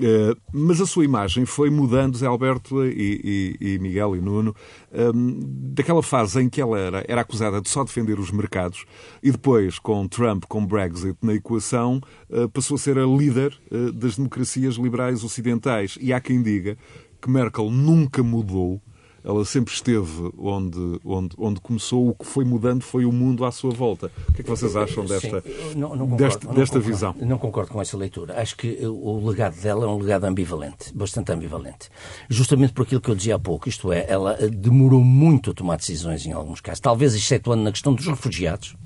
eh, 0.00 0.34
mas 0.52 0.80
a 0.80 0.86
sua 0.86 1.04
imagem 1.04 1.44
foi 1.44 1.70
mudando, 1.70 2.16
Zé 2.16 2.26
Alberto 2.26 2.84
e, 2.84 3.56
e, 3.60 3.74
e 3.74 3.78
Miguel 3.78 4.16
e 4.16 4.20
Nuno, 4.20 4.54
ehm, 4.92 5.40
daquela 5.74 6.02
fase 6.02 6.40
em 6.40 6.48
que 6.48 6.60
ela 6.60 6.78
era, 6.78 7.04
era 7.08 7.20
acusada 7.20 7.60
de 7.60 7.68
só 7.68 7.84
defender 7.84 8.18
os 8.18 8.30
mercados 8.30 8.84
e 9.22 9.30
depois, 9.30 9.78
com 9.78 10.06
Trump, 10.06 10.44
com 10.48 10.64
Brexit 10.66 11.16
na 11.22 11.34
equação, 11.34 12.00
eh, 12.30 12.46
passou 12.48 12.74
a 12.74 12.78
ser 12.78 12.98
a 12.98 13.06
líder 13.06 13.56
eh, 13.70 13.92
das 13.92 14.16
democracias 14.16 14.74
liberais 14.74 15.24
ocidentais. 15.24 15.98
E 16.00 16.12
há 16.12 16.20
quem 16.20 16.35
diga 16.42 16.76
que 17.20 17.30
Merkel 17.30 17.70
nunca 17.70 18.22
mudou 18.22 18.80
ela 19.26 19.44
sempre 19.44 19.74
esteve 19.74 20.30
onde, 20.38 21.00
onde, 21.04 21.34
onde 21.36 21.60
começou, 21.60 22.10
o 22.10 22.14
que 22.14 22.24
foi 22.24 22.44
mudando 22.44 22.82
foi 22.82 23.04
o 23.04 23.10
mundo 23.10 23.44
à 23.44 23.50
sua 23.50 23.72
volta. 23.72 24.08
O 24.28 24.32
que 24.32 24.40
é 24.40 24.44
que 24.44 24.48
vocês 24.48 24.76
acham 24.76 25.04
desta, 25.04 25.42
não, 25.74 25.96
não 25.96 26.08
concordo, 26.08 26.16
desta, 26.16 26.52
desta 26.52 26.78
não 26.78 26.84
visão? 26.84 27.14
Não 27.20 27.38
concordo 27.38 27.72
com 27.72 27.82
essa 27.82 27.96
leitura. 27.96 28.40
Acho 28.40 28.56
que 28.56 28.78
o 28.86 29.26
legado 29.26 29.60
dela 29.60 29.84
é 29.84 29.88
um 29.88 29.98
legado 29.98 30.24
ambivalente, 30.26 30.94
bastante 30.94 31.32
ambivalente. 31.32 31.90
Justamente 32.30 32.72
por 32.72 32.82
aquilo 32.82 33.00
que 33.00 33.10
eu 33.10 33.16
dizia 33.16 33.34
há 33.34 33.38
pouco, 33.38 33.68
isto 33.68 33.92
é, 33.92 34.06
ela 34.08 34.34
demorou 34.48 35.02
muito 35.02 35.50
a 35.50 35.54
tomar 35.54 35.76
decisões 35.76 36.24
em 36.24 36.30
alguns 36.30 36.60
casos, 36.60 36.78
talvez 36.78 37.12
excetuando 37.12 37.64
na 37.64 37.72
questão 37.72 37.92
dos 37.92 38.06
refugiados, 38.06 38.76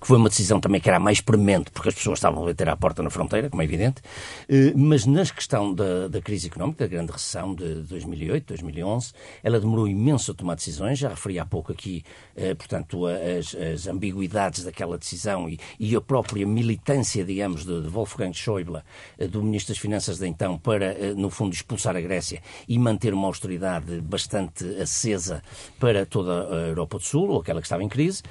que 0.00 0.06
foi 0.06 0.16
uma 0.16 0.28
decisão 0.28 0.60
também 0.60 0.80
que 0.80 0.88
era 0.88 0.98
mais 0.98 1.20
premente, 1.20 1.70
porque 1.70 1.88
as 1.88 1.94
pessoas 1.94 2.18
estavam 2.18 2.42
a 2.42 2.46
bater 2.46 2.68
à 2.68 2.76
porta 2.76 3.02
na 3.02 3.10
fronteira, 3.10 3.50
como 3.50 3.62
é 3.62 3.64
evidente, 3.64 4.02
eh, 4.48 4.72
mas 4.74 5.06
na 5.06 5.24
questão 5.24 5.74
da, 5.74 6.08
da 6.08 6.20
crise 6.20 6.48
económica, 6.48 6.84
da 6.84 6.88
grande 6.88 7.12
recessão 7.12 7.54
de 7.54 7.82
2008, 7.82 8.46
2011, 8.46 9.12
ela 9.42 9.60
demorou 9.60 9.86
imenso 9.86 10.30
a 10.32 10.34
tomar 10.34 10.54
decisões, 10.54 10.98
já 10.98 11.08
referi 11.08 11.38
há 11.38 11.44
pouco 11.44 11.72
aqui, 11.72 12.04
eh, 12.36 12.54
portanto, 12.54 13.06
as, 13.06 13.54
as 13.54 13.86
ambiguidades 13.86 14.64
daquela 14.64 14.96
decisão 14.96 15.48
e, 15.48 15.58
e, 15.78 15.94
a 15.94 16.00
própria 16.00 16.46
militância, 16.46 17.24
digamos, 17.24 17.64
de, 17.64 17.82
de 17.82 17.88
Wolfgang 17.88 18.32
Schäuble, 18.32 18.82
eh, 19.18 19.26
do 19.26 19.42
Ministro 19.42 19.74
das 19.74 19.80
Finanças 19.80 20.18
de 20.18 20.26
então, 20.26 20.58
para, 20.58 21.14
no 21.14 21.28
fundo, 21.30 21.52
expulsar 21.52 21.96
a 21.96 22.00
Grécia 22.00 22.42
e 22.68 22.78
manter 22.78 23.12
uma 23.12 23.26
austeridade 23.26 24.00
bastante 24.00 24.64
acesa 24.80 25.42
para 25.78 26.06
toda 26.06 26.48
a 26.48 26.68
Europa 26.68 26.98
do 26.98 27.04
Sul, 27.04 27.30
ou 27.30 27.40
aquela 27.40 27.60
que 27.60 27.66
estava 27.66 27.82
em 27.82 27.88
crise. 27.88 28.22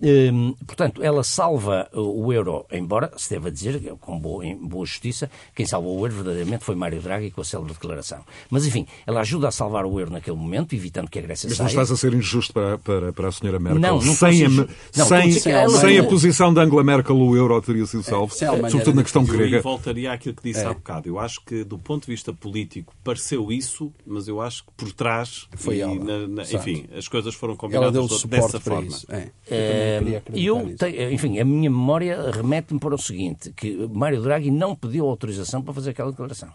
Hum, 0.00 0.54
portanto, 0.66 1.02
ela 1.02 1.24
salva 1.24 1.88
o 1.92 2.32
euro, 2.32 2.64
embora 2.70 3.10
se 3.16 3.30
deva 3.30 3.50
dizer, 3.50 3.80
com 4.00 4.18
boa, 4.18 4.46
em 4.46 4.56
boa 4.56 4.86
justiça, 4.86 5.28
quem 5.54 5.66
salvou 5.66 5.98
o 5.98 6.06
euro 6.06 6.14
verdadeiramente 6.14 6.64
foi 6.64 6.76
Mário 6.76 7.00
Draghi 7.00 7.30
com 7.30 7.40
a 7.40 7.44
célebre 7.44 7.72
declaração. 7.72 8.24
Mas, 8.48 8.64
enfim, 8.64 8.86
ela 9.06 9.20
ajuda 9.20 9.48
a 9.48 9.50
salvar 9.50 9.84
o 9.84 9.98
euro 9.98 10.12
naquele 10.12 10.36
momento, 10.36 10.74
evitando 10.74 11.08
que 11.08 11.18
a 11.18 11.22
Grécia 11.22 11.48
Mas 11.48 11.56
saia. 11.56 11.64
Mas 11.64 11.74
não 11.74 11.82
estás 11.82 11.98
a 11.98 12.00
ser 12.00 12.14
injusto 12.14 12.52
para, 12.52 12.78
para, 12.78 13.12
para 13.12 13.28
a 13.28 13.32
senhora 13.32 13.58
Merkel. 13.58 13.80
Não, 13.80 14.00
não 14.00 14.14
sem, 14.14 14.44
a, 14.44 14.48
não, 14.48 15.06
sem, 15.06 15.32
sem 15.32 15.98
a 15.98 16.04
posição 16.04 16.54
de 16.54 16.60
Angela 16.60 16.84
Merkel, 16.84 17.16
o 17.16 17.36
euro 17.36 17.60
teria 17.60 17.86
sido 17.86 18.04
salvo, 18.04 18.32
é, 18.32 18.46
sobretudo 18.70 18.94
na 18.94 19.02
questão 19.02 19.24
grega. 19.24 19.56
Eu 19.56 19.62
voltaria 19.62 20.12
àquilo 20.12 20.36
que 20.36 20.44
disse 20.44 20.60
é. 20.60 20.66
há 20.66 20.72
bocado. 20.72 21.08
Eu 21.08 21.18
acho 21.18 21.40
que, 21.44 21.64
do 21.64 21.78
ponto 21.78 22.06
de 22.06 22.12
vista 22.12 22.32
político, 22.32 22.94
pareceu 23.02 23.50
isso, 23.50 23.92
mas 24.06 24.28
eu 24.28 24.40
acho 24.40 24.64
que 24.64 24.72
por 24.76 24.92
trás, 24.92 25.48
foi 25.56 25.80
ela. 25.80 25.94
Na, 25.96 26.28
na, 26.28 26.42
enfim, 26.42 26.86
as 26.96 27.08
coisas 27.08 27.34
foram 27.34 27.56
combinadas 27.56 28.24
dessa 28.24 28.60
forma. 28.60 28.96
É. 29.08 29.87
Eu, 30.32 30.60
eu 30.60 30.76
tenho, 30.76 31.12
enfim, 31.12 31.38
a 31.38 31.44
minha 31.44 31.70
memória 31.70 32.30
remete-me 32.30 32.78
para 32.80 32.94
o 32.94 32.98
seguinte, 32.98 33.52
que 33.56 33.88
Mário 33.92 34.22
Draghi 34.22 34.50
não 34.50 34.74
pediu 34.74 35.06
autorização 35.06 35.62
para 35.62 35.74
fazer 35.74 35.90
aquela 35.90 36.10
declaração. 36.10 36.50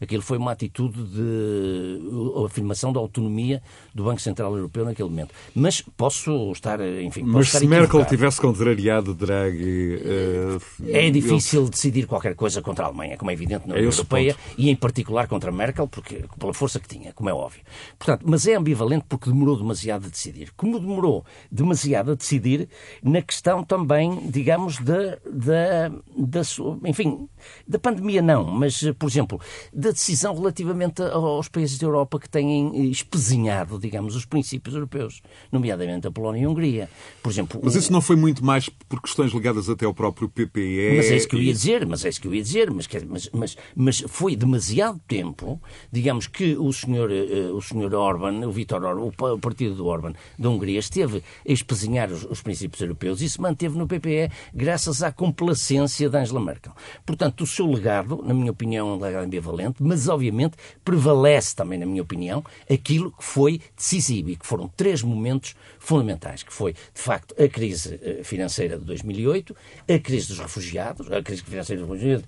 Aquilo 0.00 0.22
foi 0.22 0.38
uma 0.38 0.52
atitude 0.52 1.02
de 1.04 2.00
afirmação 2.44 2.92
da 2.92 3.00
autonomia 3.00 3.62
do 3.94 4.04
Banco 4.04 4.20
Central 4.20 4.54
Europeu 4.56 4.84
naquele 4.84 5.08
momento. 5.08 5.34
Mas 5.54 5.80
posso 5.80 6.52
estar, 6.52 6.80
enfim, 6.80 7.20
posso 7.20 7.32
Mas 7.32 7.46
estar 7.46 7.58
se 7.60 7.66
Merkel 7.66 8.04
tivesse 8.04 8.40
contrariado 8.40 9.14
Draghi... 9.14 9.96
Uh, 9.96 10.88
é 10.88 11.10
difícil 11.10 11.62
eu... 11.62 11.68
decidir 11.68 12.06
qualquer 12.06 12.34
coisa 12.34 12.60
contra 12.62 12.84
a 12.84 12.88
Alemanha, 12.88 13.16
como 13.16 13.30
é 13.30 13.34
evidente 13.34 13.66
na 13.66 13.74
União 13.74 13.90
é 13.90 13.92
Europeia, 13.92 14.34
ponto. 14.34 14.54
e 14.58 14.70
em 14.70 14.76
particular 14.76 15.26
contra 15.28 15.50
Merkel, 15.50 15.88
porque, 15.88 16.24
pela 16.38 16.52
força 16.52 16.78
que 16.78 16.88
tinha, 16.88 17.12
como 17.12 17.30
é 17.30 17.34
óbvio. 17.34 17.62
Portanto, 17.98 18.24
mas 18.26 18.46
é 18.46 18.54
ambivalente 18.54 19.04
porque 19.08 19.30
demorou 19.30 19.56
demasiado 19.56 20.06
a 20.06 20.08
decidir. 20.08 20.52
Como 20.56 20.78
demorou 20.78 21.24
demasiado 21.50 22.12
a 22.12 22.14
decidir 22.14 22.68
na 23.02 23.22
questão 23.22 23.64
também, 23.64 24.30
digamos, 24.30 24.78
da, 24.78 25.18
da, 25.26 25.88
da 26.16 26.40
enfim, 26.84 27.28
da 27.66 27.78
pandemia 27.78 28.22
não, 28.22 28.44
mas, 28.44 28.82
por 28.98 29.08
exemplo, 29.08 29.40
da 29.72 29.90
decisão 29.90 30.34
relativamente 30.34 31.02
aos 31.02 31.48
países 31.48 31.78
da 31.78 31.86
Europa 31.86 32.18
que 32.18 32.28
têm 32.28 32.90
espezinhado, 32.90 33.78
digamos, 33.78 34.14
os 34.14 34.24
princípios 34.24 34.74
europeus, 34.74 35.22
nomeadamente 35.50 36.06
a 36.06 36.10
Polónia 36.10 36.42
e 36.42 36.44
a 36.44 36.48
Hungria. 36.48 36.90
Por 37.22 37.30
exemplo, 37.30 37.60
mas 37.62 37.74
isso 37.74 37.92
não 37.92 38.00
foi 38.00 38.16
muito 38.16 38.44
mais 38.44 38.68
por 38.68 39.00
questões 39.00 39.32
ligadas 39.32 39.68
até 39.68 39.84
ao 39.84 39.94
próprio 39.94 40.28
PPE? 40.28 40.94
Mas 40.96 41.10
é 41.10 41.16
isso 41.16 41.28
que 41.28 41.36
eu 41.36 41.42
ia 41.42 41.52
dizer, 41.52 41.86
mas 41.86 42.04
é 42.04 42.08
isso 42.08 42.20
que 42.20 42.28
eu 42.28 42.34
ia 42.34 42.42
dizer, 42.42 42.70
mas, 42.70 42.88
mas, 43.08 43.30
mas, 43.32 43.56
mas 43.74 44.04
foi 44.06 44.36
demasiado 44.36 45.00
tempo, 45.06 45.60
digamos, 45.90 46.26
que 46.26 46.56
o 46.56 46.72
senhor, 46.72 47.10
eh, 47.10 47.50
o 47.52 47.60
senhor 47.60 47.94
Orban, 47.94 48.46
o 48.46 48.52
Vítor 48.52 48.84
Orban, 48.84 49.12
o 49.34 49.38
partido 49.38 49.74
do 49.74 49.86
Orban 49.86 50.12
da 50.38 50.48
Hungria, 50.48 50.78
esteve 50.78 51.22
a 51.46 51.52
espezinhar 51.52 52.10
os, 52.10 52.24
os 52.24 52.40
princípios 52.40 52.80
europeus 52.80 53.20
e 53.20 53.28
se 53.28 53.40
manteve 53.40 53.76
no 53.76 53.86
PPE 53.86 54.30
graças 54.54 55.02
à 55.02 55.10
complacência 55.10 56.08
de 56.08 56.16
Angela 56.16 56.40
Merkel. 56.40 56.72
Portanto, 57.04 57.35
o 57.42 57.46
seu 57.46 57.66
legado, 57.66 58.22
na 58.24 58.34
minha 58.34 58.50
opinião, 58.50 58.88
é 58.88 58.92
um 58.92 59.00
legado 59.00 59.24
ambivalente, 59.24 59.82
mas 59.82 60.08
obviamente 60.08 60.56
prevalece 60.84 61.54
também, 61.54 61.78
na 61.78 61.86
minha 61.86 62.02
opinião, 62.02 62.44
aquilo 62.70 63.10
que 63.12 63.24
foi 63.24 63.60
decisivo 63.76 64.30
e 64.30 64.36
que 64.36 64.46
foram 64.46 64.68
três 64.76 65.02
momentos 65.02 65.54
fundamentais, 65.78 66.42
que 66.42 66.52
foi, 66.52 66.72
de 66.72 67.00
facto, 67.00 67.34
a 67.40 67.48
crise 67.48 67.98
eh, 68.02 68.22
financeira 68.24 68.78
de 68.78 68.84
2008, 68.84 69.56
a 69.88 69.98
crise 69.98 70.28
dos 70.28 70.38
refugiados, 70.38 71.10
a 71.10 71.22
crise 71.22 71.42
financeira 71.42 71.82
dos 71.82 71.90
refugiados, 71.90 72.26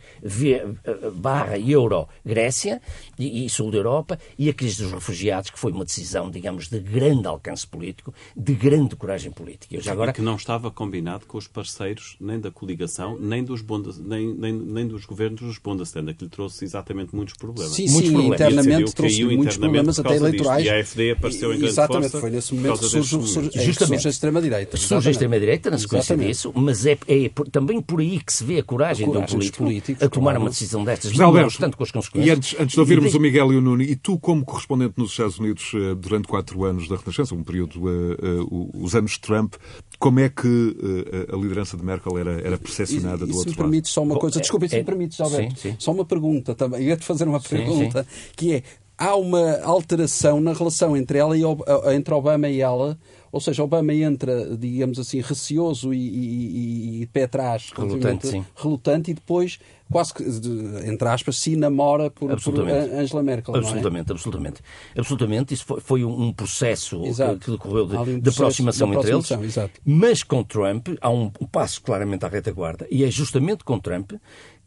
eh, 0.85 1.11
barra 1.11 1.59
euro 1.59 2.09
Grécia 2.25 2.81
e, 3.19 3.45
e 3.45 3.51
sul 3.51 3.71
da 3.71 3.79
Europa, 3.79 4.19
e 4.39 4.49
a 4.49 4.55
crise 4.55 4.83
dos 4.83 4.93
refugiados, 4.93 5.51
que 5.51 5.59
foi 5.59 5.73
uma 5.73 5.85
decisão, 5.85 6.31
digamos, 6.31 6.69
de 6.69 6.79
grande 6.79 7.27
alcance 7.27 7.67
político, 7.67 8.15
de 8.37 8.55
grande 8.55 8.95
coragem 8.97 9.33
política. 9.33 9.75
Eu 9.75 9.81
já 9.81 9.93
agora... 9.93 10.13
que 10.13 10.23
não 10.23 10.37
estava 10.37 10.71
combinado 10.71 11.27
com 11.27 11.39
os 11.39 11.49
parceiros 11.49 12.17
nem 12.21 12.39
da 12.39 12.51
coligação, 12.51 13.19
nem 13.19 13.43
dos, 13.43 13.61
bondes, 13.61 13.99
nem, 13.99 14.33
nem, 14.35 14.53
nem 14.53 14.87
dos 14.87 14.98
governos 15.05 15.41
dos 15.41 15.59
Bundestag, 15.59 16.15
que 16.15 16.25
lhe 16.25 16.31
trouxe 16.31 16.65
exatamente 16.65 17.15
muitos 17.15 17.35
problemas. 17.35 17.73
Sim, 17.73 17.89
muitos 17.91 18.09
sim, 18.09 18.13
problemas. 18.13 18.41
internamente 18.41 18.95
trouxe 18.95 19.25
muitos 19.25 19.57
problemas, 19.57 19.99
até 19.99 20.17
eleitorais. 20.17 20.63
Disto. 20.63 20.73
E 20.73 20.77
a 20.77 20.81
AFD 20.81 21.11
apareceu 21.13 21.49
em 21.53 21.59
grande 21.59 21.73
Exatamente, 21.73 22.03
força 22.11 22.21
foi 22.21 22.31
nesse 22.31 22.55
momento 22.55 22.79
que 22.79 22.87
surge, 22.87 23.27
surge, 23.27 23.51
é, 23.55 23.65
Justamente. 23.65 23.95
surge 23.97 24.09
a 24.09 24.11
extrema-direita. 24.11 24.77
Surge 24.77 25.09
a 25.09 25.11
extrema-direita 25.11 25.71
na 25.71 25.79
sequência 25.79 26.15
exatamente. 26.15 26.29
disso, 26.29 26.53
mas 26.55 26.87
é, 26.87 26.99
é 27.07 27.29
por, 27.29 27.49
também 27.49 27.81
por 27.81 28.01
aí 28.01 28.21
que 28.21 28.33
se 28.33 28.45
vê 28.45 28.59
a 28.59 28.63
coragem, 28.63 29.07
a 29.07 29.09
coragem 29.09 29.39
de 29.39 29.47
um 29.47 29.51
político 29.51 30.05
a 30.05 30.09
tomar 30.09 30.31
claro. 30.31 30.41
uma 30.41 30.51
decisão 30.51 30.85
destas, 30.85 31.11
José 31.11 31.25
Alberto, 31.25 31.47
obstante 31.47 31.77
com 31.77 31.83
as 31.83 31.91
consequências. 31.91 32.29
E 32.29 32.37
antes, 32.37 32.57
antes 32.61 32.75
de 32.75 32.81
ouvirmos 32.81 33.15
e 33.15 33.17
o 33.17 33.21
Miguel 33.21 33.53
e 33.53 33.57
o 33.57 33.61
Nuno, 33.61 33.83
e 33.83 33.97
tu 33.97 34.19
como 34.19 34.45
correspondente 34.45 34.95
nos 34.97 35.11
Estados 35.11 35.39
Unidos 35.39 35.73
eh, 35.75 35.95
durante 35.95 36.29
quatro 36.29 36.65
anos 36.65 36.89
da 36.89 36.97
Renascença, 36.97 37.35
um 37.35 37.43
período, 37.43 37.85
uh, 37.85 38.45
uh, 38.45 38.85
os 38.85 38.95
anos 38.95 39.13
de 39.13 39.21
Trump, 39.21 39.55
como 39.99 40.21
é 40.21 40.29
que 40.29 40.47
uh, 40.47 41.35
a 41.35 41.37
liderança 41.37 41.77
de 41.77 41.85
Merkel 41.85 42.19
era, 42.19 42.41
era 42.41 42.59
percepcionada 42.59 43.27
do 43.27 43.35
outro 43.35 43.39
lado? 43.39 43.43
Se 43.43 43.49
me 43.51 43.57
permites 43.57 43.91
só 43.91 44.03
uma 44.03 44.19
coisa, 44.19 44.41
desculpa, 44.41 44.69
se 44.69 44.77
me 44.77 44.85
permites, 44.85 45.21
Alberto, 45.21 45.59
sim, 45.59 45.71
sim. 45.71 45.77
só 45.79 45.93
uma 45.93 46.05
pergunta 46.05 46.55
também, 46.55 46.83
ia-te 46.83 47.05
fazer 47.05 47.27
uma 47.27 47.41
pergunta, 47.41 48.05
sim, 48.05 48.31
que 48.37 48.55
é, 48.55 48.63
há 48.97 49.17
uma 49.17 49.61
alteração 49.63 50.41
na 50.41 50.53
relação 50.53 50.97
entre 50.97 51.19
ela 51.19 51.37
e 51.37 51.43
entre 51.95 52.15
Obama 52.15 52.49
e 52.49 52.61
ela 52.61 52.99
ou 53.31 53.41
seja, 53.41 53.63
Obama 53.63 53.93
entra, 53.93 54.57
digamos 54.57 54.99
assim, 54.99 55.21
receoso 55.21 55.93
e, 55.93 55.99
e, 55.99 57.03
e 57.03 57.07
pé 57.07 57.25
atrás, 57.25 57.71
relutante, 57.77 58.43
relutante, 58.57 59.11
e 59.11 59.15
depois, 59.15 59.59
quase 59.91 60.15
que, 60.15 60.23
entre 60.87 61.09
aspas, 61.09 61.37
se 61.37 61.57
namora 61.57 62.11
por, 62.11 62.29
por 62.41 62.61
Angela 62.69 63.23
Merkel. 63.23 63.57
Absolutamente, 63.57 64.11
é? 64.11 64.13
absolutamente. 64.13 64.61
Absolutamente. 64.97 65.55
Isso 65.55 65.65
foi, 65.65 65.81
foi 65.81 66.05
um 66.05 66.33
processo 66.33 67.03
que, 67.03 67.45
que, 67.45 67.51
decorreu 67.51 67.87
de, 67.87 67.97
um 67.97 68.21
de 68.21 68.31
aproximação 68.31 68.93
entre 68.95 69.13
eles. 69.13 69.31
Exato. 69.31 69.81
Mas 69.85 70.23
com 70.23 70.43
Trump 70.43 70.89
há 71.01 71.11
um 71.11 71.31
passo 71.31 71.83
claramente 71.83 72.25
à 72.25 72.29
retaguarda. 72.29 72.87
E 72.91 73.05
é 73.05 73.11
justamente 73.11 73.65
com 73.65 73.79
Trump 73.79 74.13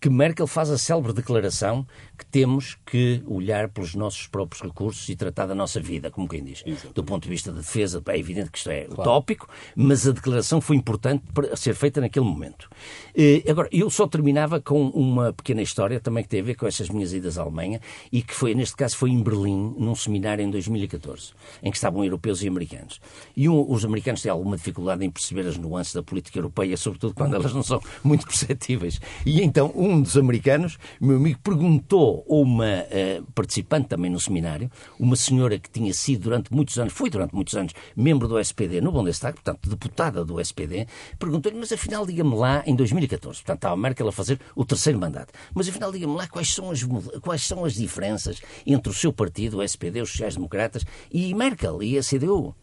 que 0.01 0.09
Merkel 0.09 0.47
faz 0.47 0.71
a 0.71 0.77
célebre 0.77 1.13
declaração 1.13 1.85
que 2.17 2.25
temos 2.25 2.77
que 2.85 3.23
olhar 3.27 3.69
pelos 3.69 3.95
nossos 3.95 4.27
próprios 4.27 4.61
recursos 4.61 5.07
e 5.07 5.15
tratar 5.15 5.45
da 5.45 5.55
nossa 5.55 5.79
vida, 5.79 6.09
como 6.09 6.27
quem 6.27 6.43
diz. 6.43 6.63
Exatamente. 6.65 6.93
Do 6.93 7.03
ponto 7.03 7.23
de 7.23 7.29
vista 7.29 7.51
da 7.51 7.61
de 7.61 7.67
defesa, 7.67 8.01
é 8.07 8.17
evidente 8.17 8.49
que 8.49 8.57
isto 8.57 8.69
é 8.69 8.85
claro. 8.85 9.01
utópico, 9.01 9.47
mas 9.75 10.07
a 10.07 10.11
declaração 10.11 10.59
foi 10.59 10.75
importante 10.75 11.23
para 11.33 11.55
ser 11.55 11.75
feita 11.75 12.01
naquele 12.01 12.25
momento. 12.25 12.69
Eh, 13.15 13.43
agora, 13.47 13.69
eu 13.71 13.89
só 13.89 14.07
terminava 14.07 14.59
com 14.59 14.87
uma 14.89 15.31
pequena 15.31 15.61
história 15.61 15.99
também 15.99 16.23
que 16.23 16.29
tem 16.29 16.41
a 16.41 16.43
ver 16.43 16.55
com 16.55 16.65
essas 16.65 16.89
minhas 16.89 17.13
idas 17.13 17.37
à 17.37 17.43
Alemanha 17.43 17.79
e 18.11 18.21
que 18.23 18.33
foi, 18.33 18.55
neste 18.55 18.75
caso, 18.75 18.97
foi 18.97 19.11
em 19.11 19.21
Berlim, 19.21 19.75
num 19.77 19.95
seminário 19.95 20.43
em 20.43 20.49
2014, 20.49 21.33
em 21.61 21.69
que 21.69 21.77
estavam 21.77 22.03
europeus 22.03 22.41
e 22.41 22.47
americanos. 22.47 22.99
E 23.35 23.47
um, 23.47 23.71
os 23.71 23.85
americanos 23.85 24.21
têm 24.21 24.31
alguma 24.31 24.57
dificuldade 24.57 25.05
em 25.05 25.11
perceber 25.11 25.47
as 25.47 25.57
nuances 25.57 25.93
da 25.93 26.01
política 26.01 26.39
europeia, 26.39 26.75
sobretudo 26.75 27.13
quando 27.13 27.35
elas 27.35 27.53
não 27.53 27.63
são 27.63 27.81
muito 28.03 28.25
perceptíveis. 28.25 28.99
E 29.25 29.41
então, 29.41 29.71
um 29.75 29.90
um 29.91 30.01
dos 30.01 30.17
americanos, 30.17 30.77
meu 30.99 31.17
amigo, 31.17 31.39
perguntou 31.43 32.25
a 32.29 32.33
uma 32.33 32.65
uh, 32.65 33.31
participante 33.33 33.87
também 33.87 34.09
no 34.09 34.19
seminário, 34.19 34.71
uma 34.99 35.15
senhora 35.15 35.59
que 35.59 35.69
tinha 35.69 35.93
sido 35.93 36.23
durante 36.23 36.53
muitos 36.53 36.77
anos, 36.77 36.93
foi 36.93 37.09
durante 37.09 37.35
muitos 37.35 37.55
anos, 37.55 37.73
membro 37.95 38.27
do 38.27 38.39
SPD 38.39 38.81
no 38.81 38.91
Bundestag, 38.91 39.33
portanto, 39.33 39.69
deputada 39.69 40.23
do 40.23 40.39
SPD, 40.39 40.87
perguntou-lhe, 41.19 41.57
mas 41.57 41.71
afinal, 41.71 42.05
diga-me 42.05 42.35
lá, 42.35 42.63
em 42.65 42.75
2014, 42.75 43.39
portanto, 43.39 43.57
estava 43.57 43.77
Merkel 43.77 44.07
a 44.07 44.11
fazer 44.11 44.39
o 44.55 44.63
terceiro 44.63 44.99
mandato, 44.99 45.33
mas 45.53 45.67
afinal, 45.67 45.91
diga-me 45.91 46.15
lá 46.15 46.27
quais 46.27 46.53
são, 46.53 46.71
as, 46.71 46.81
quais 47.21 47.41
são 47.41 47.65
as 47.65 47.73
diferenças 47.73 48.41
entre 48.65 48.91
o 48.91 48.95
seu 48.95 49.11
partido, 49.11 49.57
o 49.57 49.63
SPD, 49.63 50.01
os 50.01 50.09
sociais-democratas, 50.09 50.85
e 51.11 51.33
Merkel 51.33 51.83
e 51.83 51.97
a 51.97 52.01
CDU. 52.01 52.55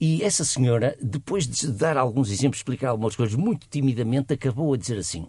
E 0.00 0.22
essa 0.22 0.44
senhora, 0.44 0.96
depois 1.00 1.46
de 1.46 1.68
dar 1.68 1.96
alguns 1.96 2.30
exemplos, 2.30 2.58
explicar 2.58 2.88
algumas 2.88 3.16
coisas, 3.16 3.34
muito 3.34 3.66
timidamente 3.68 4.32
acabou 4.32 4.74
a 4.74 4.76
dizer 4.76 4.98
assim: 4.98 5.26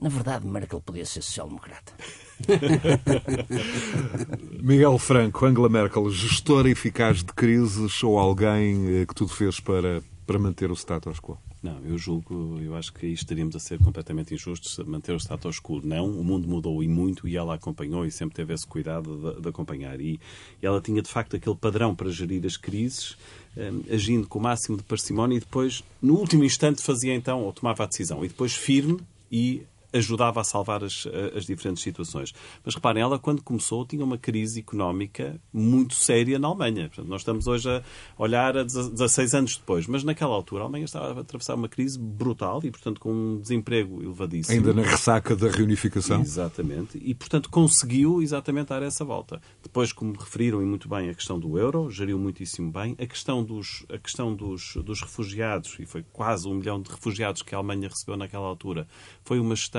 na 0.00 0.08
verdade, 0.08 0.46
Merkel 0.46 0.80
podia 0.80 1.04
ser 1.04 1.22
social-democrata. 1.22 1.92
Miguel 4.62 4.96
Franco, 4.98 5.44
Angela 5.44 5.68
Merkel, 5.68 6.08
gestora 6.10 6.70
eficaz 6.70 7.24
de 7.24 7.32
crises 7.32 8.02
ou 8.02 8.18
alguém 8.18 9.00
eh, 9.00 9.06
que 9.06 9.14
tudo 9.14 9.32
fez 9.32 9.58
para, 9.58 10.02
para 10.24 10.38
manter 10.38 10.70
o 10.70 10.74
status 10.74 11.18
quo? 11.18 11.36
Não, 11.60 11.80
eu 11.84 11.98
julgo, 11.98 12.60
eu 12.62 12.76
acho 12.76 12.92
que 12.92 13.06
aí 13.06 13.12
estaríamos 13.12 13.56
a 13.56 13.58
ser 13.58 13.80
completamente 13.80 14.32
injustos 14.32 14.78
manter 14.86 15.12
o 15.12 15.18
status 15.18 15.58
quo. 15.58 15.80
Não, 15.82 16.08
o 16.08 16.22
mundo 16.22 16.46
mudou 16.46 16.84
e 16.84 16.86
muito 16.86 17.26
e 17.26 17.36
ela 17.36 17.56
acompanhou 17.56 18.06
e 18.06 18.12
sempre 18.12 18.36
teve 18.36 18.54
esse 18.54 18.64
cuidado 18.64 19.34
de, 19.34 19.42
de 19.42 19.48
acompanhar. 19.48 20.00
E, 20.00 20.20
e, 20.62 20.66
ela 20.66 20.80
tinha 20.80 21.02
de 21.02 21.08
facto 21.08 21.34
aquele 21.34 21.56
padrão 21.56 21.96
para 21.96 22.08
gerir 22.10 22.46
as 22.46 22.56
crises, 22.56 23.16
um, 23.56 23.82
eh, 23.88 23.94
agindo 23.94 24.28
com 24.28 24.38
o 24.38 24.42
máximo 24.42 24.76
de 24.76 24.84
parcimónia 24.84 25.36
e 25.36 25.40
depois, 25.40 25.82
no 26.00 26.14
último 26.14 26.44
instante, 26.44 26.80
fazia 26.80 27.12
então 27.12 27.42
ou 27.42 27.52
tomava 27.52 27.82
a 27.82 27.86
decisão. 27.86 28.24
E 28.24 28.28
depois 28.28 28.54
firme 28.54 29.00
e 29.32 29.66
ajudava 29.92 30.40
a 30.40 30.44
salvar 30.44 30.84
as, 30.84 31.06
as 31.34 31.46
diferentes 31.46 31.82
situações. 31.82 32.34
Mas 32.64 32.74
reparem, 32.74 33.02
ela 33.02 33.18
quando 33.18 33.42
começou 33.42 33.86
tinha 33.86 34.04
uma 34.04 34.18
crise 34.18 34.60
económica 34.60 35.40
muito 35.52 35.94
séria 35.94 36.38
na 36.38 36.48
Alemanha. 36.48 36.88
Portanto, 36.88 37.08
nós 37.08 37.22
estamos 37.22 37.46
hoje 37.46 37.68
a 37.68 37.82
olhar 38.18 38.56
a 38.56 38.64
16 38.64 39.34
anos 39.34 39.56
depois, 39.56 39.86
mas 39.86 40.04
naquela 40.04 40.34
altura 40.34 40.62
a 40.62 40.64
Alemanha 40.64 40.84
estava 40.84 41.18
a 41.18 41.20
atravessar 41.20 41.54
uma 41.54 41.68
crise 41.68 41.98
brutal 41.98 42.60
e, 42.64 42.70
portanto, 42.70 43.00
com 43.00 43.12
um 43.12 43.40
desemprego 43.40 44.02
elevadíssimo. 44.02 44.56
Ainda 44.56 44.72
na 44.72 44.82
ressaca 44.82 45.34
da 45.34 45.48
reunificação. 45.48 46.20
Exatamente. 46.20 46.98
E, 47.02 47.14
portanto, 47.14 47.48
conseguiu 47.50 48.22
exatamente 48.22 48.68
dar 48.68 48.82
essa 48.82 49.04
volta. 49.04 49.40
Depois, 49.62 49.92
como 49.92 50.12
referiram 50.12 50.62
e 50.62 50.66
muito 50.66 50.88
bem, 50.88 51.08
a 51.08 51.14
questão 51.14 51.38
do 51.38 51.58
euro, 51.58 51.90
geriu 51.90 52.18
muitíssimo 52.18 52.70
bem. 52.70 52.94
A 52.98 53.06
questão 53.06 53.42
dos, 53.42 53.84
a 53.88 53.98
questão 53.98 54.34
dos, 54.34 54.76
dos 54.84 55.00
refugiados, 55.00 55.76
e 55.78 55.86
foi 55.86 56.04
quase 56.12 56.46
um 56.46 56.54
milhão 56.54 56.80
de 56.80 56.90
refugiados 56.90 57.42
que 57.42 57.54
a 57.54 57.58
Alemanha 57.58 57.88
recebeu 57.88 58.16
naquela 58.16 58.46
altura, 58.46 58.86
foi 59.24 59.38
uma 59.38 59.54
gestão 59.54 59.77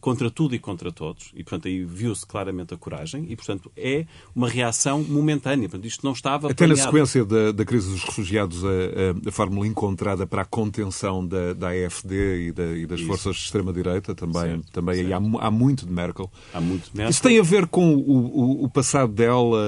contra 0.00 0.30
tudo 0.30 0.54
e 0.54 0.58
contra 0.58 0.92
todos. 0.92 1.30
E, 1.34 1.42
portanto, 1.42 1.68
aí 1.68 1.84
viu-se 1.84 2.24
claramente 2.26 2.72
a 2.72 2.76
coragem. 2.76 3.26
E, 3.28 3.36
portanto, 3.36 3.70
é 3.76 4.06
uma 4.34 4.48
reação 4.48 5.02
momentânea. 5.02 5.68
Portanto, 5.68 5.86
isto 5.86 6.04
não 6.04 6.12
estava 6.12 6.46
Até 6.46 6.66
planeado. 6.66 6.80
na 6.80 6.86
sequência 6.86 7.24
da, 7.24 7.52
da 7.52 7.64
crise 7.64 7.90
dos 7.90 8.04
refugiados, 8.04 8.64
a, 8.64 9.28
a, 9.28 9.32
fórmula 9.32 9.66
encontrada 9.66 10.26
para 10.26 10.42
a 10.42 10.44
contenção 10.44 11.26
da, 11.26 11.52
da 11.52 11.68
AFD 11.68 12.48
e, 12.48 12.52
da, 12.52 12.64
e 12.76 12.86
das 12.86 13.00
Isso. 13.00 13.08
forças 13.08 13.36
de 13.36 13.42
extrema-direita 13.42 14.14
também, 14.14 14.42
certo, 14.42 14.72
também 14.72 14.96
certo. 14.96 15.12
Há, 15.38 15.46
há, 15.46 15.50
muito 15.50 15.86
de 15.86 15.92
Merkel. 15.92 16.30
Há 16.52 16.60
muito 16.60 16.90
de 16.90 16.96
Merkel. 16.96 17.10
Isso 17.10 17.22
tem 17.22 17.38
a 17.38 17.42
ver 17.42 17.66
com 17.66 17.94
o, 17.94 18.10
o, 18.10 18.64
o 18.64 18.68
passado 18.70 19.12
dela, 19.12 19.58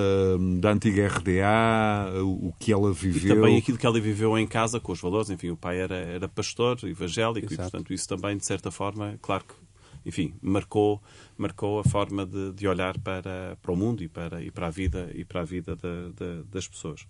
da 0.61 0.73
antiga 0.73 1.09
RDA, 1.09 2.23
o, 2.23 2.49
o, 2.49 2.55
que 2.59 2.73
ela 2.73 2.93
viveu. 2.93 3.33
E 3.33 3.35
também 3.35 3.59
aquilo 3.59 3.79
que 3.79 3.87
ela 3.87 4.01
viveu 4.01 4.39
em 4.39 4.47
casa, 4.47 4.79
com 4.79 4.93
os 4.93 5.01
valores. 5.01 5.31
Enfim, 5.31 5.51
o 5.51 5.57
pai 5.57 5.81
era, 5.81 5.97
era 5.97 6.29
pastor, 6.29 6.79
evangélico, 6.85 7.53
Exato. 7.53 7.55
e, 7.55 7.71
portanto, 7.71 7.93
isso 7.93 8.09
também, 8.09 8.37
de 8.37 8.47
certa 8.47 8.71
forma, 8.71 9.19
claro 9.21 9.45
que 9.45 9.55
enfim, 10.05 10.35
marcou, 10.41 11.01
marcou 11.37 11.79
a 11.79 11.85
forma 11.85 12.27
de, 12.27 12.53
de 12.53 12.67
olhar 12.67 12.99
para, 12.99 13.57
para 13.61 13.73
o 13.73 13.77
mundo 13.77 14.03
e 14.03 14.09
para, 14.09 14.43
e 14.43 14.51
para 14.51 14.67
a 14.67 14.71
vida, 14.71 15.11
e 15.15 15.25
para 15.25 15.41
a 15.41 15.45
vida 15.45 15.77
de, 15.77 16.13
de, 16.13 16.43
das 16.51 16.67
pessoas. 16.67 17.07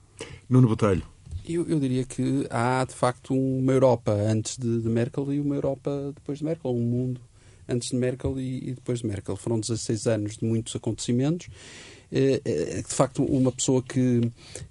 Nuno 0.49 0.68
Botelho. 0.68 1.03
Eu, 1.49 1.66
eu, 1.66 1.80
diria 1.80 2.05
que 2.05 2.47
há, 2.51 2.84
de 2.84 2.95
facto, 2.95 3.34
uma 3.34 3.72
Europa 3.72 4.12
antes 4.12 4.57
de, 4.59 4.82
de, 4.82 4.88
Merkel 4.88 5.32
e 5.32 5.41
uma 5.41 5.55
Europa 5.55 6.12
depois 6.14 6.38
de 6.38 6.45
Merkel, 6.45 6.70
um 6.70 6.82
mundo 6.82 7.20
antes 7.68 7.91
de 7.91 7.97
Merkel 7.97 8.38
e, 8.38 8.70
e 8.70 8.72
depois 8.74 9.01
de 9.01 9.07
Merkel. 9.07 9.36
Foram 9.36 9.59
16 9.59 10.07
anos 10.07 10.36
de 10.36 10.45
muitos 10.45 10.76
acontecimentos 10.76 11.49
é, 12.12 12.41
é, 12.45 12.82
de 12.82 12.93
facto 12.93 13.22
uma 13.22 13.53
pessoa 13.53 13.80
que, 13.82 14.20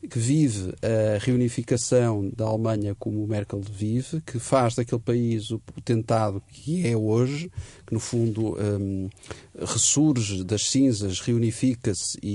que 0.09 0.19
vive 0.19 0.73
a 0.81 1.17
reunificação 1.19 2.29
da 2.35 2.45
Alemanha 2.45 2.93
como 2.95 3.25
Merkel 3.25 3.61
vive, 3.61 4.21
que 4.21 4.39
faz 4.39 4.75
daquele 4.75 5.01
país 5.01 5.49
o 5.49 5.59
potentado 5.59 6.43
que 6.49 6.85
é 6.85 6.97
hoje, 6.97 7.49
que 7.89 7.93
no 7.95 7.99
fundo 7.99 8.55
um, 8.55 9.09
ressurge 9.65 10.43
das 10.43 10.69
cinzas, 10.69 11.19
reunifica-se 11.19 12.19
e, 12.21 12.29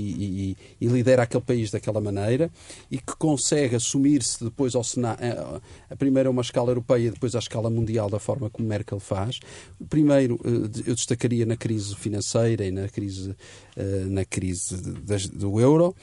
e, 0.51 0.57
e, 0.81 0.87
lidera 0.87 1.23
aquele 1.23 1.43
país 1.43 1.71
daquela 1.71 2.01
maneira 2.01 2.51
e 2.91 2.97
que 2.97 3.15
consegue 3.17 3.73
assumir-se 3.73 4.43
depois 4.43 4.75
ao 4.75 4.83
Senado, 4.83 5.23
eh, 5.23 5.61
a 5.89 5.95
primeira 5.95 6.29
uma 6.29 6.41
escala 6.41 6.71
europeia 6.71 7.09
depois 7.09 7.35
à 7.35 7.39
escala 7.39 7.69
mundial 7.69 8.09
da 8.09 8.19
forma 8.19 8.49
como 8.49 8.67
Merkel 8.67 8.99
faz. 8.99 9.39
Primeiro, 9.89 10.37
eh, 10.43 10.81
eu 10.87 10.93
destacaria 10.93 11.45
na 11.45 11.55
crise 11.55 11.95
financeira 11.95 12.65
e 12.65 12.71
na 12.71 12.89
crise, 12.89 13.33
eh, 13.77 14.03
na 14.07 14.25
crise 14.25 14.75
do 15.33 15.59
euro 15.59 15.95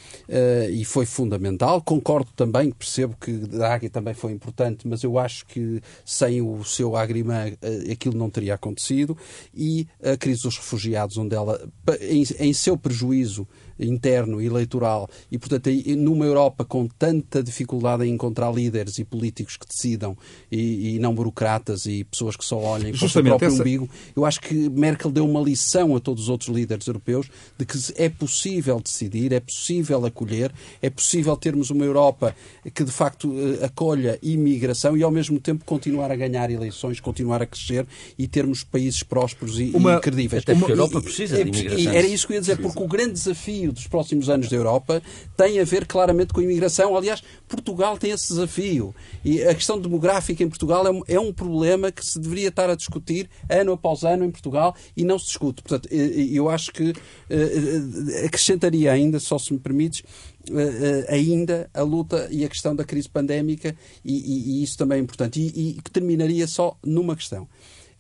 e 0.70 0.84
foi 0.84 1.04
fundamental. 1.04 1.82
Concordo 1.82 2.30
também, 2.34 2.70
percebo 2.70 3.16
que 3.20 3.32
Draghi 3.32 3.90
também 3.90 4.14
foi 4.14 4.32
importante, 4.32 4.88
mas 4.88 5.02
eu 5.02 5.18
acho 5.18 5.44
que 5.44 5.82
sem 6.04 6.40
o 6.40 6.64
seu 6.64 6.96
agrimã 6.96 7.52
aquilo 7.90 8.16
não 8.16 8.30
teria 8.30 8.54
acontecido 8.54 9.16
e 9.54 9.86
a 10.02 10.16
crise 10.16 10.42
dos 10.42 10.56
refugiados, 10.56 11.16
onde 11.16 11.34
ela, 11.34 11.60
em, 12.00 12.24
em 12.38 12.52
seu 12.52 12.76
prejuízo, 12.76 13.46
interno 13.78 14.40
eleitoral 14.40 15.08
e, 15.30 15.38
portanto, 15.38 15.70
numa 15.96 16.24
Europa 16.24 16.64
com 16.64 16.86
tanta 16.86 17.42
dificuldade 17.42 18.04
em 18.04 18.12
encontrar 18.12 18.52
líderes 18.52 18.98
e 18.98 19.04
políticos 19.04 19.56
que 19.56 19.66
decidam 19.66 20.16
e, 20.50 20.96
e 20.96 20.98
não 20.98 21.14
burocratas 21.14 21.86
e 21.86 22.04
pessoas 22.04 22.36
que 22.36 22.44
só 22.44 22.58
olhem 22.58 22.92
para 22.92 23.06
o 23.06 23.08
seu 23.08 23.22
próprio 23.22 23.48
essa... 23.48 23.60
umbigo, 23.60 23.88
eu 24.14 24.24
acho 24.24 24.40
que 24.40 24.68
Merkel 24.68 25.10
deu 25.10 25.28
uma 25.28 25.40
lição 25.40 25.94
a 25.96 26.00
todos 26.00 26.24
os 26.24 26.28
outros 26.28 26.50
líderes 26.50 26.86
europeus 26.86 27.28
de 27.58 27.64
que 27.64 27.78
é 27.96 28.08
possível 28.08 28.80
decidir, 28.80 29.32
é 29.32 29.40
possível 29.40 30.04
acolher, 30.04 30.52
é 30.80 30.90
possível 30.90 31.36
termos 31.36 31.70
uma 31.70 31.84
Europa 31.84 32.34
que 32.74 32.84
de 32.84 32.90
facto 32.90 33.32
eh, 33.38 33.64
acolha 33.64 34.18
imigração 34.22 34.96
e 34.96 35.02
ao 35.02 35.10
mesmo 35.10 35.38
tempo 35.40 35.64
continuar 35.64 36.10
a 36.10 36.16
ganhar 36.16 36.50
eleições, 36.50 37.00
continuar 37.00 37.42
a 37.42 37.46
crescer 37.46 37.86
e 38.18 38.26
termos 38.26 38.64
países 38.64 39.02
prósperos 39.02 39.58
e, 39.58 39.72
uma... 39.74 39.94
e 39.94 40.00
credíveis. 40.00 40.42
Até 40.42 40.54
porque 40.54 40.72
a 40.72 40.74
Europa 40.74 41.00
precisa 41.00 41.36
de 41.36 41.48
imigração. 41.48 41.92
Era 41.92 42.06
isso 42.06 42.26
que 42.26 42.32
eu 42.32 42.36
ia 42.36 42.40
dizer, 42.40 42.58
porque 42.58 42.82
o 42.82 42.88
grande 42.88 43.12
desafio 43.12 43.61
dos 43.70 43.86
próximos 43.86 44.28
anos 44.28 44.48
da 44.48 44.56
Europa 44.56 45.02
tem 45.36 45.60
a 45.60 45.64
ver 45.64 45.86
claramente 45.86 46.32
com 46.32 46.40
a 46.40 46.42
imigração. 46.42 46.96
Aliás, 46.96 47.22
Portugal 47.46 47.98
tem 47.98 48.10
esse 48.10 48.28
desafio. 48.28 48.94
E 49.24 49.42
a 49.42 49.54
questão 49.54 49.80
demográfica 49.80 50.42
em 50.42 50.48
Portugal 50.48 50.86
é 50.86 50.90
um, 50.90 51.02
é 51.06 51.20
um 51.20 51.32
problema 51.32 51.92
que 51.92 52.04
se 52.04 52.18
deveria 52.18 52.48
estar 52.48 52.70
a 52.70 52.74
discutir 52.74 53.28
ano 53.48 53.72
após 53.72 54.02
ano 54.02 54.24
em 54.24 54.30
Portugal 54.30 54.74
e 54.96 55.04
não 55.04 55.18
se 55.18 55.26
discute. 55.26 55.62
Portanto, 55.62 55.88
eu 55.92 56.48
acho 56.48 56.72
que 56.72 56.92
eh, 57.30 58.24
acrescentaria 58.26 58.90
ainda, 58.90 59.20
só 59.20 59.38
se 59.38 59.52
me 59.52 59.58
permites, 59.58 60.02
Uh, 60.50 61.06
ainda 61.08 61.70
a 61.72 61.82
luta 61.82 62.26
e 62.28 62.44
a 62.44 62.48
questão 62.48 62.74
da 62.74 62.82
crise 62.82 63.08
pandémica, 63.08 63.76
e, 64.04 64.12
e, 64.12 64.50
e 64.50 64.62
isso 64.64 64.76
também 64.76 64.98
é 64.98 65.00
importante. 65.00 65.40
E, 65.40 65.78
e 65.78 65.82
terminaria 65.92 66.48
só 66.48 66.76
numa 66.84 67.14
questão. 67.14 67.46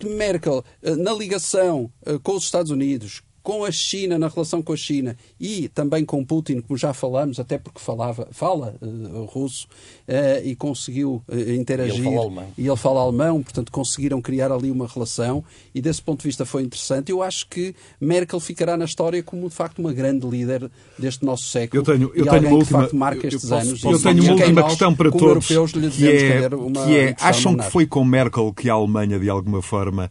Merkel, 0.04 0.64
na 0.98 1.12
ligação 1.12 1.88
com 2.24 2.34
os 2.34 2.42
Estados 2.42 2.72
Unidos, 2.72 3.22
com 3.42 3.64
a 3.64 3.72
China, 3.72 4.18
na 4.18 4.28
relação 4.28 4.62
com 4.62 4.72
a 4.72 4.76
China 4.76 5.16
e 5.40 5.68
também 5.68 6.04
com 6.04 6.24
Putin, 6.24 6.60
como 6.60 6.76
já 6.78 6.94
falamos, 6.94 7.40
até 7.40 7.58
porque 7.58 7.80
falava, 7.80 8.28
fala 8.30 8.76
uh, 8.80 9.24
russo 9.24 9.66
uh, 10.08 10.46
e 10.46 10.54
conseguiu 10.54 11.22
uh, 11.28 11.52
interagir. 11.52 12.04
E 12.04 12.08
ele, 12.08 12.16
fala 12.16 12.46
e 12.56 12.66
ele 12.66 12.76
fala 12.76 13.00
alemão, 13.00 13.42
portanto 13.42 13.72
conseguiram 13.72 14.20
criar 14.20 14.52
ali 14.52 14.70
uma 14.70 14.86
relação 14.86 15.44
e 15.74 15.80
desse 15.80 16.00
ponto 16.00 16.20
de 16.20 16.28
vista 16.28 16.44
foi 16.44 16.62
interessante. 16.62 17.10
Eu 17.10 17.22
acho 17.22 17.48
que 17.48 17.74
Merkel 18.00 18.38
ficará 18.38 18.76
na 18.76 18.84
história 18.84 19.22
como 19.22 19.48
de 19.48 19.54
facto 19.54 19.80
uma 19.80 19.92
grande 19.92 20.26
líder 20.26 20.70
deste 20.98 21.24
nosso 21.24 21.44
século. 21.44 21.82
Eu 21.82 21.84
tenho, 21.84 22.12
eu 22.14 22.24
e 22.24 22.28
tenho 22.28 22.48
uma 22.48 22.56
última, 22.56 22.58
que, 22.58 22.64
de 22.64 22.70
facto 22.70 22.96
marca 22.96 23.26
estes 23.26 23.50
eu, 23.50 23.56
eu 23.56 23.62
anos. 23.62 23.84
Eu 23.84 24.02
tenho 24.02 24.22
uma 24.22 24.32
última 24.32 24.62
questão 24.64 24.94
para 24.94 25.10
todos, 25.10 25.46
que 25.46 26.08
é, 26.08 26.48
que 26.48 26.96
é 26.96 27.16
acham 27.18 27.56
que 27.56 27.64
foi 27.64 27.86
com 27.86 28.04
Merkel 28.04 28.52
que 28.52 28.70
a 28.70 28.74
Alemanha 28.74 29.18
de 29.18 29.28
alguma 29.28 29.60
forma 29.60 30.10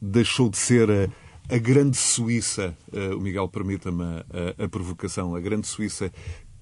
deixou 0.00 0.48
de 0.48 0.56
ser 0.56 0.90
a 0.90 1.08
grande 1.58 1.96
Suíça, 1.96 2.76
uh, 2.92 3.16
o 3.16 3.20
Miguel 3.20 3.48
permita-me 3.48 4.02
a, 4.02 4.64
a, 4.64 4.68
provocação, 4.68 5.34
a 5.34 5.40
grande 5.40 5.66
Suíça 5.66 6.12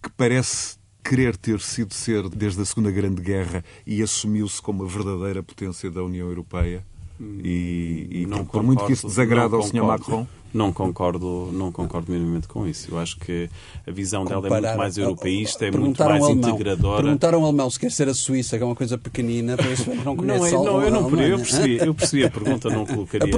que 0.03 0.11
parece 0.16 0.76
querer 1.03 1.36
ter 1.36 1.61
sido 1.61 1.95
ser 1.95 2.28
desde 2.28 2.61
a 2.61 2.64
Segunda 2.64 2.91
Grande 2.91 3.22
Guerra 3.22 3.64
e 3.86 4.03
assumiu-se 4.03 4.61
como 4.61 4.84
a 4.84 4.86
verdadeira 4.86 5.43
potência 5.43 5.91
da 5.91 6.03
União 6.03 6.28
Europeia? 6.28 6.84
E, 7.20 8.07
e 8.11 8.26
não 8.26 8.45
por 8.45 8.62
muito 8.62 8.86
que 8.86 8.93
isso 8.93 9.07
desagrada 9.07 9.57
ao 9.57 9.62
Sr. 9.62 9.82
Macron? 9.82 10.26
Não 10.53 10.72
concordo, 10.72 11.51
não 11.53 11.70
concordo 11.70 12.11
minimamente 12.11 12.49
com 12.49 12.66
isso. 12.66 12.90
Eu 12.90 12.99
acho 12.99 13.18
que 13.18 13.51
a 13.86 13.90
visão 13.90 14.24
dela 14.24 14.46
é 14.46 14.51
muito 14.51 14.78
mais 14.78 14.96
europeísta, 14.96 15.66
é 15.66 15.70
muito 15.70 16.03
mais 16.03 16.22
alemão, 16.22 16.51
integradora. 16.51 17.03
Perguntaram 17.03 17.40
ao 17.40 17.46
alemão 17.46 17.70
se 17.70 17.78
quer 17.78 17.90
ser 17.90 18.09
a 18.09 18.14
Suíça, 18.14 18.57
que 18.57 18.62
é 18.62 18.66
uma 18.66 18.74
coisa 18.74 18.96
pequenina, 18.96 19.57
por 19.57 19.66
isso 19.66 19.94
não 20.05 20.16
conhece 20.16 20.53
não, 20.53 20.61
é, 20.61 20.64
não, 20.64 20.82
eu 20.82 20.90
não 20.90 21.20
eu 21.20 21.38
percebi, 21.38 21.76
eu 21.76 21.94
percebi 21.94 22.24
a 22.24 22.30
pergunta, 22.30 22.70
não 22.70 22.84
colocaria, 22.86 23.30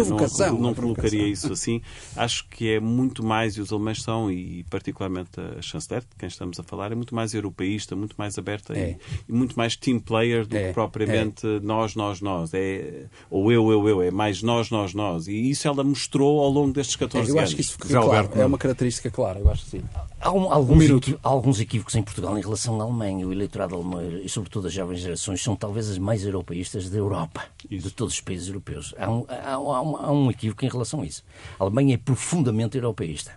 não, 0.49 0.59
não 0.59 0.75
colocaria 0.75 1.27
isso 1.27 1.53
assim. 1.53 1.81
Acho 2.17 2.47
que 2.49 2.75
é 2.75 2.81
muito 2.81 3.25
mais, 3.25 3.57
e 3.57 3.61
os 3.61 3.73
alemães 3.73 4.03
são, 4.03 4.31
e 4.31 4.65
particularmente 4.71 5.41
a 5.41 5.61
chanceler, 5.61 6.03
de 6.03 6.17
quem 6.19 6.29
estamos 6.29 6.59
a 6.61 6.63
falar, 6.63 6.93
é 6.93 6.95
muito 6.95 7.15
mais 7.15 7.35
europeísta, 7.35 7.97
muito 7.97 8.15
mais 8.17 8.39
aberta 8.39 8.77
é. 8.79 8.91
e, 8.91 8.97
e, 9.29 9.33
muito 9.33 9.57
mais 9.57 9.77
team 9.77 9.99
player 9.99 10.47
do 10.47 10.57
é. 10.57 10.69
que 10.69 10.75
propriamente 10.75 11.47
é. 11.47 11.61
nós, 11.61 11.95
nós, 11.95 12.21
nós. 12.21 12.55
É, 12.55 13.07
ou 13.31 13.51
eu, 13.51 13.71
eu, 13.71 13.89
eu. 13.89 14.03
É 14.03 14.11
mais 14.11 14.43
nós, 14.43 14.71
nós, 14.71 14.95
nós. 14.95 15.27
E 15.27 15.51
isso 15.51 15.67
ela 15.67 15.83
mostrou 15.83 16.41
ao 16.41 16.51
longo 16.51 16.73
destes 16.73 16.97
14 17.01 17.31
é, 17.31 17.35
eu 17.35 17.41
acho 17.41 17.55
que 17.55 17.61
isso 17.63 17.79
claro. 17.79 18.31
É 18.35 18.45
uma 18.45 18.59
característica 18.59 19.11
clara, 19.11 19.39
eu 19.39 19.51
acho 19.51 19.65
que 19.65 19.71
sim. 19.71 19.83
Há, 20.21 20.31
um, 20.31 20.53
alguns, 20.53 20.91
um 20.91 21.01
há 21.23 21.29
alguns 21.29 21.61
equívocos 21.61 21.95
em 21.95 22.03
Portugal 22.03 22.37
em 22.37 22.43
relação 22.43 22.79
à 22.81 22.85
Alemanha. 22.85 23.27
O 23.27 23.33
eleitorado 23.33 23.75
alemão 23.75 24.03
e, 24.23 24.29
sobretudo, 24.29 24.67
as 24.67 24.73
jovens 24.73 25.01
gerações 25.01 25.43
são 25.43 25.57
talvez 25.57 25.89
as 25.89 25.99
mais 25.99 26.25
europeístas 26.25 26.91
da 26.91 26.99
Europa, 26.99 27.45
isso. 27.71 27.89
de 27.89 27.95
todos 27.95 28.15
os 28.15 28.21
países 28.21 28.49
europeus. 28.49 28.95
Há 28.99 29.11
um, 29.11 29.25
há, 29.29 29.55
há, 29.55 29.59
um, 29.59 29.97
há 29.97 30.13
um 30.13 30.31
equívoco 30.31 30.65
em 30.65 30.69
relação 30.69 31.01
a 31.01 31.07
isso. 31.07 31.25
A 31.59 31.65
Alemanha 31.65 31.95
é 31.95 31.99
profundamente 31.99 32.77
europeísta. 32.77 33.33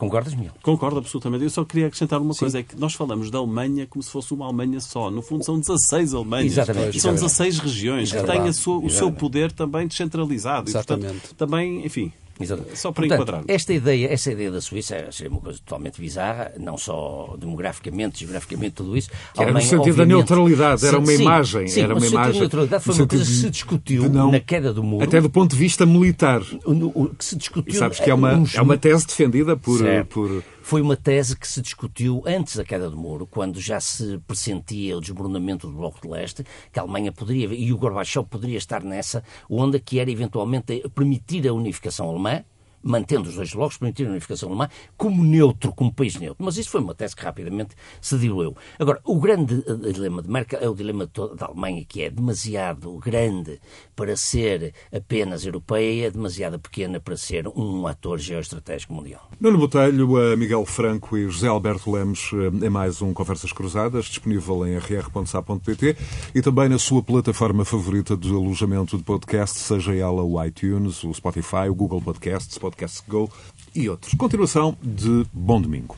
Concordas, 0.00 0.34
Miguel? 0.34 0.52
Concordo 0.62 0.98
absolutamente. 0.98 1.44
Eu 1.44 1.50
só 1.50 1.62
queria 1.62 1.86
acrescentar 1.86 2.22
uma 2.22 2.32
Sim. 2.32 2.40
coisa: 2.40 2.58
é 2.60 2.62
que 2.62 2.74
nós 2.74 2.94
falamos 2.94 3.30
da 3.30 3.36
Alemanha 3.36 3.86
como 3.86 4.02
se 4.02 4.10
fosse 4.10 4.32
uma 4.32 4.46
Alemanha 4.46 4.80
só. 4.80 5.10
No 5.10 5.20
fundo, 5.20 5.44
são 5.44 5.60
16 5.60 6.14
Alemanhas. 6.14 6.52
Exatamente. 6.52 6.96
E 6.96 7.00
são 7.00 7.12
16 7.12 7.58
regiões 7.58 8.10
que 8.10 8.22
têm 8.22 8.50
sua, 8.52 8.78
o 8.78 8.88
seu 8.88 9.12
poder 9.12 9.52
também 9.52 9.86
descentralizado. 9.86 10.70
Exatamente. 10.70 11.06
E, 11.06 11.20
portanto, 11.20 11.34
também, 11.36 11.84
enfim, 11.84 12.10
Exatamente. 12.40 12.78
Só 12.78 12.90
para 12.90 13.02
Portanto, 13.06 13.22
enquadrar. 13.22 13.44
Esta 13.48 13.72
ideia, 13.74 14.12
essa 14.12 14.32
ideia 14.32 14.50
da 14.50 14.60
Suíça 14.60 15.06
seria 15.12 15.30
uma 15.30 15.40
coisa 15.40 15.58
totalmente 15.64 16.00
bizarra, 16.00 16.52
não 16.58 16.78
só 16.78 17.36
demograficamente, 17.38 18.20
geograficamente, 18.20 18.72
tudo 18.76 18.96
isso. 18.96 19.10
Que 19.34 19.42
era 19.42 19.52
no 19.52 19.60
sentido 19.60 19.96
da 19.96 20.06
neutralidade, 20.06 20.86
era 20.86 20.98
uma 20.98 21.06
sim, 21.06 21.20
imagem. 21.22 21.68
Sim, 21.68 21.80
era 21.82 21.94
uma 21.94 22.06
imagem. 22.06 22.32
da 22.32 22.38
neutralidade 22.40 22.84
foi 22.84 22.94
uma 22.94 23.06
coisa 23.06 23.24
que 23.24 23.30
se 23.30 23.50
discutiu 23.50 24.08
não- 24.08 24.30
na 24.32 24.40
queda 24.40 24.72
do 24.72 24.82
muro. 24.82 25.04
Até 25.04 25.20
do 25.20 25.28
ponto 25.28 25.50
de 25.50 25.56
vista 25.56 25.84
militar. 25.84 26.40
no- 26.66 26.92
o 26.94 27.08
que 27.14 27.24
se 27.24 27.36
discutiu. 27.36 27.72
E 27.74 27.76
sabes 27.76 28.00
que 28.00 28.10
é 28.10 28.14
uma, 28.14 28.42
é 28.54 28.60
uma 28.62 28.76
tese 28.78 29.06
defendida 29.06 29.56
por, 29.56 29.80
por 30.08 30.42
Foi 30.70 30.80
uma 30.80 30.96
tese 30.96 31.36
que 31.36 31.48
se 31.48 31.60
discutiu 31.60 32.22
antes 32.24 32.54
da 32.54 32.62
queda 32.62 32.88
do 32.88 32.96
muro, 32.96 33.26
quando 33.26 33.60
já 33.60 33.80
se 33.80 34.18
pressentia 34.18 34.96
o 34.96 35.00
desmoronamento 35.00 35.66
do 35.66 35.72
Bloco 35.72 36.00
de 36.00 36.06
Leste, 36.06 36.44
que 36.72 36.78
a 36.78 36.82
Alemanha 36.82 37.10
poderia, 37.10 37.52
e 37.52 37.72
o 37.72 37.76
Gorbachev 37.76 38.24
poderia 38.28 38.56
estar 38.56 38.84
nessa 38.84 39.24
onda 39.50 39.80
que 39.80 39.98
era 39.98 40.08
eventualmente 40.08 40.88
permitir 40.94 41.48
a 41.48 41.52
unificação 41.52 42.08
alemã, 42.08 42.44
mantendo 42.82 43.28
os 43.28 43.34
dois 43.34 43.52
blocos, 43.52 43.78
permitir 43.78 44.06
a 44.06 44.10
unificação 44.10 44.48
alemã 44.48 44.68
como 44.96 45.24
neutro, 45.24 45.72
como 45.72 45.92
país 45.92 46.14
neutro. 46.16 46.44
Mas 46.44 46.56
isso 46.56 46.70
foi 46.70 46.80
uma 46.80 46.94
tese 46.94 47.16
que 47.16 47.24
rapidamente 47.24 47.74
se 48.00 48.16
diluiu. 48.16 48.56
Agora, 48.78 49.00
o 49.04 49.18
grande 49.18 49.64
eh, 49.66 49.92
dilema 49.92 50.22
de 50.22 50.30
Merkel 50.30 50.60
é 50.60 50.68
o 50.68 50.74
dilema 50.74 51.10
da 51.36 51.46
Alemanha, 51.46 51.84
que 51.84 52.02
é 52.02 52.10
demasiado 52.10 52.96
grande 52.98 53.60
para 54.00 54.16
ser 54.16 54.72
apenas 54.90 55.44
europeia, 55.44 56.06
é 56.06 56.10
demasiado 56.10 56.58
pequena 56.58 56.98
para 56.98 57.18
ser 57.18 57.46
um 57.48 57.86
ator 57.86 58.18
geoestratégico 58.18 58.94
mundial. 58.94 59.28
Nuno 59.38 59.58
Botelho, 59.58 60.16
a 60.16 60.34
Miguel 60.38 60.64
Franco 60.64 61.18
e 61.18 61.28
José 61.28 61.48
Alberto 61.48 61.90
Lemos 61.90 62.30
é 62.62 62.70
mais 62.70 63.02
um 63.02 63.12
Conversas 63.12 63.52
Cruzadas, 63.52 64.06
disponível 64.06 64.66
em 64.66 64.78
rr.sa.pt 64.78 65.98
e 66.34 66.40
também 66.40 66.70
na 66.70 66.78
sua 66.78 67.02
plataforma 67.02 67.62
favorita 67.62 68.16
de 68.16 68.30
alojamento 68.30 68.96
de 68.96 69.04
podcast, 69.04 69.58
seja 69.58 69.94
ela 69.94 70.22
o 70.22 70.42
iTunes, 70.42 71.04
o 71.04 71.12
Spotify, 71.12 71.68
o 71.68 71.74
Google 71.74 72.00
Podcasts, 72.00 72.56
Podcast 72.56 73.02
Go 73.06 73.30
e 73.74 73.86
outros. 73.86 74.14
Continuação 74.14 74.78
de 74.82 75.26
Bom 75.30 75.60
Domingo. 75.60 75.94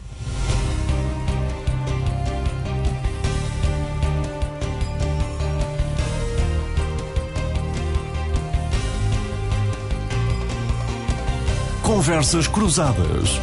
Conversas 11.93 12.49
Cruzadas. 12.49 13.39